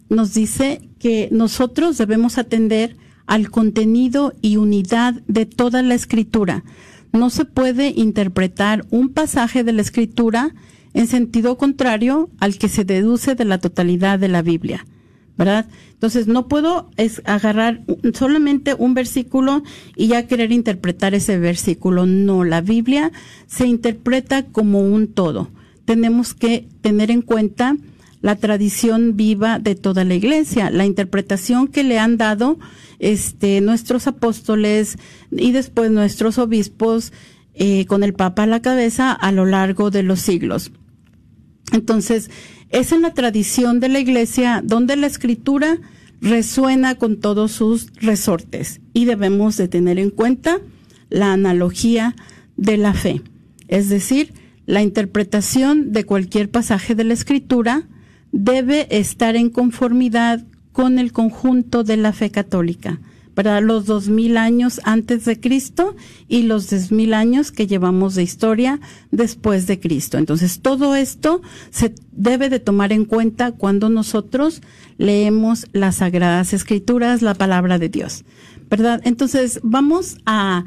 nos 0.09 0.34
dice 0.34 0.89
que 0.99 1.28
nosotros 1.30 1.99
debemos 1.99 2.39
atender 2.39 2.97
al 3.29 3.51
contenido 3.51 4.33
y 4.43 4.57
unidad 4.57 5.14
de 5.29 5.47
toda 5.47 5.83
la 5.83 5.95
escritura 5.95 6.64
no 7.12 7.31
se 7.31 7.45
puede 7.45 7.93
interpretar 7.97 8.87
un 8.91 9.11
pasaje 9.11 9.64
de 9.64 9.72
la 9.72 9.83
escritura 9.83 10.55
en 10.95 11.07
sentido 11.07 11.57
contrario 11.57 12.31
al 12.39 12.59
que 12.59 12.68
se 12.68 12.85
deduce 12.85 13.35
de 13.35 13.45
la 13.45 13.59
totalidad 13.59 14.18
de 14.18 14.29
la 14.29 14.43
Biblia. 14.43 14.87
¿verdad? 15.37 15.66
Entonces 15.93 16.26
no 16.26 16.49
puedo 16.49 16.91
agarrar 17.24 17.85
solamente 18.12 18.74
un 18.74 18.95
versículo 18.95 19.62
y 19.95 20.09
ya 20.09 20.26
querer 20.26 20.51
interpretar 20.51 21.14
ese 21.14 21.39
versículo. 21.39 22.07
No, 22.07 22.43
la 22.43 22.61
Biblia 22.61 23.12
se 23.47 23.68
interpreta 23.68 24.47
como 24.47 24.81
un 24.81 25.07
todo. 25.07 25.49
Tenemos 25.85 26.35
que 26.35 26.68
tener 26.81 27.12
en 27.12 27.22
cuenta 27.22 27.76
la 28.21 28.37
tradición 28.37 29.16
viva 29.16 29.59
de 29.59 29.75
toda 29.75 30.05
la 30.05 30.14
iglesia, 30.14 30.71
la 30.71 30.87
interpretación 30.87 31.69
que 31.69 31.85
le 31.85 31.99
han 31.99 32.16
dado 32.16 32.59
este, 32.99 33.61
nuestros 33.61 34.07
apóstoles 34.07 34.99
y 35.31 35.53
después 35.53 35.91
nuestros 35.91 36.39
obispos 36.39 37.12
eh, 37.55 37.87
con 37.87 38.03
el 38.03 38.14
Papa 38.14 38.45
a 38.45 38.47
la 38.47 38.62
cabeza 38.62 39.12
a 39.12 39.33
lo 39.33 39.45
largo 39.45 39.91
de 39.91 40.03
los 40.03 40.21
siglos. 40.21 40.73
Entonces, 41.73 42.31
es 42.71 42.93
en 42.93 43.03
la 43.03 43.14
tradición 43.14 43.81
de 43.81 43.89
la 43.89 44.01
Iglesia 44.01 44.62
donde 44.64 44.97
la 44.97 45.07
escritura 45.07 45.79
resuena 46.21 46.97
con 46.97 47.21
todos 47.21 47.53
sus 47.53 47.93
resortes 47.95 48.81
y 48.93 49.05
debemos 49.05 49.57
de 49.57 49.69
tener 49.69 49.99
en 49.99 50.11
cuenta 50.11 50.59
la 51.11 51.33
analogía 51.33 52.16
de 52.57 52.77
la 52.77 52.93
fe, 52.93 53.23
es 53.69 53.89
decir, 53.89 54.35
la 54.66 54.83
interpretación 54.83 55.93
de 55.93 56.05
cualquier 56.05 56.51
pasaje 56.51 56.95
de 56.95 57.05
la 57.05 57.14
escritura 57.14 57.85
debe 58.33 58.87
estar 58.91 59.37
en 59.37 59.51
conformidad 59.51 60.45
con 60.72 60.99
el 60.99 61.12
conjunto 61.12 61.83
de 61.85 61.97
la 61.97 62.12
fe 62.12 62.31
católica, 62.31 63.01
para 63.35 63.61
los 63.61 63.87
dos 63.87 64.09
mil 64.09 64.37
años 64.37 64.81
antes 64.83 65.24
de 65.24 65.39
Cristo 65.39 65.95
y 66.26 66.43
los 66.43 66.70
dos 66.70 66.91
mil 66.91 67.14
años 67.14 67.53
que 67.53 67.68
llevamos 67.68 68.16
de 68.16 68.24
historia 68.24 68.81
después 69.12 69.68
de 69.68 69.79
Cristo. 69.79 70.18
Entonces, 70.18 70.61
todo 70.61 70.97
esto 70.97 71.41
se 71.70 71.95
debe 72.11 72.49
de 72.49 72.59
tomar 72.59 72.93
en 72.93 73.05
cuenta 73.05 73.53
cuando 73.53 73.91
nosotros 73.91 74.61
leemos 74.97 75.66
las 75.72 75.97
Sagradas 75.97 76.53
Escrituras, 76.53 77.22
la 77.22 77.35
palabra 77.35 77.79
de 77.79 77.89
Dios, 77.89 78.24
¿verdad? 78.68 79.01
Entonces, 79.05 79.61
vamos 79.62 80.18
a, 80.26 80.64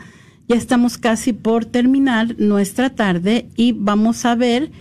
ya 0.47 0.55
estamos 0.55 0.97
casi 0.97 1.33
por 1.33 1.65
terminar 1.65 2.35
nuestra 2.37 2.91
tarde 2.91 3.49
y 3.57 3.73
vamos 3.73 4.23
a 4.23 4.35
ver 4.35 4.71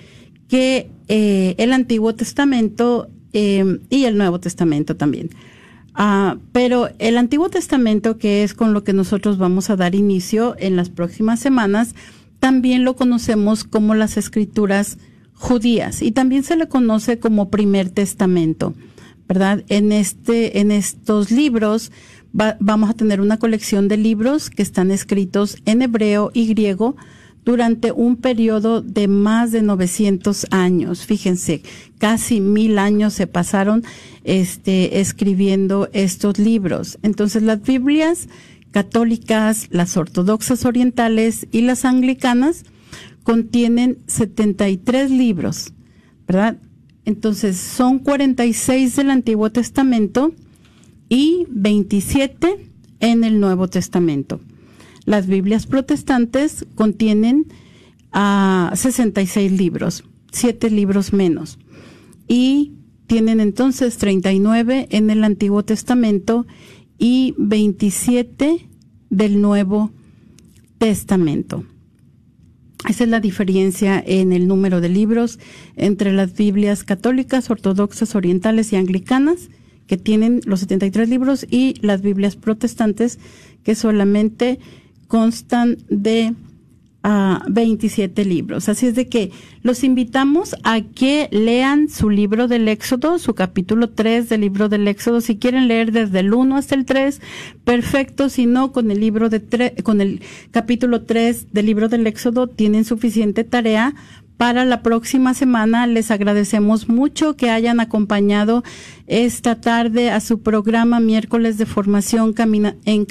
que 0.50 0.90
eh, 1.06 1.54
el 1.58 1.72
Antiguo 1.72 2.14
Testamento 2.14 3.08
eh, 3.32 3.78
y 3.88 4.04
el 4.04 4.18
Nuevo 4.18 4.40
Testamento 4.40 4.96
también. 4.96 5.30
Ah, 5.94 6.38
pero 6.52 6.88
el 6.98 7.16
Antiguo 7.18 7.48
Testamento, 7.48 8.18
que 8.18 8.42
es 8.42 8.52
con 8.52 8.72
lo 8.72 8.82
que 8.82 8.92
nosotros 8.92 9.38
vamos 9.38 9.70
a 9.70 9.76
dar 9.76 9.94
inicio 9.94 10.56
en 10.58 10.74
las 10.74 10.90
próximas 10.90 11.38
semanas, 11.38 11.94
también 12.40 12.84
lo 12.84 12.96
conocemos 12.96 13.62
como 13.62 13.94
las 13.94 14.16
escrituras 14.16 14.98
judías 15.34 16.02
y 16.02 16.10
también 16.10 16.42
se 16.42 16.56
le 16.56 16.68
conoce 16.68 17.20
como 17.20 17.48
primer 17.48 17.90
testamento, 17.90 18.74
¿verdad? 19.28 19.64
En 19.68 19.92
este, 19.92 20.58
en 20.58 20.72
estos 20.72 21.30
libros 21.30 21.92
vamos 22.32 22.90
a 22.90 22.94
tener 22.94 23.20
una 23.20 23.38
colección 23.38 23.86
de 23.86 23.96
libros 23.96 24.50
que 24.50 24.62
están 24.62 24.90
escritos 24.90 25.58
en 25.64 25.82
hebreo 25.82 26.30
y 26.34 26.46
griego, 26.46 26.96
durante 27.44 27.92
un 27.92 28.16
periodo 28.16 28.82
de 28.82 29.08
más 29.08 29.52
de 29.52 29.62
900 29.62 30.46
años. 30.50 31.06
Fíjense, 31.06 31.62
casi 31.98 32.40
mil 32.40 32.78
años 32.78 33.14
se 33.14 33.26
pasaron 33.26 33.84
este, 34.24 35.00
escribiendo 35.00 35.88
estos 35.92 36.38
libros. 36.38 36.98
Entonces, 37.02 37.42
las 37.42 37.62
Biblias 37.62 38.28
católicas, 38.70 39.68
las 39.70 39.96
ortodoxas 39.96 40.64
orientales 40.64 41.48
y 41.50 41.62
las 41.62 41.84
anglicanas 41.84 42.64
contienen 43.22 43.98
73 44.06 45.10
libros, 45.10 45.72
¿verdad? 46.26 46.58
Entonces, 47.04 47.56
son 47.56 47.98
46 47.98 48.96
del 48.96 49.10
Antiguo 49.10 49.50
Testamento 49.50 50.32
y 51.08 51.46
27 51.48 52.70
en 53.00 53.24
el 53.24 53.40
Nuevo 53.40 53.68
Testamento. 53.68 54.40
Las 55.04 55.26
Biblias 55.26 55.66
protestantes 55.66 56.66
contienen 56.74 57.46
a 58.12 58.72
66 58.74 59.52
libros, 59.52 60.04
7 60.32 60.70
libros 60.70 61.12
menos. 61.12 61.58
Y 62.28 62.74
tienen 63.06 63.40
entonces 63.40 63.96
39 63.98 64.88
en 64.90 65.10
el 65.10 65.24
Antiguo 65.24 65.64
Testamento 65.64 66.46
y 66.98 67.34
27 67.38 68.68
del 69.10 69.40
Nuevo 69.40 69.90
Testamento. 70.78 71.64
Esa 72.88 73.04
es 73.04 73.10
la 73.10 73.20
diferencia 73.20 74.02
en 74.04 74.32
el 74.32 74.48
número 74.48 74.80
de 74.80 74.88
libros 74.88 75.38
entre 75.76 76.12
las 76.12 76.34
Biblias 76.34 76.82
católicas, 76.82 77.50
ortodoxas, 77.50 78.14
orientales 78.14 78.72
y 78.72 78.76
anglicanas, 78.76 79.50
que 79.86 79.98
tienen 79.98 80.40
los 80.44 80.60
73 80.60 81.08
libros, 81.08 81.46
y 81.50 81.74
las 81.82 82.00
Biblias 82.00 82.36
protestantes, 82.36 83.18
que 83.64 83.74
solamente 83.74 84.60
constan 85.10 85.76
de 85.88 86.34
27 87.02 88.22
ah, 88.22 88.24
libros. 88.24 88.68
Así 88.68 88.86
es 88.86 88.94
de 88.94 89.08
que 89.08 89.32
los 89.62 89.82
invitamos 89.84 90.54
a 90.62 90.82
que 90.82 91.28
lean 91.32 91.88
su 91.88 92.10
libro 92.10 92.46
del 92.46 92.68
Éxodo, 92.68 93.18
su 93.18 93.34
capítulo 93.34 93.90
3 93.90 94.28
del 94.28 94.42
libro 94.42 94.68
del 94.68 94.86
Éxodo. 94.86 95.20
Si 95.20 95.36
quieren 95.36 95.66
leer 95.66 95.92
desde 95.92 96.20
el 96.20 96.32
1 96.32 96.56
hasta 96.56 96.74
el 96.74 96.84
3, 96.84 97.20
perfecto. 97.64 98.28
Si 98.28 98.46
no, 98.46 98.72
con 98.72 98.90
el 98.90 99.00
libro 99.00 99.30
de 99.30 99.82
con 99.82 100.00
el 100.00 100.20
capítulo 100.52 101.02
3 101.02 101.52
del 101.52 101.66
libro 101.66 101.88
del 101.88 102.06
Éxodo 102.06 102.46
tienen 102.46 102.84
suficiente 102.84 103.44
tarea 103.44 103.94
para 104.40 104.64
la 104.64 104.82
próxima 104.82 105.34
semana. 105.34 105.86
Les 105.86 106.10
agradecemos 106.10 106.88
mucho 106.88 107.36
que 107.36 107.50
hayan 107.50 107.78
acompañado 107.78 108.64
esta 109.06 109.60
tarde 109.60 110.10
a 110.10 110.20
su 110.20 110.40
programa 110.40 110.98
miércoles 110.98 111.58
de 111.58 111.66
formación 111.66 112.34
en, 112.86 113.06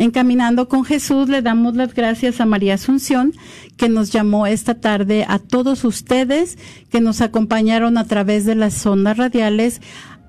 Encaminando 0.00 0.66
con 0.66 0.86
Jesús, 0.86 1.28
le 1.28 1.42
damos 1.42 1.76
las 1.76 1.92
gracias 1.92 2.40
a 2.40 2.46
María 2.46 2.72
Asunción, 2.72 3.34
que 3.76 3.90
nos 3.90 4.10
llamó 4.10 4.46
esta 4.46 4.80
tarde, 4.80 5.26
a 5.28 5.38
todos 5.38 5.84
ustedes 5.84 6.56
que 6.88 7.02
nos 7.02 7.20
acompañaron 7.20 7.98
a 7.98 8.06
través 8.06 8.46
de 8.46 8.54
las 8.54 8.86
ondas 8.86 9.18
radiales, 9.18 9.82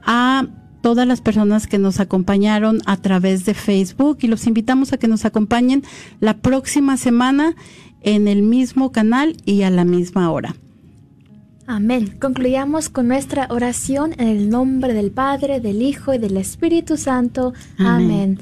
a 0.05 0.47
todas 0.81 1.07
las 1.07 1.21
personas 1.21 1.67
que 1.67 1.77
nos 1.77 2.01
acompañaron 2.01 2.81
a 2.85 2.97
través 2.97 3.45
de 3.45 3.53
Facebook 3.53 4.17
y 4.19 4.27
los 4.27 4.45
invitamos 4.45 4.91
a 4.91 4.97
que 4.97 5.07
nos 5.07 5.23
acompañen 5.23 5.83
la 6.19 6.39
próxima 6.39 6.97
semana 6.97 7.55
en 8.01 8.27
el 8.27 8.41
mismo 8.41 8.91
canal 8.91 9.37
y 9.45 9.61
a 9.61 9.69
la 9.69 9.85
misma 9.85 10.31
hora. 10.31 10.53
Amén. 11.65 12.17
Concluyamos 12.19 12.89
con 12.89 13.07
nuestra 13.07 13.47
oración 13.49 14.15
en 14.17 14.27
el 14.27 14.49
nombre 14.49 14.93
del 14.93 15.11
Padre, 15.11 15.61
del 15.61 15.81
Hijo 15.81 16.13
y 16.13 16.17
del 16.17 16.35
Espíritu 16.35 16.97
Santo. 16.97 17.53
Amén. 17.77 18.37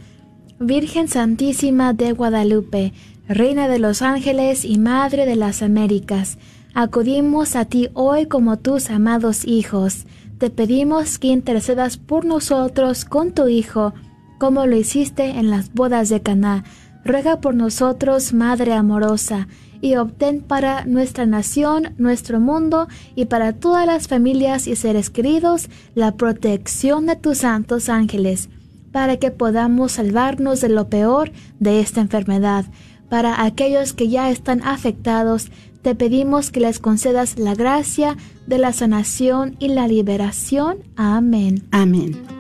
Virgen 0.59 1.07
Santísima 1.07 1.93
de 1.93 2.11
Guadalupe, 2.11 2.91
Reina 3.29 3.69
de 3.69 3.79
los 3.79 4.01
ángeles 4.01 4.65
y 4.65 4.77
Madre 4.77 5.25
de 5.25 5.37
las 5.37 5.61
Américas, 5.61 6.37
acudimos 6.73 7.55
a 7.55 7.63
ti 7.63 7.87
hoy 7.93 8.25
como 8.25 8.59
tus 8.59 8.89
amados 8.89 9.45
hijos. 9.45 10.05
Te 10.37 10.49
pedimos 10.49 11.17
que 11.17 11.27
intercedas 11.27 11.95
por 11.95 12.25
nosotros 12.25 13.05
con 13.05 13.31
tu 13.31 13.47
Hijo, 13.47 13.93
como 14.37 14.65
lo 14.65 14.75
hiciste 14.75 15.29
en 15.29 15.49
las 15.49 15.73
bodas 15.73 16.09
de 16.09 16.21
Caná 16.21 16.65
ruega 17.05 17.39
por 17.39 17.55
nosotros, 17.55 18.33
Madre 18.33 18.73
amorosa, 18.73 19.47
y 19.81 19.95
obtén 19.95 20.41
para 20.41 20.83
nuestra 20.85 21.25
nación, 21.25 21.93
nuestro 21.97 22.41
mundo 22.41 22.89
y 23.15 23.25
para 23.25 23.53
todas 23.53 23.85
las 23.85 24.09
familias 24.09 24.67
y 24.67 24.75
seres 24.75 25.09
queridos 25.09 25.69
la 25.95 26.15
protección 26.15 27.05
de 27.05 27.15
tus 27.15 27.39
santos 27.39 27.87
ángeles, 27.87 28.49
para 28.91 29.17
que 29.17 29.31
podamos 29.31 29.93
salvarnos 29.93 30.61
de 30.61 30.69
lo 30.69 30.89
peor 30.89 31.31
de 31.59 31.79
esta 31.79 32.01
enfermedad. 32.01 32.65
Para 33.09 33.43
aquellos 33.43 33.93
que 33.93 34.07
ya 34.07 34.29
están 34.29 34.61
afectados, 34.63 35.51
te 35.81 35.95
pedimos 35.95 36.51
que 36.51 36.59
les 36.59 36.79
concedas 36.79 37.39
la 37.39 37.55
gracia 37.55 38.17
de 38.45 38.57
la 38.57 38.73
sanación 38.73 39.55
y 39.59 39.69
la 39.69 39.87
liberación. 39.87 40.79
Amén. 40.95 41.67
Amén. 41.71 42.39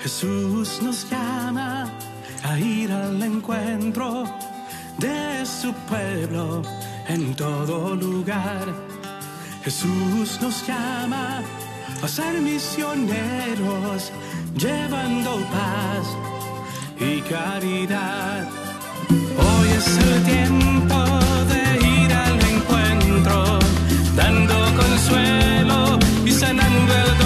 Jesús 0.00 0.80
nos 0.82 1.10
llama 1.10 1.90
a 2.44 2.58
ir 2.60 2.92
al 2.92 3.20
encuentro 3.20 4.24
de 4.98 5.44
su 5.44 5.72
pueblo 5.88 6.62
en 7.08 7.34
todo 7.34 7.94
lugar. 7.94 8.66
Jesús 9.64 10.38
nos 10.40 10.66
llama 10.66 11.42
a 12.02 12.08
ser 12.08 12.40
misioneros, 12.40 14.12
llevando 14.56 15.36
paz 15.52 16.06
y 16.98 17.20
caridad. 17.22 18.46
Hoy 19.10 19.68
es 19.76 19.98
el 19.98 20.22
tiempo 20.24 21.04
de 21.52 21.62
ir 21.86 22.12
al 22.12 22.40
encuentro, 22.54 23.58
dando 24.14 24.54
consuelo 24.76 25.98
y 26.24 26.30
sanando 26.30 26.92
el 26.94 27.25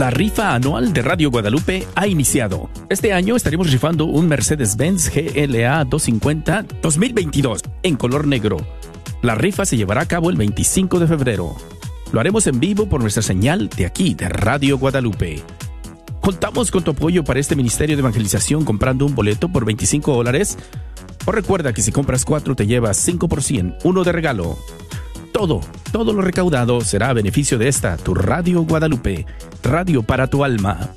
La 0.00 0.08
rifa 0.08 0.54
anual 0.54 0.94
de 0.94 1.02
Radio 1.02 1.30
Guadalupe 1.30 1.86
ha 1.94 2.06
iniciado. 2.06 2.70
Este 2.88 3.12
año 3.12 3.36
estaremos 3.36 3.70
rifando 3.70 4.06
un 4.06 4.28
Mercedes-Benz 4.28 5.12
GLA 5.14 5.84
250 5.84 6.64
2022 6.80 7.60
en 7.82 7.96
color 7.96 8.26
negro. 8.26 8.56
La 9.20 9.34
rifa 9.34 9.66
se 9.66 9.76
llevará 9.76 10.00
a 10.00 10.08
cabo 10.08 10.30
el 10.30 10.38
25 10.38 11.00
de 11.00 11.06
febrero. 11.06 11.54
Lo 12.12 12.20
haremos 12.20 12.46
en 12.46 12.60
vivo 12.60 12.88
por 12.88 13.02
nuestra 13.02 13.22
señal 13.22 13.68
de 13.68 13.84
aquí, 13.84 14.14
de 14.14 14.30
Radio 14.30 14.78
Guadalupe. 14.78 15.42
Contamos 16.22 16.70
con 16.70 16.82
tu 16.82 16.92
apoyo 16.92 17.22
para 17.22 17.38
este 17.38 17.54
ministerio 17.54 17.94
de 17.94 18.00
evangelización 18.00 18.64
comprando 18.64 19.04
un 19.04 19.14
boleto 19.14 19.50
por 19.50 19.66
25 19.66 20.14
dólares. 20.14 20.56
O 21.26 21.30
recuerda 21.30 21.74
que 21.74 21.82
si 21.82 21.92
compras 21.92 22.24
4 22.24 22.56
te 22.56 22.66
llevas 22.66 23.06
5%, 23.06 23.76
uno 23.84 24.02
de 24.02 24.12
regalo. 24.12 24.56
Todo, 25.32 25.60
todo 25.92 26.12
lo 26.12 26.22
recaudado 26.22 26.80
será 26.80 27.10
a 27.10 27.12
beneficio 27.12 27.58
de 27.58 27.68
esta, 27.68 27.96
tu 27.96 28.14
Radio 28.14 28.62
Guadalupe, 28.62 29.26
radio 29.62 30.02
para 30.02 30.26
tu 30.26 30.44
alma. 30.44 30.90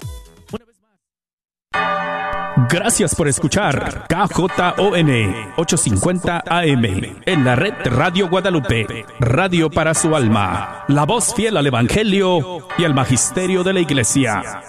Gracias 2.70 3.16
por 3.16 3.28
escuchar 3.28 4.06
KJON 4.08 5.10
850 5.58 6.44
AM 6.46 6.86
en 7.26 7.46
la 7.46 7.56
red 7.56 7.74
Radio 7.86 8.30
Guadalupe, 8.30 9.06
radio 9.20 9.70
para 9.70 9.94
su 9.94 10.16
alma, 10.16 10.86
la 10.88 11.06
voz 11.06 11.34
fiel 11.34 11.58
al 11.58 11.68
Evangelio 11.68 12.68
y 12.78 12.84
al 12.84 12.94
Magisterio 12.94 13.64
de 13.64 13.74
la 13.74 13.80
Iglesia. 13.80 14.62